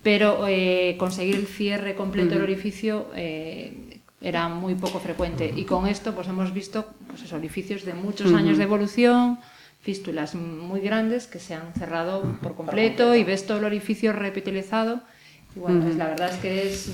pero 0.02 0.46
eh, 0.46 0.94
conseguir 0.98 1.34
el 1.34 1.46
cierre 1.46 1.96
completo 1.96 2.30
del 2.34 2.42
orificio 2.42 3.08
eh, 3.16 3.85
era 4.26 4.48
muy 4.48 4.74
poco 4.74 4.98
frecuente. 4.98 5.52
Y 5.54 5.64
con 5.64 5.86
esto 5.86 6.12
pues 6.14 6.26
hemos 6.26 6.52
visto 6.52 6.86
pues, 7.06 7.20
esos 7.20 7.32
orificios 7.32 7.84
de 7.84 7.94
muchos 7.94 8.32
años 8.34 8.58
de 8.58 8.64
evolución, 8.64 9.38
fístulas 9.82 10.34
muy 10.34 10.80
grandes 10.80 11.28
que 11.28 11.38
se 11.38 11.54
han 11.54 11.72
cerrado 11.78 12.22
por 12.42 12.56
completo 12.56 13.14
y 13.14 13.22
ves 13.22 13.46
todo 13.46 13.58
el 13.58 13.64
orificio 13.64 14.12
repitalizado 14.12 15.00
Y 15.54 15.60
bueno, 15.60 15.88
es- 15.88 15.96
la 15.96 16.08
verdad 16.08 16.30
es 16.34 16.36
que 16.38 16.68
es... 16.68 16.88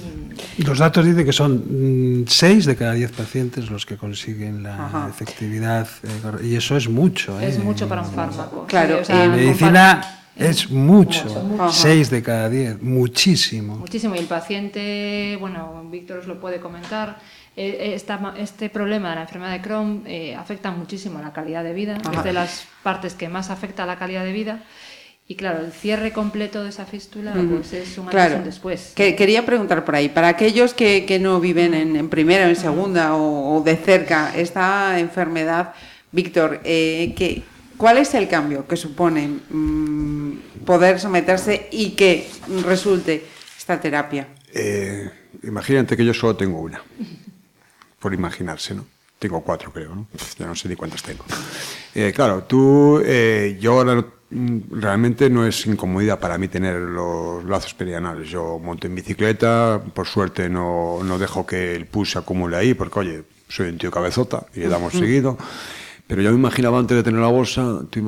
mm, 0.59 0.63
Los 0.67 0.79
datos 0.79 1.05
dicen 1.07 1.25
que 1.25 1.33
son 1.33 2.25
6 2.29 2.67
de 2.67 2.77
cada 2.77 2.93
10 2.93 3.11
pacientes 3.13 3.71
los 3.71 3.87
que 3.87 3.97
consiguen 3.97 4.63
la 4.63 4.75
Ajá. 4.87 5.09
efectividad 5.09 5.89
eh, 6.05 6.47
y 6.47 6.55
eso 6.57 6.77
es 6.77 6.87
mucho. 6.89 7.41
Es 7.41 7.57
¿eh? 7.57 7.61
mucho 7.61 7.89
para 7.89 8.03
un 8.03 8.11
fármaco. 8.13 8.67
Claro, 8.69 8.97
Sí, 8.97 9.03
o 9.03 9.05
sea, 9.07 9.25
En 9.25 9.31
medicina 9.33 10.22
es 10.37 10.71
mucho, 10.71 11.25
Mucho. 11.45 11.71
6 11.73 12.11
de 12.11 12.23
cada 12.23 12.49
10, 12.49 12.83
muchísimo. 12.83 13.77
Muchísimo. 13.77 14.15
Y 14.15 14.19
el 14.19 14.27
paciente, 14.27 15.37
bueno, 15.41 15.85
Víctor 15.91 16.19
os 16.19 16.27
lo 16.27 16.41
puede 16.41 16.59
comentar, 16.61 17.19
eh, 17.57 17.93
esta 17.95 18.17
ma- 18.19 18.35
este 18.39 18.71
problema 18.71 19.11
de 19.11 19.17
la 19.17 19.23
enfermedad 19.23 19.53
de 19.53 19.61
Crohn 19.61 20.03
eh, 20.07 20.35
afecta 20.35 20.71
muchísimo 20.71 21.19
a 21.19 21.23
la 21.23 21.33
calidad 21.33 21.63
de 21.63 21.75
vida, 21.75 21.99
Ajá. 22.03 22.19
es 22.19 22.25
de 22.25 22.33
las 22.33 22.65
partes 22.83 23.15
que 23.15 23.29
más 23.29 23.51
afecta 23.51 23.83
a 23.83 23.87
la 23.87 23.97
calidad 23.99 24.25
de 24.25 24.33
vida. 24.33 24.63
Y 25.29 25.37
claro, 25.37 25.61
el 25.65 25.71
cierre 25.73 26.13
completo 26.13 26.63
de 26.65 26.71
esa 26.71 26.85
fístula 26.85 27.33
pues 27.33 27.73
es 27.73 27.97
un 27.97 28.07
Claro. 28.07 28.41
después. 28.45 28.93
Que- 28.97 29.15
quería 29.15 29.47
preguntar 29.47 29.85
por 29.85 29.95
ahí, 29.95 30.09
para 30.09 30.29
aquellos 30.29 30.75
que, 30.75 31.05
que 31.07 31.19
no 31.19 31.41
viven 31.41 31.75
en, 31.75 31.95
en 31.97 32.09
primera 32.09 32.47
o 32.47 32.49
en 32.49 32.57
segunda 32.57 33.15
o, 33.15 33.57
o 33.57 33.63
de 33.63 33.77
cerca 33.77 34.35
esta 34.37 34.99
enfermedad, 34.99 35.75
Víctor, 36.11 36.61
eh, 36.65 37.15
que, 37.17 37.43
¿cuál 37.83 37.99
es 37.99 38.15
el 38.15 38.29
cambio 38.29 38.65
que 38.69 38.77
supone 38.77 39.27
mm, 39.51 40.65
poder 40.65 41.01
someterse 41.01 41.67
y 41.73 41.97
que 41.97 42.31
resulte 42.65 43.25
esta 43.59 43.81
terapia? 43.81 44.29
Eh, 44.55 45.11
imagínate 45.43 45.97
que 45.97 46.05
yo 46.05 46.15
solo 46.15 46.37
tengo 46.37 46.61
una. 46.61 46.81
Por 47.99 48.15
imaginarse, 48.15 48.77
¿no? 48.77 48.87
Tengo 49.19 49.41
cuatro, 49.41 49.73
creo, 49.73 49.97
¿no? 49.97 50.07
Ya 50.39 50.47
no 50.47 50.55
sé 50.55 50.69
ni 50.69 50.77
cuántas 50.77 51.03
tengo. 51.03 51.25
Eh, 51.93 52.13
claro, 52.15 52.45
tú, 52.45 53.03
eh, 53.05 53.59
yo 53.61 53.73
ahora 53.73 53.97
no- 53.97 54.07
mm, 54.31 54.59
realmente 54.81 55.29
no 55.29 55.45
es 55.45 55.67
incomodidad 55.67 56.21
para 56.21 56.39
mí 56.39 56.47
tener 56.47 56.77
los 56.79 57.45
lazos 57.45 57.75
perianales. 57.75 58.29
Yo 58.29 58.61
monto 58.61 58.87
en 58.87 58.95
bicicleta, 58.95 59.83
por 59.93 60.07
suerte 60.07 60.49
no, 60.49 61.01
no 61.03 61.19
dejo 61.19 61.45
que 61.45 61.75
el 61.75 61.87
pus 61.87 62.13
se 62.13 62.19
acumule 62.21 62.57
ahí, 62.57 62.75
porque 62.75 63.01
oye, 63.01 63.23
soy 63.49 63.71
un 63.71 63.79
tío 63.79 63.91
cabezota 63.91 64.47
y 64.55 64.61
le 64.61 64.69
damos 64.69 64.93
seguido. 64.95 65.37
Pero 66.13 66.21
yo 66.21 66.31
me 66.33 66.37
imaginaba 66.37 66.79
antes 66.79 66.95
de 66.95 67.03
tener 67.03 67.23
la 67.23 67.29
bolsa, 67.29 67.81
tú 67.89 67.99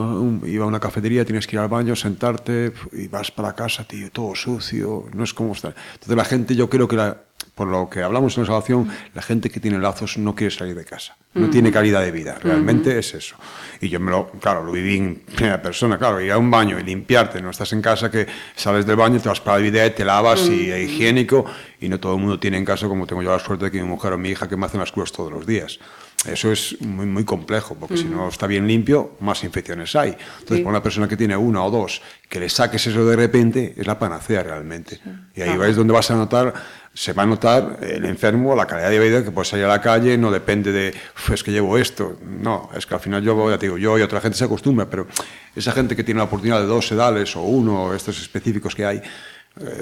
iba 0.46 0.64
a 0.64 0.66
una 0.66 0.78
cafetería, 0.78 1.24
tienes 1.24 1.46
que 1.46 1.56
ir 1.56 1.60
al 1.60 1.68
baño, 1.70 1.96
sentarte 1.96 2.70
y 2.92 3.08
vas 3.08 3.30
para 3.30 3.54
casa, 3.54 3.84
tío, 3.84 4.10
todo 4.10 4.34
sucio, 4.34 5.06
no 5.14 5.24
es 5.24 5.32
como 5.32 5.54
estar. 5.54 5.74
Entonces 5.94 6.14
la 6.14 6.26
gente, 6.26 6.54
yo 6.54 6.68
creo 6.68 6.86
que 6.86 6.96
la- 6.96 7.16
por 7.54 7.66
lo 7.68 7.88
que 7.88 8.02
hablamos 8.02 8.36
en 8.36 8.42
la 8.42 8.48
salvación, 8.48 8.88
la 9.14 9.22
gente 9.22 9.48
que 9.48 9.58
tiene 9.58 9.78
lazos 9.78 10.18
no 10.18 10.34
quiere 10.34 10.54
salir 10.54 10.74
de 10.74 10.84
casa, 10.84 11.16
no 11.32 11.48
tiene 11.48 11.72
calidad 11.72 12.02
de 12.02 12.10
vida, 12.10 12.36
realmente 12.42 12.98
es 12.98 13.14
eso. 13.14 13.36
Y 13.80 13.88
yo 13.88 13.98
me 14.00 14.10
lo, 14.10 14.26
claro, 14.32 14.64
lo 14.64 14.72
viví 14.72 14.98
en 14.98 15.22
primera 15.34 15.62
persona, 15.62 15.96
claro, 15.96 16.20
ir 16.20 16.30
a 16.32 16.36
un 16.36 16.50
baño 16.50 16.78
y 16.78 16.82
limpiarte, 16.82 17.40
no 17.40 17.48
estás 17.50 17.72
en 17.72 17.80
casa 17.80 18.10
que 18.10 18.26
sales 18.54 18.84
del 18.84 18.96
baño, 18.96 19.18
te 19.18 19.30
vas 19.30 19.40
para 19.40 19.56
el 19.56 19.62
bidet, 19.62 19.94
te 19.94 20.04
lavas 20.04 20.46
y 20.50 20.70
es 20.70 20.90
higiénico 20.90 21.46
y 21.80 21.88
no 21.88 21.98
todo 21.98 22.16
el 22.16 22.20
mundo 22.20 22.38
tiene 22.38 22.58
en 22.58 22.66
casa 22.66 22.86
como 22.86 23.06
tengo 23.06 23.22
yo 23.22 23.30
la 23.30 23.38
suerte 23.38 23.64
de 23.66 23.70
que 23.70 23.80
mi 23.80 23.88
mujer 23.88 24.12
o 24.12 24.18
mi 24.18 24.28
hija 24.28 24.46
que 24.46 24.58
me 24.58 24.66
hacen 24.66 24.80
las 24.80 24.92
cruces 24.92 25.12
todos 25.16 25.32
los 25.32 25.46
días. 25.46 25.78
Eso 26.26 26.52
es 26.52 26.80
muy, 26.80 27.06
muy 27.06 27.24
complejo, 27.24 27.74
porque 27.78 27.96
si 27.96 28.04
no 28.04 28.28
está 28.28 28.46
bien 28.46 28.66
limpio, 28.66 29.12
más 29.20 29.44
infecciones 29.44 29.94
hay. 29.96 30.10
Entonces, 30.10 30.58
Sí. 30.58 30.62
para 30.62 30.70
una 30.70 30.82
persona 30.82 31.06
que 31.08 31.16
tiene 31.16 31.36
una 31.36 31.62
o 31.64 31.70
dos, 31.70 32.00
que 32.28 32.40
le 32.40 32.48
saques 32.48 32.86
eso 32.86 33.04
de 33.06 33.16
repente, 33.16 33.74
es 33.76 33.86
la 33.86 33.98
panacea 33.98 34.42
realmente. 34.42 35.00
Y 35.34 35.42
ahí 35.42 35.56
vais 35.56 35.76
donde 35.76 35.92
vas 35.92 36.10
a 36.10 36.14
notar, 36.14 36.54
se 36.94 37.12
va 37.12 37.24
a 37.24 37.26
notar 37.26 37.78
el 37.82 38.04
enfermo, 38.04 38.54
la 38.54 38.66
calidad 38.66 38.88
de 38.90 38.98
vida, 39.00 39.24
que 39.24 39.30
puedes 39.32 39.48
salir 39.48 39.64
a 39.64 39.68
la 39.68 39.80
calle, 39.80 40.16
no 40.16 40.30
depende 40.30 40.70
de, 40.72 40.94
"Uf, 41.16 41.32
es 41.32 41.42
que 41.42 41.50
llevo 41.50 41.76
esto. 41.76 42.18
No, 42.24 42.70
es 42.76 42.86
que 42.86 42.94
al 42.94 43.00
final 43.00 43.22
yo, 43.22 43.50
ya 43.50 43.58
te 43.58 43.66
digo, 43.66 43.78
yo 43.78 43.98
y 43.98 44.02
otra 44.02 44.20
gente 44.20 44.38
se 44.38 44.44
acostumbra, 44.44 44.88
pero 44.88 45.06
esa 45.54 45.72
gente 45.72 45.94
que 45.96 46.04
tiene 46.04 46.18
la 46.18 46.24
oportunidad 46.24 46.60
de 46.60 46.66
dos 46.66 46.86
sedales 46.86 47.34
o 47.36 47.42
uno, 47.42 47.92
estos 47.94 48.20
específicos 48.20 48.74
que 48.74 48.86
hay, 48.86 49.02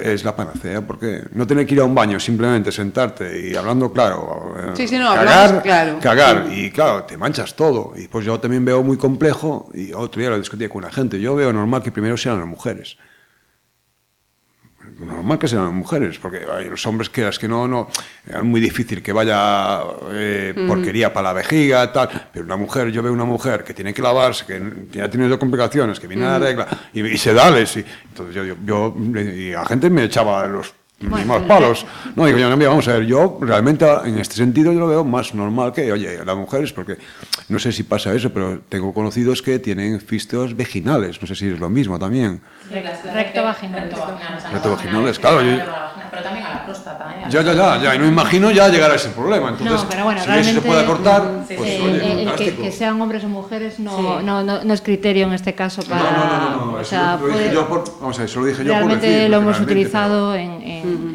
es 0.03 0.23
la 0.23 0.35
panacea, 0.35 0.81
porque 0.81 1.23
no 1.31 1.47
tener 1.47 1.65
que 1.65 1.73
ir 1.73 1.79
a 1.81 1.83
un 1.85 1.95
baño, 1.95 2.19
simplemente 2.19 2.71
sentarte 2.71 3.49
y 3.49 3.55
hablando 3.55 3.91
claro, 3.91 4.53
eh, 4.57 4.71
Sí, 4.75 4.87
sí, 4.87 4.97
no, 4.99 5.13
cagar, 5.15 5.63
claro. 5.63 5.99
cagar, 5.99 6.45
Sí. 6.49 6.65
y 6.65 6.71
claro, 6.71 7.03
te 7.05 7.17
manchas 7.17 7.55
todo. 7.55 7.93
Y 7.95 8.07
pues 8.07 8.23
yo 8.25 8.39
también 8.39 8.63
veo 8.63 8.83
muy 8.83 8.97
complejo, 8.97 9.69
y 9.73 9.91
otro 9.93 10.19
día 10.19 10.29
lo 10.29 10.37
discutía 10.37 10.69
con 10.69 10.83
una 10.83 10.91
gente, 10.93 11.19
yo 11.19 11.33
veo 11.35 11.51
normal 11.51 11.81
que 11.81 11.91
primero 11.91 12.15
sean 12.17 12.37
las 12.37 12.47
mujeres. 12.47 12.97
Normal 14.99 15.37
que 15.39 15.47
sean 15.47 15.73
mujeres, 15.75 16.17
porque 16.19 16.41
hay 16.51 16.69
los 16.69 16.85
hombres 16.85 17.09
que 17.09 17.27
es 17.27 17.37
que 17.39 17.47
no, 17.47 17.67
no, 17.67 17.89
es 18.27 18.43
muy 18.43 18.61
difícil 18.61 19.01
que 19.01 19.11
vaya 19.11 19.81
eh, 20.11 20.53
porquería 20.67 21.11
para 21.11 21.29
la 21.29 21.33
vejiga, 21.33 21.91
tal, 21.91 22.29
pero 22.31 22.45
una 22.45 22.55
mujer, 22.57 22.89
yo 22.89 23.01
veo 23.03 23.11
una 23.11 23.25
mujer 23.25 23.63
que 23.63 23.73
tiene 23.73 23.93
que 23.93 24.01
lavarse, 24.01 24.45
que 24.45 24.61
ya 24.91 25.09
tiene 25.09 25.27
dos 25.27 25.39
complicaciones, 25.39 25.99
que 25.99 26.07
viene 26.07 26.25
a 26.25 26.31
la 26.31 26.39
regla, 26.39 26.67
y, 26.93 27.01
y 27.05 27.17
se 27.17 27.33
dales, 27.33 27.75
y 27.77 27.85
entonces 28.09 28.35
yo, 28.35 28.43
yo, 28.45 28.55
yo- 28.65 28.95
y 29.19 29.51
la 29.51 29.65
gente 29.65 29.89
me 29.89 30.03
echaba 30.05 30.45
los 30.47 30.73
Bueno, 31.09 31.33
pues, 31.33 31.43
palos. 31.47 31.85
No, 32.15 32.25
digo, 32.25 32.37
yo, 32.37 32.49
no, 32.49 32.57
mira, 32.57 32.69
vamos 32.69 32.87
a 32.87 32.93
ver, 32.93 33.05
yo 33.05 33.37
realmente 33.41 33.85
en 34.05 34.17
este 34.19 34.35
sentido 34.35 34.71
yo 34.71 34.79
lo 34.79 34.87
veo 34.87 35.03
más 35.03 35.33
normal 35.33 35.71
que, 35.73 35.91
oye, 35.91 36.23
las 36.25 36.35
mujeres, 36.35 36.73
porque 36.73 36.97
no 37.49 37.59
sé 37.59 37.71
si 37.71 37.83
pasa 37.83 38.13
eso, 38.13 38.31
pero 38.31 38.61
tengo 38.69 38.93
conocidos 38.93 39.41
que 39.41 39.59
tienen 39.59 39.99
fistos 40.01 40.55
vaginales, 40.55 41.21
no 41.21 41.27
sé 41.27 41.35
si 41.35 41.47
es 41.49 41.59
lo 41.59 41.69
mismo 41.69 41.97
también. 41.99 42.41
Recto 42.71 43.43
vaginal. 43.43 43.89
Recto 44.51 44.71
vaginales, 44.71 45.19
claro. 45.19 45.41
yo- 45.41 45.57
Pero 46.11 46.23
también 46.23 46.45
a 46.45 46.53
la 46.53 46.65
próstata. 46.65 47.15
¿eh? 47.17 47.23
ya, 47.29 47.41
ya, 47.41 47.53
ya, 47.53 47.81
ya, 47.81 47.95
y 47.95 47.99
no 47.99 48.05
imagino 48.05 48.51
ya 48.51 48.67
llegar 48.69 48.91
a 48.91 48.95
ese 48.95 49.09
problema. 49.09 49.49
Entonces, 49.49 49.81
no, 49.83 49.89
pero 49.89 50.03
bueno, 50.05 50.21
si 50.21 50.27
realmente 50.27 50.61
se 50.61 50.67
puede 50.67 50.85
cortar, 50.85 51.21
eh, 51.49 51.53
pues 51.57 51.69
eh, 51.71 51.81
oye, 51.83 52.21
el 52.21 52.22
que, 52.51 52.71
sean 52.71 53.01
hombres 53.01 53.23
o 53.23 53.29
mujeres 53.29 53.79
no, 53.79 53.95
Sí. 53.97 54.25
no, 54.25 54.43
no, 54.43 54.63
no 54.63 54.73
es 54.73 54.81
criterio 54.81 55.25
en 55.27 55.33
este 55.33 55.53
caso 55.53 55.83
para. 55.83 56.03
No, 56.03 56.11
no, 56.11 56.25
no, 56.25 56.49
no, 56.49 56.65
no, 56.65 56.73
o 56.73 56.79
eso 56.81 56.89
sea, 56.89 57.17
lo 57.17 57.27
dije 57.27 57.53
yo 57.53 57.67
por, 57.67 57.83
vamos 57.99 58.17
a 58.17 58.19
ver, 58.21 58.29
eso 58.29 58.39
lo 58.39 58.45
dije 58.45 58.63
yo 58.63 58.71
por 58.71 58.77
realmente 58.77 59.07
decir, 59.07 59.29
lo 59.29 59.37
hemos 59.37 59.59
utilizado 59.59 60.35
en, 60.35 61.12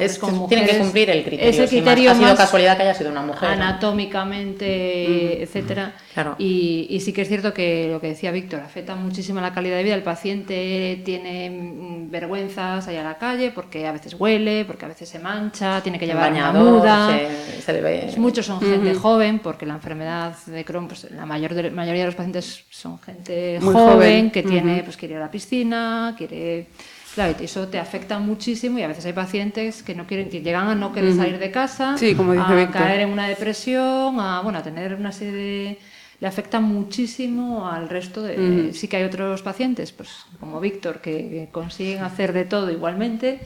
Es- 0.00 0.18
como 0.18 0.46
tienen 0.48 0.66
que 0.66 0.78
cumplir 0.78 1.10
el 1.10 1.22
criterio, 1.24 1.50
Ese 1.50 1.66
sin 1.68 1.84
más. 1.84 1.92
criterio 1.94 2.10
Ha 2.10 2.14
sido 2.14 2.26
más 2.28 2.36
casualidad 2.38 2.76
que 2.76 2.82
haya 2.84 2.94
sido 2.94 3.10
una 3.10 3.22
mujer, 3.22 3.48
¿no? 3.56 3.64
Anatómicamente, 3.64 5.42
etcétera. 5.42 5.94
Y, 6.38 6.86
y 6.90 7.00
sí 7.00 7.12
que 7.12 7.22
es 7.22 7.28
cierto 7.28 7.52
que 7.54 7.88
lo 7.90 8.00
que 8.00 8.08
decía 8.08 8.30
Víctor, 8.30 8.60
afecta 8.60 8.94
muchísimo 8.94 9.40
la 9.40 9.52
calidad 9.52 9.76
de 9.76 9.82
vida. 9.84 9.94
El 9.94 10.02
paciente 10.02 11.00
tiene 11.04 11.50
mm, 11.50 12.10
vergüenzas 12.10 12.86
allá 12.88 13.00
a 13.00 13.04
la 13.04 13.18
calle 13.18 13.50
porque 13.54 13.86
a 13.86 13.92
veces 13.92 14.14
huele, 14.18 14.64
porque 14.64 14.84
a 14.84 14.88
veces 14.88 15.08
se 15.08 15.18
mancha, 15.18 15.80
tiene 15.82 15.98
que 15.98 16.06
llevar 16.06 16.32
una 16.32 16.50
bañador, 16.52 16.80
muda. 16.80 17.08
se- 17.08 17.62
se 17.62 17.72
le 17.72 17.80
ve- 17.80 18.00
Pues 18.04 18.18
Muchos 18.18 18.46
son 18.46 18.60
gente 18.60 18.94
joven, 18.94 19.38
porque 19.38 19.66
la 19.66 19.74
enfermedad 19.74 20.34
de 20.46 20.64
Crohn, 20.64 20.88
pues 20.88 21.10
la 21.10 21.26
mayor 21.26 21.54
de- 21.54 21.70
mayoría 21.70 22.02
de 22.02 22.06
los 22.06 22.14
pacientes 22.14 22.64
son 22.70 22.98
gente 23.00 23.58
joven, 23.60 23.74
joven. 23.74 24.30
que 24.30 24.42
tiene, 24.42 24.74
Ujú. 24.76 24.84
pues 24.84 24.96
quiere 24.96 25.14
ir 25.14 25.18
a 25.20 25.24
la 25.24 25.30
piscina, 25.30 26.14
quiere 26.18 26.66
Claro, 27.14 27.36
y 27.40 27.44
eso 27.44 27.68
te 27.68 27.78
afecta 27.78 28.18
muchísimo 28.18 28.78
y 28.78 28.82
a 28.82 28.88
veces 28.88 29.04
hay 29.04 29.12
pacientes 29.12 29.82
que 29.82 29.94
no 29.94 30.06
quieren, 30.06 30.30
que 30.30 30.42
llegan 30.42 30.68
a 30.68 30.74
no 30.74 30.92
querer 30.92 31.14
salir 31.14 31.38
de 31.38 31.50
casa, 31.50 31.98
Sí, 31.98 32.14
como 32.14 32.32
dice 32.32 32.44
a 32.44 32.70
caer 32.70 33.00
en 33.00 33.10
una 33.10 33.26
depresión, 33.26 34.20
a 34.20 34.40
bueno, 34.42 34.60
a 34.60 34.62
tener 34.62 34.94
una 34.94 35.10
serie 35.10 35.32
de 35.32 35.78
le 36.20 36.26
afecta 36.26 36.60
muchísimo 36.60 37.68
al 37.68 37.88
resto 37.88 38.22
de 38.22 38.72
sí 38.74 38.88
que 38.88 38.98
hay 38.98 39.04
otros 39.04 39.40
pacientes, 39.42 39.90
pues 39.92 40.10
como 40.38 40.60
Víctor, 40.60 41.00
que, 41.00 41.48
consiguen 41.50 42.04
hacer 42.04 42.32
de 42.32 42.44
todo 42.44 42.70
igualmente. 42.70 43.40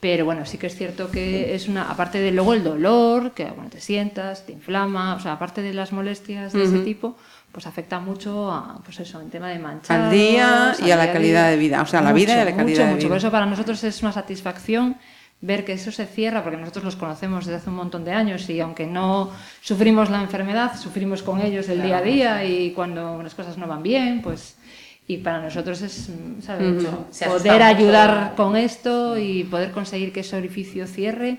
Pero 0.00 0.26
bueno, 0.26 0.44
sí 0.44 0.58
que 0.58 0.66
es 0.66 0.76
cierto 0.76 1.10
que 1.10 1.54
es 1.54 1.68
una, 1.68 1.90
aparte 1.90 2.18
de 2.18 2.30
luego 2.30 2.52
el 2.52 2.62
dolor, 2.62 3.32
que 3.32 3.44
bueno, 3.46 3.70
te 3.70 3.80
sientas, 3.80 4.44
te 4.44 4.52
inflama, 4.52 5.14
o 5.14 5.20
sea, 5.20 5.32
aparte 5.32 5.62
de 5.62 5.72
las 5.72 5.92
molestias 5.92 6.52
de 6.52 6.64
ese 6.64 6.80
tipo, 6.80 7.16
pues 7.56 7.66
afecta 7.66 7.98
mucho 8.00 8.52
a, 8.52 8.82
pues 8.84 9.00
eso, 9.00 9.18
en 9.18 9.30
tema 9.30 9.48
de 9.48 9.58
manchar. 9.58 9.98
Al 9.98 10.10
día 10.10 10.74
y 10.78 10.90
a 10.90 10.96
la 10.96 11.10
calidad 11.10 11.48
de 11.48 11.56
vida, 11.56 11.80
o 11.80 11.86
sea, 11.86 12.00
a 12.00 12.02
la 12.02 12.12
vida 12.12 12.36
y 12.36 12.40
a 12.40 12.44
la 12.44 12.54
calidad 12.54 12.66
mucho, 12.66 12.80
de 12.82 12.86
mucho. 12.88 12.98
vida. 12.98 13.08
Por 13.08 13.16
eso 13.16 13.30
para 13.30 13.46
nosotros 13.46 13.82
es 13.82 14.02
una 14.02 14.12
satisfacción 14.12 14.96
ver 15.40 15.64
que 15.64 15.72
eso 15.72 15.90
se 15.90 16.04
cierra, 16.04 16.42
porque 16.42 16.58
nosotros 16.58 16.84
los 16.84 16.96
conocemos 16.96 17.46
desde 17.46 17.56
hace 17.56 17.70
un 17.70 17.76
montón 17.76 18.04
de 18.04 18.12
años 18.12 18.46
y 18.50 18.60
aunque 18.60 18.86
no 18.86 19.30
sufrimos 19.62 20.10
la 20.10 20.20
enfermedad, 20.20 20.78
sufrimos 20.78 21.22
con 21.22 21.40
ellos 21.40 21.66
el 21.70 21.80
día 21.80 21.96
a 21.96 22.02
día 22.02 22.44
y 22.44 22.72
cuando 22.72 23.22
las 23.22 23.34
cosas 23.34 23.56
no 23.56 23.66
van 23.66 23.82
bien, 23.82 24.20
pues... 24.20 24.58
Y 25.08 25.16
para 25.18 25.40
nosotros 25.40 25.80
es, 25.80 26.10
mm, 26.10 26.42
¿sabes? 26.42 26.82
Se 27.10 27.24
asusta 27.24 27.38
Poder 27.38 27.52
mucho. 27.62 27.64
ayudar 27.64 28.34
con 28.36 28.54
esto 28.56 29.16
y 29.16 29.44
poder 29.44 29.70
conseguir 29.70 30.12
que 30.12 30.20
ese 30.20 30.36
orificio 30.36 30.86
cierre, 30.86 31.38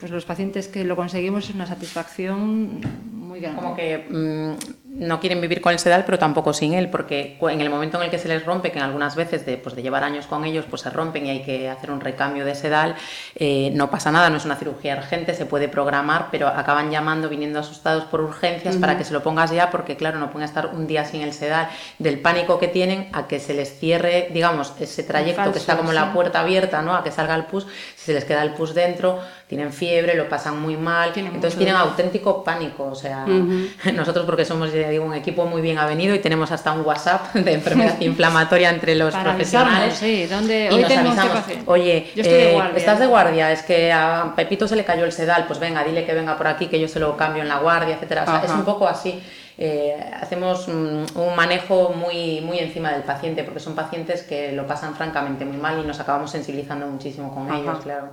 pues 0.00 0.10
los 0.10 0.24
pacientes 0.24 0.66
que 0.66 0.82
lo 0.82 0.96
conseguimos 0.96 1.48
es 1.48 1.54
una 1.54 1.66
satisfacción 1.66 2.80
muy 3.12 3.38
grande. 3.40 3.60
Como 3.60 3.76
que 3.76 4.06
mm, 4.10 4.81
no 4.94 5.20
quieren 5.20 5.40
vivir 5.40 5.62
con 5.62 5.72
el 5.72 5.78
sedal, 5.78 6.04
pero 6.04 6.18
tampoco 6.18 6.52
sin 6.52 6.74
él, 6.74 6.90
porque 6.90 7.38
en 7.40 7.60
el 7.62 7.70
momento 7.70 7.96
en 7.96 8.04
el 8.04 8.10
que 8.10 8.18
se 8.18 8.28
les 8.28 8.44
rompe, 8.44 8.70
que 8.70 8.78
en 8.78 8.84
algunas 8.84 9.16
veces 9.16 9.46
de, 9.46 9.56
pues, 9.56 9.74
de 9.74 9.82
llevar 9.82 10.04
años 10.04 10.26
con 10.26 10.44
ellos, 10.44 10.66
pues 10.68 10.82
se 10.82 10.90
rompen 10.90 11.26
y 11.26 11.30
hay 11.30 11.42
que 11.42 11.70
hacer 11.70 11.90
un 11.90 12.00
recambio 12.00 12.44
de 12.44 12.54
sedal, 12.54 12.94
eh, 13.34 13.70
no 13.74 13.90
pasa 13.90 14.12
nada, 14.12 14.28
no 14.28 14.36
es 14.36 14.44
una 14.44 14.56
cirugía 14.56 14.96
urgente, 14.96 15.34
se 15.34 15.46
puede 15.46 15.68
programar, 15.68 16.28
pero 16.30 16.46
acaban 16.48 16.90
llamando, 16.90 17.30
viniendo 17.30 17.58
asustados 17.58 18.04
por 18.04 18.20
urgencias 18.20 18.76
para 18.76 18.98
que 18.98 19.04
se 19.04 19.14
lo 19.14 19.22
pongas 19.22 19.50
ya, 19.50 19.70
porque 19.70 19.96
claro, 19.96 20.18
no 20.18 20.30
pueden 20.30 20.46
estar 20.46 20.66
un 20.66 20.86
día 20.86 21.06
sin 21.06 21.22
el 21.22 21.32
sedal, 21.32 21.68
del 21.98 22.20
pánico 22.20 22.58
que 22.58 22.68
tienen 22.68 23.08
a 23.12 23.26
que 23.26 23.40
se 23.40 23.54
les 23.54 23.78
cierre, 23.78 24.28
digamos, 24.32 24.74
ese 24.78 25.02
trayecto 25.04 25.36
falso, 25.36 25.52
que 25.54 25.58
está 25.58 25.78
como 25.78 25.92
la 25.92 26.12
puerta 26.12 26.40
abierta, 26.40 26.82
¿no? 26.82 26.94
A 26.94 27.02
que 27.02 27.10
salga 27.10 27.34
el 27.34 27.46
pus, 27.46 27.66
si 27.96 28.06
se 28.06 28.12
les 28.12 28.24
queda 28.26 28.42
el 28.42 28.52
pus 28.52 28.74
dentro, 28.74 29.20
tienen 29.52 29.70
fiebre, 29.70 30.14
lo 30.14 30.30
pasan 30.30 30.58
muy 30.62 30.78
mal, 30.78 31.12
Tienen 31.12 31.34
entonces 31.34 31.58
tienen 31.58 31.74
dolor. 31.74 31.90
auténtico 31.90 32.42
pánico. 32.42 32.84
O 32.84 32.94
sea, 32.94 33.26
nosotros 33.94 34.24
porque 34.24 34.46
somos 34.46 34.72
ya 34.72 34.88
digo, 34.88 35.04
un 35.04 35.12
equipo 35.12 35.44
muy 35.44 35.60
bien 35.60 35.76
avenido 35.76 36.14
y 36.14 36.20
tenemos 36.20 36.50
hasta 36.50 36.72
un 36.72 36.80
WhatsApp 36.86 37.34
de 37.34 37.52
enfermedad 37.52 37.96
inflamatoria 38.00 38.70
entre 38.70 38.94
los 38.94 39.12
Para 39.12 39.24
profesionales. 39.34 39.92
sí, 39.92 40.24
¿dónde- 40.24 40.70
y 40.72 40.74
hoy 40.74 40.84
avisamos, 40.84 41.28
paciente. 41.34 41.64
oye, 41.66 42.10
Yo 42.16 42.22
estoy 42.22 42.38
de 42.38 42.50
eh, 42.50 42.54
guardia, 42.54 42.78
estás 42.78 42.98
de 42.98 43.06
guardia, 43.06 43.52
es 43.52 43.60
que 43.60 43.92
a 43.92 44.32
Pepito 44.34 44.66
se 44.66 44.74
le 44.74 44.86
cayó 44.86 45.04
el 45.04 45.12
sedal, 45.12 45.44
pues 45.46 45.58
venga, 45.60 45.84
dile 45.84 46.06
que 46.06 46.14
venga 46.14 46.38
por 46.38 46.46
aquí, 46.46 46.68
que 46.68 46.80
yo 46.80 46.88
se 46.88 46.98
lo 46.98 47.14
cambio 47.18 47.42
en 47.42 47.48
la 47.50 47.58
guardia, 47.58 47.96
etcétera. 47.96 48.22
O 48.22 48.24
sea, 48.24 48.42
es 48.42 48.50
un 48.52 48.64
poco 48.64 48.88
así. 48.88 49.22
Eh, 49.58 49.94
hacemos 50.18 50.66
mm, 50.66 51.04
un 51.14 51.36
manejo 51.36 51.90
muy, 51.94 52.40
muy 52.40 52.58
encima 52.58 52.90
del 52.92 53.02
paciente, 53.02 53.44
porque 53.44 53.60
son 53.60 53.74
pacientes 53.74 54.22
que 54.22 54.52
lo 54.52 54.66
pasan 54.66 54.94
francamente 54.94 55.44
muy 55.44 55.58
mal 55.58 55.78
y 55.78 55.86
nos 55.86 56.00
acabamos 56.00 56.30
sensibilizando 56.30 56.86
muchísimo 56.86 57.34
con 57.34 57.50
Ajá. 57.50 57.58
ellos, 57.58 57.78
claro. 57.82 58.12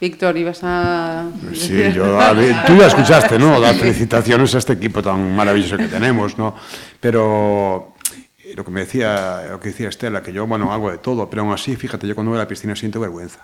Víctor, 0.00 0.36
ibas 0.36 0.60
a... 0.62 1.26
Sí, 1.54 1.92
yo, 1.92 2.20
a 2.20 2.32
ver, 2.32 2.54
tú 2.66 2.76
ya 2.76 2.86
escuchaste, 2.86 3.38
¿no? 3.38 3.58
Las 3.58 3.76
felicitaciones 3.76 4.54
a 4.54 4.58
este 4.58 4.74
equipo 4.74 5.02
tan 5.02 5.34
maravilloso 5.34 5.76
que 5.76 5.88
tenemos, 5.88 6.38
¿no? 6.38 6.54
Pero 7.00 7.94
lo 8.54 8.64
que 8.64 8.70
me 8.70 8.80
decía, 8.80 9.42
lo 9.50 9.58
que 9.58 9.70
decía 9.70 9.88
Estela, 9.88 10.22
que 10.22 10.32
yo, 10.32 10.46
bueno, 10.46 10.72
hago 10.72 10.90
de 10.90 10.98
todo, 10.98 11.28
pero 11.28 11.42
aún 11.42 11.52
así, 11.52 11.74
fíjate, 11.74 12.06
yo 12.06 12.14
cuando 12.14 12.30
voy 12.30 12.38
a 12.38 12.42
la 12.42 12.48
piscina 12.48 12.76
siento 12.76 13.00
vergüenza. 13.00 13.40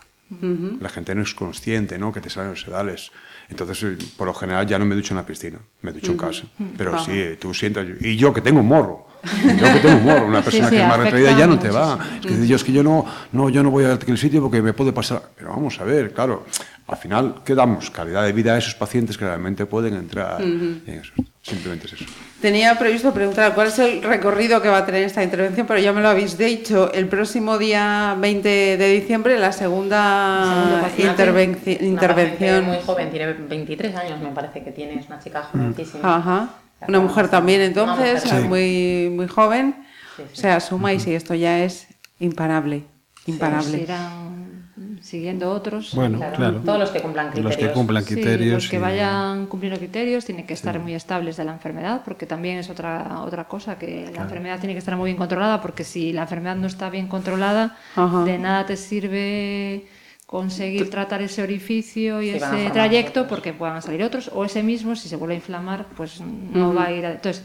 La 0.81 0.89
gente 0.89 1.15
no 1.15 1.23
es 1.23 1.35
consciente, 1.35 1.99
¿no? 1.99 2.13
Que 2.13 2.21
te 2.21 2.31
salen 2.31 2.51
los 2.51 2.63
sedales. 2.63 3.11
Entonces, 3.49 3.83
eh, 3.83 3.99
por 4.17 4.27
lo 4.27 4.35
general, 4.35 4.67
ya 4.67 4.79
no 4.79 4.85
me 4.85 4.95
ducho 4.95 5.13
en 5.15 5.19
la 5.19 5.27
piscina, 5.27 5.59
me 5.83 5.93
ducho 5.93 6.13
en 6.13 6.19
casa. 6.19 6.45
Pero 6.77 6.99
sí, 7.05 7.13
eh, 7.13 7.37
tú 7.41 7.53
sientas. 7.53 7.87
Y 8.01 8.17
yo 8.17 8.33
que 8.33 8.41
tengo 8.41 8.61
un 8.61 8.69
morro. 8.69 9.07
Yo 9.25 9.73
que 9.73 9.81
tengo 9.81 9.97
un 9.97 10.05
morro, 10.05 10.27
una 10.27 10.43
persona 10.43 10.69
sí, 10.69 10.77
que 10.77 10.83
es 10.83 10.89
más 10.89 10.99
retraída 10.99 11.39
ya 11.39 11.47
no 11.47 11.59
te 11.59 11.71
va. 11.71 11.99
Es 12.23 12.27
que 12.27 12.47
yo 12.47 12.57
es 12.57 12.65
que 12.65 12.73
yo 12.73 12.83
no, 12.83 13.07
no, 13.33 13.49
yo 13.49 13.63
no 13.63 13.71
voy 13.71 13.85
a 13.85 13.95
aquel 13.95 14.19
sitio 14.19 14.43
porque 14.43 14.61
me 14.61 14.73
puede 14.75 14.93
pasar. 14.93 15.31
Pero 15.37 15.51
vamos 15.51 15.81
a 15.81 15.85
ver, 15.85 16.13
claro, 16.13 16.45
al 16.87 16.97
final, 16.99 17.37
¿qué 17.45 17.55
damos? 17.55 17.91
Calidad 17.91 18.25
de 18.25 18.33
vida 18.33 18.55
a 18.55 18.59
esos 18.59 18.75
pacientes 18.75 19.17
que 19.17 19.25
realmente 19.25 19.65
pueden 19.67 19.95
entrar 19.95 20.43
en 20.43 20.83
eso. 20.87 21.13
Simplemente 21.47 21.87
es 21.87 21.93
eso. 21.93 22.05
Tenía 22.41 22.79
previsto 22.79 23.13
preguntar 23.13 23.55
cuál 23.55 23.67
es 23.69 23.79
el 23.79 24.03
recorrido 24.03 24.63
que 24.63 24.69
va 24.69 24.79
a 24.79 24.87
tener 24.87 25.03
esta 25.03 25.23
intervención, 25.23 25.67
pero 25.67 25.79
ya 25.79 25.93
me 25.93 26.01
lo 26.01 26.09
habéis 26.09 26.39
dicho. 26.39 26.91
El 26.93 27.07
próximo 27.07 27.59
día 27.59 28.17
20 28.19 28.49
de 28.79 28.89
diciembre, 28.95 29.39
la 29.39 29.53
segunda 29.53 30.91
intervenci- 30.97 31.79
una 31.81 31.87
intervención. 31.89 32.65
muy 32.65 32.79
joven, 32.85 33.11
tiene 33.11 33.33
23 33.35 33.95
años, 33.95 34.21
me 34.21 34.31
parece 34.31 34.65
que 34.65 34.73
tiene, 34.73 34.95
es 34.95 35.07
una 35.07 35.21
chica 35.21 35.43
jovencísima. 35.43 36.17
Ajá. 36.17 36.49
Una 36.89 37.01
mujer 37.01 37.29
también, 37.29 37.61
entonces, 37.61 38.25
mujer. 38.25 38.41
Sí. 38.43 38.49
muy, 38.49 39.11
muy 39.15 39.29
joven. 39.29 39.75
Sí, 40.17 40.23
O 40.33 40.37
sea, 40.37 40.61
suma 40.61 40.93
y 40.95 41.01
si 41.01 41.15
esto 41.15 41.35
ya 41.35 41.59
es 41.63 41.89
imparable. 42.21 42.85
Imparable. 43.27 43.71
Se 43.79 43.83
irán 43.83 44.64
siguiendo 45.01 45.51
otros. 45.53 45.95
Bueno, 45.95 46.19
Claro. 46.19 46.37
claro. 46.37 46.61
Todos 46.65 46.79
los 46.79 46.91
que 46.91 47.01
cumplan 47.01 47.27
Los 47.27 47.57
que 47.57 48.15
criterios. 48.15 48.39
Sí, 48.39 48.51
los 48.51 48.69
que 48.69 48.77
y- 48.77 48.79
vayan 48.81 49.47
cumpliendo 49.47 49.79
criterios 49.79 50.25
tienen 50.25 50.47
que 50.47 50.55
estar 50.55 50.79
muy 50.81 50.95
estables 50.95 51.37
de 51.37 51.45
la 51.45 51.53
enfermedad, 51.53 52.03
porque 52.05 52.27
también 52.27 52.59
es 52.59 52.71
otra, 52.71 53.21
otra 53.23 53.45
cosa, 53.45 53.79
que 53.79 54.11
la 54.15 54.23
enfermedad 54.23 54.59
tiene 54.59 54.73
que 54.75 54.79
estar 54.81 54.97
muy 54.97 55.07
bien 55.11 55.17
controlada, 55.17 55.61
porque 55.63 55.85
si 55.85 56.13
la 56.13 56.23
enfermedad 56.23 56.57
no 56.57 56.67
está 56.67 56.91
bien 56.91 57.07
controlada, 57.07 57.77
Ajá. 57.95 58.25
de 58.25 58.39
nada 58.39 58.67
te 58.67 58.77
sirve 58.77 59.87
conseguir 60.27 60.91
tratar 60.91 61.23
ese 61.23 61.43
orificio 61.43 62.21
y 62.21 62.31
Sí, 62.31 62.37
ese 62.37 62.71
trayecto 62.71 63.29
porque 63.29 63.53
puedan 63.53 63.81
salir 63.83 64.03
otros 64.03 64.31
o 64.35 64.45
ese 64.45 64.63
mismo 64.63 64.97
si 64.97 65.09
se 65.09 65.17
vuelve 65.17 65.35
a 65.35 65.37
inflamar 65.37 65.87
pues 65.97 66.21
no 66.21 66.75
va 66.75 66.87
a 66.87 66.93
ir 66.93 67.05
a... 67.07 67.13
entonces 67.13 67.45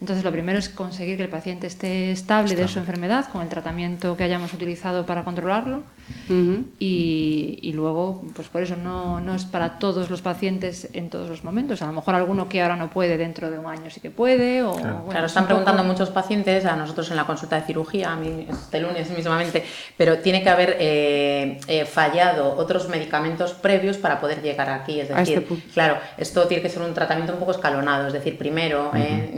entonces 0.00 0.24
lo 0.24 0.32
primero 0.32 0.58
es 0.58 0.70
conseguir 0.70 1.18
que 1.18 1.24
el 1.24 1.28
paciente 1.28 1.66
esté 1.66 2.12
estable 2.12 2.54
de 2.54 2.66
su 2.68 2.78
enfermedad 2.78 3.28
con 3.30 3.42
el 3.42 3.48
tratamiento 3.48 4.16
que 4.16 4.24
hayamos 4.24 4.54
utilizado 4.54 5.04
para 5.04 5.24
controlarlo 5.24 5.82
Y, 6.78 7.58
y 7.62 7.72
luego, 7.72 8.22
pues 8.34 8.48
por 8.48 8.62
eso 8.62 8.76
no, 8.76 9.20
no 9.20 9.34
es 9.34 9.44
para 9.44 9.78
todos 9.78 10.10
los 10.10 10.22
pacientes 10.22 10.88
en 10.92 11.10
todos 11.10 11.28
los 11.28 11.44
momentos. 11.44 11.82
A 11.82 11.86
lo 11.86 11.92
mejor 11.92 12.14
alguno 12.14 12.48
que 12.48 12.62
ahora 12.62 12.76
no 12.76 12.90
puede 12.90 13.16
dentro 13.18 13.50
de 13.50 13.58
un 13.58 13.66
año 13.66 13.90
sí 13.90 14.00
que 14.00 14.10
puede. 14.10 14.62
O, 14.62 14.72
bueno, 14.72 15.04
claro, 15.08 15.26
es 15.26 15.30
están 15.32 15.44
poco- 15.44 15.56
preguntando 15.56 15.84
muchos 15.84 16.10
pacientes, 16.10 16.64
a 16.64 16.76
nosotros 16.76 17.10
en 17.10 17.16
la 17.16 17.24
consulta 17.24 17.56
de 17.56 17.62
cirugía, 17.66 18.12
a 18.12 18.16
mí 18.16 18.46
este 18.48 18.80
lunes 18.80 19.10
mismamente, 19.10 19.64
pero 19.96 20.18
tiene 20.18 20.42
que 20.42 20.48
haber 20.50 20.76
eh, 20.80 21.60
eh, 21.68 21.84
fallado 21.84 22.54
otros 22.56 22.88
medicamentos 22.88 23.52
previos 23.54 23.96
para 23.96 24.20
poder 24.20 24.42
llegar 24.42 24.70
aquí. 24.70 25.00
Es 25.00 25.08
decir, 25.08 25.38
este 25.38 25.40
punto. 25.42 25.64
claro, 25.74 25.96
esto 26.16 26.46
tiene 26.46 26.62
que 26.62 26.68
ser 26.68 26.82
un 26.82 26.94
tratamiento 26.94 27.32
un 27.32 27.38
poco 27.38 27.52
escalonado. 27.52 28.06
Es 28.06 28.12
decir, 28.12 28.38
primero 28.38 28.90
eh, 28.94 29.30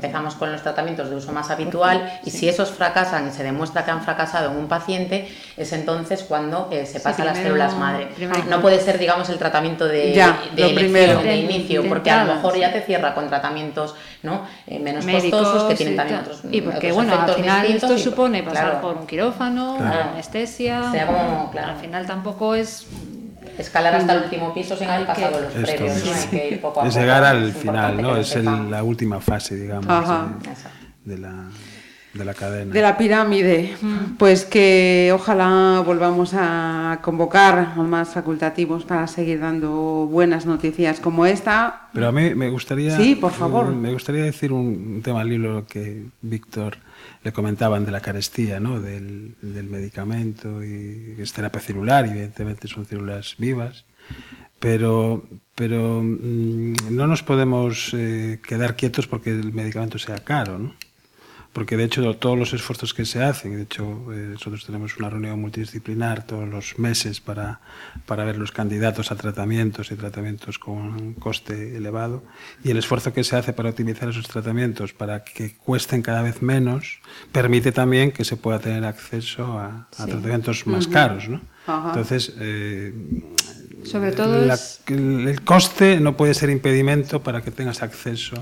empezamos 0.00 0.34
con 0.34 0.50
los 0.50 0.62
tratamientos 0.62 1.10
de 1.10 1.16
uso 1.16 1.30
más 1.30 1.50
habitual 1.50 2.20
y 2.24 2.30
si 2.30 2.48
esos 2.48 2.70
fracasan 2.70 3.28
y 3.28 3.30
se 3.32 3.42
demuestra 3.42 3.84
que 3.84 3.90
han 3.90 4.02
fracasado 4.02 4.50
en 4.50 4.56
un 4.56 4.66
paciente, 4.66 5.28
es 5.58 5.72
entonces 5.74 6.22
cuando 6.22 6.68
eh, 6.72 6.86
se 6.86 6.94
Sí, 6.98 7.04
pasa 7.04 7.22
a 7.22 7.26
las 7.26 7.36
células 7.36 7.76
madre. 7.76 8.06
primero- 8.16 8.44
no 8.48 8.60
puede 8.62 8.80
ser, 8.80 8.98
digamos, 8.98 9.28
el 9.28 9.36
tratamiento 9.38 9.86
de, 9.86 10.14
Ya, 10.14 10.38
de 10.54 10.62
lo 10.62 10.68
elección, 10.68 10.76
primero. 10.76 11.18
de 11.22 11.28
De- 11.28 11.36
inicio, 11.36 11.82
de 11.82 11.88
porque 11.90 12.10
a 12.10 12.24
lo 12.24 12.34
mejor 12.34 12.54
sí. 12.54 12.60
ya 12.60 12.72
te 12.72 12.80
cierra 12.80 13.14
con 13.14 13.28
tratamientos 13.28 13.94
¿no? 14.22 14.42
Eh, 14.66 14.78
menos 14.78 15.04
médicos 15.04 15.40
costosos 15.40 15.68
que 15.68 15.74
tienen 15.76 15.94
y 15.94 15.96
también 15.96 16.20
otros 16.20 16.40
y 16.50 16.60
porque 16.60 16.92
otros 16.92 16.94
bueno 16.94 17.14
al 17.22 17.30
final 17.34 17.66
esto 17.66 17.94
y- 17.94 17.98
supone 17.98 18.42
pasar 18.42 18.64
claro, 18.70 18.80
por 18.82 18.96
un 18.98 19.06
quirófano 19.06 19.76
Claro. 19.78 20.00
una 20.02 20.12
anestesia 20.12 20.90
Sea 20.92 21.06
como- 21.06 21.50
claro. 21.50 21.68
al 21.72 21.76
final 21.76 22.06
tampoco 22.06 22.54
es 22.54 22.86
escalar 23.58 23.94
hasta 23.94 24.14
el 24.14 24.24
último 24.24 24.52
piso 24.54 24.76
sin 24.76 24.88
haber 24.88 25.06
que- 25.06 25.12
pasado 25.12 25.40
los 25.40 25.54
Esto 25.54 25.66
previos 25.76 25.96
es, 25.96 26.04
¿no? 26.06 26.12
Hay 26.14 26.26
que 26.28 26.48
ir 26.54 26.60
poco 26.60 26.80
a 26.82 26.86
es 26.86 26.94
poco, 26.94 27.00
llegar 27.00 27.24
al 27.24 27.52
final, 27.52 28.00
¿no? 28.02 28.16
Es 28.16 28.36
el- 28.36 28.70
la 28.70 28.82
última 28.82 29.20
fase, 29.20 29.56
digamos, 29.56 29.88
Ajá. 29.88 30.28
de, 31.04 31.14
de 31.14 31.18
la, 31.20 31.44
de 32.14 32.24
la 32.24 32.34
cadena. 32.34 32.72
De 32.74 32.82
la 32.82 32.96
pirámide, 32.98 33.74
pues 34.18 34.44
que 34.44 35.12
ojalá 35.14 35.82
volvamos 35.86 36.32
a 36.34 36.98
convocar 37.02 37.58
a 37.76 37.82
más 37.82 38.08
facultativos 38.10 38.84
para 38.84 39.06
seguir 39.06 39.40
dando 39.40 39.70
buenas 40.10 40.44
noticias 40.46 40.98
como 41.00 41.24
esta. 41.26 41.88
Pero 41.92 42.08
a 42.08 42.12
mí 42.12 42.34
me 42.34 42.50
gustaría... 42.50 42.96
Sí, 42.96 43.14
por 43.14 43.32
favor. 43.32 43.66
Me 43.74 43.92
gustaría 43.92 44.22
decir 44.24 44.52
un, 44.52 44.94
un 44.96 45.02
tema 45.02 45.20
al 45.20 45.32
hilo 45.32 45.64
que 45.66 46.04
Víctor 46.22 46.78
le 47.22 47.32
comentaban 47.32 47.84
de 47.84 47.90
la 47.90 48.00
carestía, 48.00 48.60
¿no? 48.60 48.80
Del, 48.80 49.34
del 49.42 49.66
medicamento 49.68 50.64
y 50.64 51.16
es 51.18 51.32
terapia 51.32 51.60
celular, 51.60 52.06
evidentemente 52.06 52.68
son 52.68 52.86
células 52.86 53.36
vivas. 53.38 53.84
Pero, 54.58 55.24
pero 55.54 56.02
mm, 56.02 56.74
no 56.90 57.06
nos 57.06 57.22
podemos 57.22 57.94
eh, 57.94 58.40
quedar 58.46 58.76
quietos 58.76 59.06
porque 59.06 59.30
el 59.30 59.52
medicamento 59.52 59.98
sea 59.98 60.18
caro, 60.18 60.58
¿no? 60.58 60.74
Porque 61.52 61.76
de 61.76 61.82
hecho 61.84 62.14
todos 62.16 62.38
los 62.38 62.52
esfuerzos 62.52 62.94
que 62.94 63.04
se 63.04 63.24
hacen, 63.24 63.56
de 63.56 63.62
hecho 63.62 63.82
eh, 64.12 64.28
nosotros 64.32 64.64
tenemos 64.64 64.96
una 64.98 65.10
reunión 65.10 65.40
multidisciplinar 65.40 66.24
todos 66.24 66.48
los 66.48 66.78
meses 66.78 67.20
para, 67.20 67.60
para 68.06 68.22
ver 68.24 68.38
los 68.38 68.52
candidatos 68.52 69.10
a 69.10 69.16
tratamientos 69.16 69.90
y 69.90 69.96
tratamientos 69.96 70.60
con 70.60 71.14
coste 71.14 71.76
elevado, 71.76 72.22
y 72.62 72.70
el 72.70 72.76
esfuerzo 72.76 73.12
que 73.12 73.24
se 73.24 73.34
hace 73.34 73.52
para 73.52 73.70
optimizar 73.70 74.08
esos 74.08 74.28
tratamientos 74.28 74.92
para 74.92 75.24
que 75.24 75.54
cuesten 75.56 76.02
cada 76.02 76.22
vez 76.22 76.40
menos, 76.40 77.00
permite 77.32 77.72
también 77.72 78.12
que 78.12 78.24
se 78.24 78.36
pueda 78.36 78.60
tener 78.60 78.84
acceso 78.84 79.58
a, 79.58 79.88
a 79.96 80.04
Sí. 80.04 80.10
tratamientos 80.10 80.66
más 80.68 80.84
Ujú. 80.84 80.92
caros. 80.94 81.28
¿no? 81.28 81.40
Entonces, 81.88 82.32
eh, 82.38 82.94
sobre 83.84 84.12
todo 84.12 84.44
la- 84.44 84.54
es 84.54 84.80
el, 84.88 85.42
coste 85.44 86.00
no 86.00 86.16
puede 86.16 86.34
ser 86.34 86.50
impedimento 86.50 87.22
para 87.22 87.40
que 87.42 87.50
tengas 87.50 87.82
acceso 87.82 88.36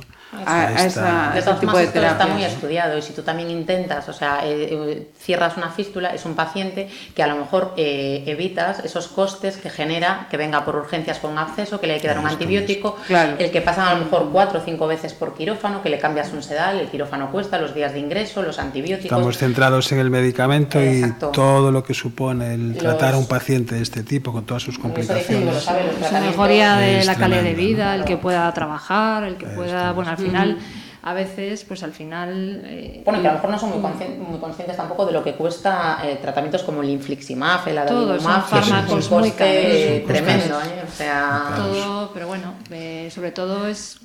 A- 0.44 0.66
a 0.66 0.72
esta- 0.72 0.84
esa- 0.86 1.30
De 1.32 1.40
ese 1.40 1.52
tipo 1.54 1.76
de 1.76 1.84
esto 1.84 2.00
está 2.02 2.26
muy 2.26 2.44
estudiado 2.44 2.98
y 2.98 3.02
si 3.02 3.12
tú 3.14 3.22
también 3.22 3.50
intentas, 3.50 4.08
o 4.08 4.12
sea, 4.12 4.40
eh, 4.44 4.68
eh, 4.70 5.08
cierras 5.18 5.56
una 5.56 5.70
fístula, 5.70 6.10
es 6.14 6.24
un 6.26 6.34
paciente 6.34 6.88
que 7.14 7.22
a 7.22 7.26
lo 7.26 7.36
mejor 7.36 7.72
eh, 7.76 8.24
evitas 8.26 8.80
esos 8.84 9.08
costes 9.08 9.56
que 9.56 9.70
genera 9.70 10.26
que 10.30 10.36
venga 10.36 10.64
por 10.64 10.76
urgencias 10.76 11.18
con 11.18 11.38
acceso, 11.38 11.80
que 11.80 11.86
le 11.86 11.94
hay 11.94 12.00
que 12.00 12.08
dar 12.08 12.18
un 12.18 12.26
antibiótico, 12.26 12.96
Claro. 13.06 13.36
el 13.38 13.50
que 13.50 13.60
pasan 13.62 13.88
a 13.88 13.94
lo 13.94 14.04
mejor 14.04 14.28
cuatro 14.30 14.60
o 14.60 14.62
cinco 14.64 14.86
veces 14.86 15.14
por 15.14 15.34
quirófano, 15.34 15.82
que 15.82 15.88
le 15.88 15.98
cambias 15.98 16.32
un 16.32 16.42
sedal, 16.42 16.78
el 16.80 16.88
quirófano 16.88 17.30
cuesta, 17.30 17.58
los 17.58 17.74
días 17.74 17.92
de 17.94 18.00
ingreso, 18.00 18.42
los 18.42 18.58
antibióticos. 18.58 19.10
Estamos 19.18 19.38
centrados 19.38 19.90
en 19.92 19.98
el 19.98 20.10
medicamento 20.10 20.78
Exacto. 20.78 21.30
y 21.30 21.34
todo 21.34 21.72
lo 21.72 21.82
que 21.82 21.94
supone 21.94 22.54
el 22.54 22.68
Los- 22.74 22.78
tratar 22.78 23.14
a 23.14 23.18
un 23.18 23.26
paciente 23.26 23.76
de 23.76 23.82
este 23.82 24.02
tipo 24.02 24.32
con 24.32 24.44
todas 24.44 24.62
sus 24.62 24.76
Eso 24.78 25.27
complicaciones. 25.28 25.44
decimos, 25.46 25.54
lo 25.54 25.60
sabe, 25.60 25.82
los 25.84 25.92
es 25.92 25.98
una 25.98 26.08
tratamientos- 26.08 26.36
mejoría 26.36 26.76
de 26.76 27.04
la 27.04 27.14
calidad 27.14 27.42
de 27.42 27.54
vida, 27.54 27.94
el 27.94 28.04
que 28.04 28.16
pueda 28.16 28.52
trabajar, 28.54 29.24
el 29.24 29.36
que 29.36 29.46
pueda, 29.46 29.92
bueno, 29.92 30.10
al 30.10 30.18
final, 30.18 30.58
a 31.00 31.12
veces, 31.14 31.64
pues 31.64 31.82
al 31.84 31.92
final... 31.92 32.60
eh, 32.64 33.02
Bueno, 33.04 33.22
que 33.22 33.28
a 33.28 33.30
lo 33.30 33.36
mejor 33.36 33.50
no 33.50 33.58
son 33.58 33.70
muy, 33.70 33.78
conscien- 33.80 34.18
muy 34.18 34.38
conscientes 34.40 34.76
tampoco 34.76 35.06
de 35.06 35.12
lo 35.12 35.22
que 35.22 35.34
cuesta 35.34 36.00
eh, 36.04 36.18
tratamientos 36.20 36.64
como 36.64 36.82
el 36.82 36.90
infliximab, 36.90 37.66
el 37.68 37.78
adalimumab, 37.78 38.18
que 38.50 38.58
es 38.58 38.64
un 38.66 38.70
fármacos 38.72 39.10
muy 39.10 39.30
coste 39.30 40.04
caros. 40.04 40.22
tremendo, 40.24 40.60
¿eh? 40.60 40.82
o 40.86 40.90
sea... 40.94 41.52
todo, 41.56 42.10
pero 42.12 42.26
bueno, 42.26 42.54
eh, 42.70 43.08
sobre 43.14 43.30
todo 43.30 43.68
es... 43.68 43.96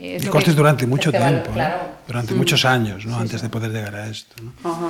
es 0.00 0.22
Y 0.22 0.26
lo 0.26 0.32
costes 0.32 0.52
que- 0.54 0.58
durante 0.58 0.86
mucho 0.86 1.10
es 1.10 1.14
que 1.16 1.20
vale, 1.22 1.36
tiempo, 1.38 1.52
claro. 1.52 1.76
durante 2.06 2.34
Mm. 2.34 2.36
muchos 2.36 2.64
años, 2.64 3.06
¿no? 3.06 3.16
antes 3.16 3.40
de 3.40 3.48
poder 3.48 3.70
llegar 3.70 3.94
a 3.94 4.06
esto. 4.08 4.34
¿no? 4.42 4.52
Ajá. 4.70 4.88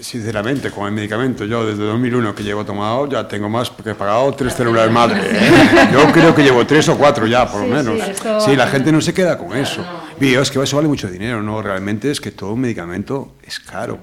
Sinceramente, 0.00 0.70
con 0.70 0.86
el 0.86 0.92
medicamento, 0.92 1.44
yo 1.44 1.66
desde 1.66 1.82
2001 1.84 2.34
que 2.34 2.42
llevo 2.42 2.64
tomado, 2.64 3.08
ya 3.08 3.26
tengo 3.26 3.48
más 3.48 3.70
que 3.70 3.94
pagado 3.94 4.32
tres 4.34 4.54
células 4.54 4.90
madre. 4.90 5.20
¿eh? 5.22 5.88
Yo 5.92 6.10
creo 6.12 6.34
que 6.34 6.42
llevo 6.42 6.64
tres 6.66 6.88
o 6.88 6.96
cuatro 6.96 7.26
ya, 7.26 7.46
por 7.50 7.60
lo 7.62 7.66
Sí, 7.66 7.72
menos. 7.72 8.04
sí, 8.04 8.10
esto- 8.10 8.40
Sí, 8.40 8.56
la 8.56 8.66
gente 8.68 8.92
no 8.92 9.00
se 9.00 9.12
queda 9.12 9.36
con 9.36 9.56
eso. 9.56 9.84
Y 10.20 10.34
es 10.34 10.50
que 10.50 10.62
eso 10.62 10.76
vale 10.76 10.88
mucho 10.88 11.08
dinero, 11.08 11.42
¿no? 11.42 11.60
Realmente 11.60 12.10
es 12.10 12.20
que 12.20 12.30
todo 12.30 12.54
medicamento 12.56 13.32
es 13.50 13.60
caro. 13.60 13.98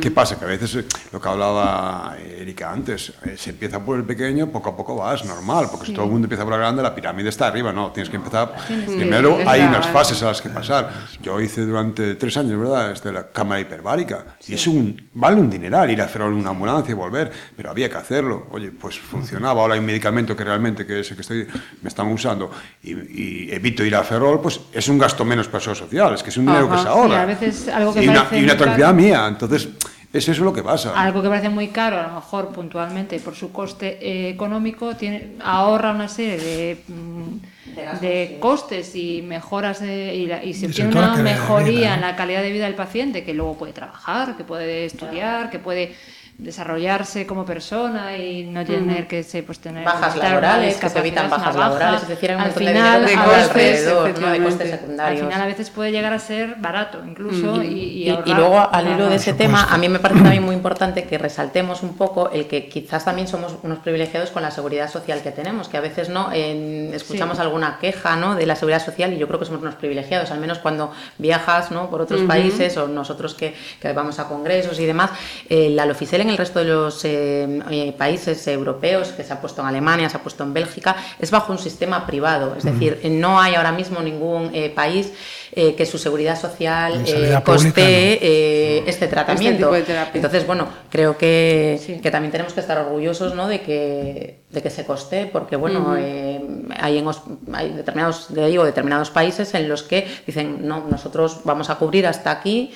¿Qué 0.00 0.10
pasa? 0.10 0.38
Que 0.38 0.44
a 0.44 0.48
veces, 0.48 0.74
eh, 0.74 0.84
lo 1.12 1.20
que 1.20 1.28
hablaba 1.28 2.16
Erika 2.18 2.72
antes, 2.72 3.12
eh, 3.24 3.36
se 3.36 3.50
empieza 3.50 3.82
por 3.84 3.96
el 3.96 4.04
pequeño, 4.04 4.48
poco 4.48 4.70
a 4.70 4.76
poco 4.76 4.96
vas, 4.96 5.24
normal, 5.24 5.68
porque 5.70 5.86
si 5.86 5.92
todo 5.92 6.06
el 6.06 6.10
mundo 6.10 6.26
empieza 6.26 6.44
por 6.44 6.54
el 6.54 6.60
grande, 6.60 6.82
la 6.82 6.94
pirámide 6.94 7.28
está 7.28 7.46
arriba, 7.46 7.72
no, 7.72 7.92
tienes 7.92 8.10
que 8.10 8.16
empezar, 8.16 8.54
primero 8.86 9.38
hay 9.46 9.60
unas 9.62 9.86
fases 9.88 10.22
a 10.22 10.26
las 10.26 10.42
que 10.42 10.48
pasar. 10.48 10.90
Yo 11.22 11.40
hice 11.40 11.62
durante 11.64 12.16
tres 12.16 12.36
años, 12.36 12.58
¿verdad?, 12.58 12.90
este, 12.90 13.12
la 13.12 13.28
cámara 13.28 13.60
hiperbárica, 13.60 14.36
y 14.46 14.54
es 14.54 14.66
un, 14.66 15.08
vale 15.14 15.40
un 15.40 15.48
dineral 15.48 15.90
ir 15.90 16.02
a 16.02 16.06
hacer 16.06 16.22
una 16.22 16.50
ambulancia 16.50 16.90
y 16.90 16.94
volver, 16.94 17.30
pero 17.56 17.70
había 17.70 17.88
que 17.88 17.96
hacerlo. 17.96 18.48
Oye, 18.50 18.72
pues 18.72 18.98
funcionaba, 18.98 19.62
ahora 19.62 19.74
hay 19.74 19.80
un 19.80 19.86
medicamento 19.86 20.36
que 20.36 20.44
realmente, 20.44 20.84
que 20.84 21.00
es 21.00 21.10
el 21.10 21.16
que 21.16 21.22
estoy, 21.22 21.46
me 21.82 21.88
están 21.88 22.08
usando, 22.08 22.50
y, 22.82 22.92
y 22.92 23.52
evito 23.52 23.84
ir 23.84 23.94
a 23.94 24.02
Ferrol, 24.02 24.40
pues 24.40 24.60
es 24.72 24.88
un 24.88 24.98
gasto 24.98 25.24
menos 25.24 25.46
para 25.46 25.60
social, 25.60 26.14
es 26.14 26.22
que 26.22 26.30
es 26.30 26.36
un 26.36 26.46
dinero 26.46 26.68
que 26.68 26.78
se 26.78 26.88
ahorra. 26.88 27.14
Sí, 27.14 27.20
a 27.20 27.26
veces 27.26 27.68
algo 27.68 27.94
que 27.94 28.04
y, 28.04 28.08
una, 28.08 28.26
y 28.32 28.42
una 28.42 28.56
tranquilidad 28.56 28.79
mía, 28.92 29.26
entonces 29.28 29.68
es 30.12 30.28
eso 30.28 30.42
lo 30.44 30.52
que 30.52 30.62
pasa. 30.62 30.92
Algo 31.00 31.22
que 31.22 31.28
parece 31.28 31.48
muy 31.48 31.68
caro, 31.68 31.98
a 31.98 32.08
lo 32.08 32.14
mejor 32.14 32.48
puntualmente 32.48 33.20
por 33.20 33.34
su 33.36 33.52
coste 33.52 33.98
eh, 34.00 34.28
económico, 34.30 34.96
tiene, 34.96 35.32
ahorra 35.44 35.92
una 35.92 36.08
serie 36.08 36.36
de, 36.38 36.82
mm, 36.88 38.00
de 38.00 38.36
costes 38.40 38.96
y 38.96 39.22
mejoras 39.22 39.80
de- 39.80 40.14
y, 40.16 40.26
la- 40.26 40.42
y 40.44 40.52
se 40.54 40.66
obtiene 40.66 40.90
una 40.90 41.14
mejoría 41.22 41.70
vida, 41.80 41.94
en 41.94 42.00
la 42.00 42.16
calidad 42.16 42.42
de 42.42 42.50
vida 42.50 42.64
del 42.64 42.74
paciente 42.74 43.22
que 43.22 43.32
luego 43.34 43.56
puede 43.56 43.72
trabajar, 43.72 44.36
que 44.36 44.42
puede 44.44 44.86
estudiar, 44.86 45.50
que 45.50 45.58
puede 45.60 45.94
desarrollarse 46.42 47.26
como 47.26 47.44
persona 47.44 48.16
y 48.16 48.44
no 48.44 48.64
tener 48.64 49.06
que 49.06 49.22
se, 49.22 49.42
pues, 49.42 49.58
tener 49.58 49.84
Bajas 49.84 50.16
laborales, 50.16 50.76
que 50.76 50.88
se 50.88 50.98
evitan 50.98 51.28
bajas 51.30 51.54
baja. 51.54 51.68
laborales, 51.68 52.02
es 52.02 52.08
decir, 52.08 52.30
hay 52.30 52.36
un 52.36 52.42
al 52.42 52.46
montón 52.48 52.64
de 52.64 52.70
final, 52.72 53.02
va 53.02 53.06
veces, 53.06 53.48
alrededor, 53.50 54.18
¿no? 54.20 54.30
de 54.32 54.42
costes 54.42 54.70
secundarios. 54.70 55.20
Al 55.22 55.26
final 55.28 55.42
a 55.42 55.46
veces 55.46 55.70
puede 55.70 55.92
llegar 55.92 56.12
a 56.12 56.18
ser 56.18 56.54
barato 56.58 57.02
incluso 57.06 57.62
y, 57.62 57.66
Y, 57.66 58.02
y 58.04 58.10
ahorrar- 58.10 58.22
y 58.28 58.34
luego, 58.34 58.68
al 58.72 58.88
hilo 58.88 59.08
de 59.08 59.16
ese 59.16 59.32
tema, 59.34 59.64
a 59.70 59.78
mí 59.78 59.88
me 59.88 59.98
parece 59.98 60.20
también 60.22 60.42
muy 60.44 60.54
importante 60.54 61.04
que 61.04 61.18
resaltemos 61.18 61.82
un 61.82 61.96
poco 61.96 62.30
el 62.30 62.46
que 62.46 62.68
quizás 62.68 63.04
también 63.04 63.28
somos 63.28 63.56
unos 63.62 63.78
privilegiados 63.78 64.30
con 64.30 64.42
la 64.42 64.50
seguridad 64.50 64.90
social 64.90 65.20
que 65.22 65.30
tenemos, 65.30 65.68
que 65.68 65.76
a 65.76 65.80
veces 65.80 66.08
no 66.08 66.32
En- 66.32 66.92
escuchamos 66.94 67.36
Sí. 67.36 67.42
alguna 67.42 67.78
queja 67.80 68.16
¿no? 68.16 68.34
de 68.34 68.46
la 68.46 68.56
seguridad 68.56 68.82
social 68.84 69.12
y 69.12 69.18
yo 69.18 69.26
creo 69.26 69.38
que 69.38 69.46
somos 69.46 69.62
unos 69.62 69.74
privilegiados, 69.74 70.30
al 70.30 70.40
menos 70.40 70.58
cuando 70.58 70.92
viajas 71.18 71.70
¿no? 71.70 71.90
por 71.90 72.00
otros 72.00 72.20
países 72.22 72.76
o 72.76 72.88
nosotros 72.88 73.34
que, 73.34 73.54
que 73.80 73.92
vamos 73.92 74.18
a 74.18 74.28
congresos 74.28 74.78
y 74.80 74.86
demás. 74.86 75.10
Eh, 75.48 75.70
la 75.70 75.84
Loficel 75.86 76.20
en 76.22 76.29
el 76.30 76.38
resto 76.38 76.60
de 76.60 76.64
los 76.66 77.04
eh, 77.04 77.60
eh, 77.70 77.94
países 77.96 78.46
europeos, 78.46 79.08
que 79.08 79.24
se 79.24 79.32
ha 79.32 79.40
puesto 79.40 79.60
en 79.62 79.68
Alemania, 79.68 80.08
se 80.08 80.16
ha 80.16 80.22
puesto 80.22 80.44
en 80.44 80.52
Bélgica, 80.52 80.96
es 81.18 81.30
bajo 81.30 81.52
un 81.52 81.58
sistema 81.58 82.06
privado, 82.06 82.54
es 82.56 82.64
decir, 82.64 83.00
no 83.10 83.40
hay 83.40 83.54
ahora 83.54 83.72
mismo 83.72 84.00
ningún 84.00 84.50
eh, 84.54 84.70
país 84.70 85.12
eh, 85.52 85.74
que 85.74 85.84
su 85.84 85.98
seguridad 85.98 86.40
social 86.40 87.02
eh, 87.04 87.36
costee 87.44 88.20
eh, 88.22 88.84
este 88.86 89.08
tratamiento. 89.08 89.72
de 89.72 89.82
terapia. 89.82 90.12
Entonces, 90.14 90.46
bueno, 90.46 90.68
creo 90.90 91.18
que, 91.18 91.98
que 92.00 92.10
también 92.12 92.30
tenemos 92.30 92.52
que 92.52 92.60
estar 92.60 92.78
orgullosos 92.78 93.34
¿no? 93.34 93.48
de, 93.48 93.60
que, 93.60 94.42
de 94.48 94.62
que 94.62 94.70
se 94.70 94.84
coste, 94.84 95.26
porque 95.26 95.56
bueno, 95.56 95.96
eh, 95.98 96.40
hay, 96.78 96.98
en 96.98 97.06
hay 97.52 97.70
determinados, 97.70 98.32
digo, 98.32 98.64
determinados 98.64 99.10
países 99.10 99.52
en 99.54 99.68
los 99.68 99.82
que 99.82 100.06
dicen, 100.24 100.68
no, 100.68 100.86
nosotros 100.88 101.40
vamos 101.42 101.68
a 101.68 101.76
cubrir 101.76 102.06
hasta 102.06 102.30
aquí. 102.30 102.72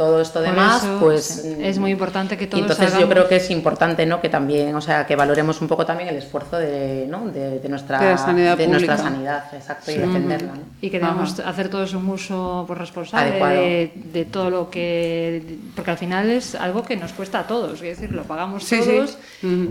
Todo 0.00 0.22
esto 0.22 0.40
demás, 0.40 0.82
pues 0.98 1.44
es 1.44 1.78
muy 1.78 1.90
importante 1.90 2.38
que 2.38 2.44
y 2.44 2.46
todos 2.46 2.62
entonces 2.62 2.98
yo 2.98 3.06
creo 3.06 3.28
que 3.28 3.36
es 3.36 3.50
importante, 3.50 4.06
¿no? 4.06 4.22
Que 4.22 4.30
también, 4.30 4.74
o 4.74 4.80
sea, 4.80 5.04
que 5.04 5.14
valoremos 5.14 5.60
un 5.60 5.68
poco 5.68 5.84
también 5.84 6.08
el 6.08 6.16
esfuerzo 6.16 6.56
de, 6.56 7.06
¿no? 7.06 7.28
de, 7.28 7.60
de 7.60 7.68
nuestra, 7.68 8.00
De 8.00 8.16
sanidad 8.16 8.56
de 8.56 8.66
nuestra 8.66 8.96
sanidad, 8.96 9.44
exacto, 9.52 9.90
y 9.90 9.96
defenderla. 9.96 10.54
¿no? 10.54 10.62
Y 10.80 10.88
que 10.88 11.00
debemos 11.00 11.38
hacer 11.40 11.68
todos 11.68 11.92
un 11.92 12.08
uso 12.08 12.64
pues, 12.66 12.78
responsable 12.78 13.28
Adecuado. 13.28 13.54
de, 13.56 13.92
de 14.10 14.24
todo 14.24 14.48
lo 14.48 14.70
que. 14.70 15.58
Porque 15.76 15.90
al 15.90 15.98
final 15.98 16.30
es 16.30 16.54
algo 16.54 16.82
que 16.82 16.96
nos 16.96 17.12
cuesta 17.12 17.40
a 17.40 17.46
todos, 17.46 17.74
es 17.82 17.98
decir, 17.98 18.12
lo 18.12 18.22
pagamos 18.22 18.64
Sí, 18.64 18.80
sí. 18.82 18.90
todos 18.90 19.18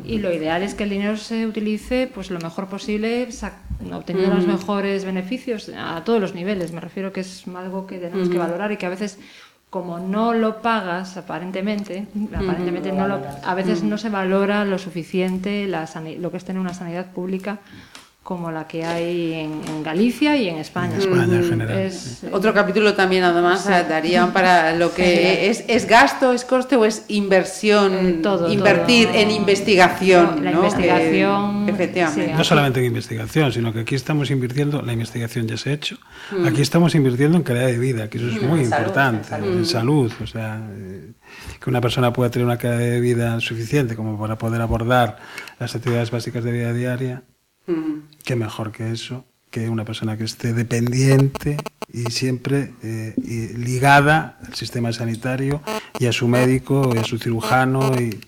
y 0.06 0.20
lo 0.20 0.32
ideal 0.32 0.62
es 0.62 0.76
que 0.76 0.84
el 0.84 0.92
dinero 0.92 1.18
se 1.18 1.48
utilice 1.48 2.08
pues 2.14 2.30
lo 2.30 2.40
mejor 2.40 2.68
posible, 2.68 3.28
obteniendo 3.92 4.36
los 4.36 4.46
mejores 4.46 5.06
beneficios 5.06 5.72
a 5.76 6.04
todos 6.04 6.22
los 6.22 6.36
niveles. 6.36 6.72
Me 6.72 6.82
refiero 6.82 7.12
que 7.12 7.22
es 7.22 7.46
algo 7.48 7.88
que 7.88 7.98
tenemos 7.98 8.30
que 8.30 8.38
valorar 8.38 8.72
y 8.72 8.78
que 8.78 8.86
a 8.86 8.90
veces. 8.90 9.18
Como 9.70 10.00
no 10.00 10.34
lo 10.34 10.64
pagas 10.64 11.16
aparentemente, 11.18 12.08
aparentemente 12.34 12.92
no 12.92 13.08
lo, 13.08 13.22
a 13.44 13.54
veces 13.54 13.84
no 13.84 14.00
se 14.00 14.10
valora 14.10 14.66
lo 14.66 14.80
suficiente 14.80 15.68
la 15.68 15.88
lo 16.18 16.32
que 16.32 16.38
es 16.38 16.46
tener 16.46 16.60
una 16.60 16.74
sanidad 16.74 17.12
pública 17.12 17.60
como 18.24 18.52
la 18.52 18.68
que 18.68 18.86
hay 18.86 19.34
en, 19.34 19.62
en 19.68 19.82
Galicia 19.84 20.36
y 20.38 20.50
en 20.50 20.58
España. 20.58 20.94
En 20.96 21.02
España 21.02 21.36
en 21.38 21.50
general, 21.50 21.80
Es- 21.80 22.22
Otro 22.32 22.54
capítulo 22.54 22.94
también, 22.94 23.24
además, 23.24 23.64
Sí. 23.64 23.70
darían 23.90 24.34
para 24.34 24.76
lo 24.76 24.94
que 24.94 25.50
es, 25.50 25.64
es 25.68 25.88
gasto, 25.88 26.32
es 26.32 26.46
coste 26.46 26.76
o 26.76 26.86
es 26.86 27.06
inversión, 27.08 27.94
Eh, 27.94 28.20
todo, 28.22 28.52
invertir 28.52 29.08
todo. 29.08 29.18
en 29.18 29.32
investigación. 29.32 30.36
No, 30.36 30.42
la 30.44 30.52
¿no? 30.52 30.58
investigación, 30.60 31.66
Eh, 31.68 31.72
efectivamente. 31.72 32.34
No 32.34 32.44
solamente 32.44 32.80
en 32.82 32.86
investigación, 32.86 33.52
sino 33.52 33.74
que 33.74 33.80
aquí 33.80 33.96
estamos 33.96 34.30
invirtiendo, 34.30 34.82
la 34.84 34.94
investigación 34.94 35.48
ya 35.48 35.58
se 35.58 35.72
ha 35.72 35.74
hecho, 35.74 35.98
Mm. 36.32 36.46
aquí 36.46 36.62
estamos 36.62 36.94
invirtiendo 36.94 37.36
en 37.38 37.44
calidad 37.44 37.66
de 37.68 37.80
vida, 37.80 38.10
que 38.10 38.20
eso 38.20 38.28
es 38.28 38.42
Mm, 38.42 38.46
muy 38.46 38.60
en 38.60 38.70
salud, 38.70 38.82
importante, 38.88 39.18
en 39.24 39.30
salud. 39.30 39.58
en 39.58 39.66
salud, 39.66 40.12
o 40.22 40.28
sea, 40.28 40.62
eh, 40.72 41.14
que 41.60 41.70
una 41.70 41.82
persona 41.82 42.14
pueda 42.14 42.30
tener 42.30 42.46
una 42.46 42.58
calidad 42.58 42.80
de 42.80 43.00
vida 43.00 43.40
suficiente 43.40 43.96
como 43.96 44.20
para 44.20 44.38
poder 44.38 44.62
abordar 44.62 45.18
las 45.60 45.74
actividades 45.76 46.12
básicas 46.12 46.44
de 46.44 46.52
vida 46.52 46.74
diaria, 46.74 47.24
Mm. 47.68 48.02
qué 48.24 48.36
mejor 48.36 48.72
que 48.72 48.92
eso, 48.92 49.26
que 49.52 49.70
una 49.70 49.86
persona 49.86 50.18
que 50.18 50.24
esté 50.24 50.54
dependiente 50.54 51.58
y 51.92 52.12
siempre 52.12 52.74
eh, 52.84 53.14
y 53.18 53.48
ligada 53.58 54.38
al 54.46 54.54
sistema 54.56 54.94
sanitario 54.94 55.62
y 56.00 56.06
a 56.06 56.12
su 56.12 56.28
médico 56.28 56.92
y 56.96 56.98
a 57.00 57.04
su 57.04 57.18
cirujano 57.18 57.92
y, 58.00 58.20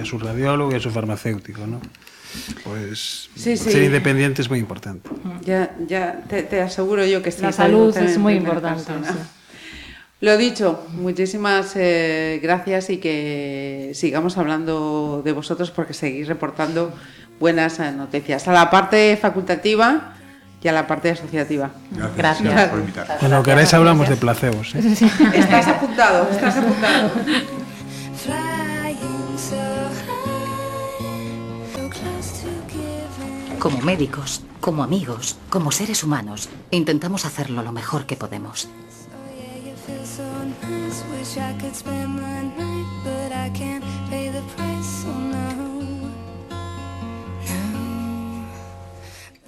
a 0.00 0.04
su 0.04 0.18
radiólogo 0.18 0.72
y 0.72 0.76
a 0.76 0.80
su 0.80 0.90
farmacéutico, 0.90 1.66
¿no? 1.66 1.80
Pues 2.64 3.28
Sí, 3.34 3.56
sí. 3.56 3.70
ser 3.70 3.82
independiente 3.82 4.40
es 4.42 4.48
muy 4.48 4.60
importante. 4.60 5.10
Ya, 5.44 5.76
ya 5.86 6.22
te, 6.28 6.44
te 6.44 6.60
aseguro 6.60 7.04
yo 7.04 7.22
que 7.22 7.32
sí. 7.32 7.42
La 7.42 7.52
salud 7.52 7.96
es 7.96 8.16
muy 8.18 8.34
importante, 8.34 8.84
sí. 8.84 9.18
Lo 10.20 10.36
dicho, 10.36 10.86
muchísimas 10.92 11.72
eh, 11.76 12.40
gracias 12.42 12.90
y 12.90 12.98
que 12.98 13.92
sigamos 13.94 14.36
hablando 14.36 15.22
de 15.24 15.32
vosotros 15.32 15.70
porque 15.70 15.94
seguís 15.94 16.28
reportando 16.28 16.92
buenas 17.40 17.80
noticias. 17.96 18.46
A 18.46 18.52
la 18.52 18.70
parte 18.70 19.16
facultativa 19.20 20.12
y 20.62 20.68
a 20.68 20.72
la 20.72 20.86
parte 20.86 21.10
asociativa. 21.10 21.70
Gracias, 21.90 22.16
Gracias. 22.16 22.42
gracias 22.52 22.68
por 22.68 22.78
invitar. 22.80 23.16
Cuando 23.18 23.42
queráis 23.42 23.74
hablamos 23.74 24.08
de 24.08 24.16
placebos. 24.16 24.74
¿eh? 24.74 24.80
Estás 25.34 25.66
apuntado, 25.66 26.28
estás 26.30 26.56
apuntado. 26.56 27.10
Como 33.58 33.78
médicos, 33.82 34.42
como 34.60 34.82
amigos, 34.82 35.36
como 35.50 35.70
seres 35.70 36.02
humanos, 36.02 36.48
intentamos 36.70 37.26
hacerlo 37.26 37.62
lo 37.62 37.72
mejor 37.72 38.06
que 38.06 38.16
podemos. 38.16 38.68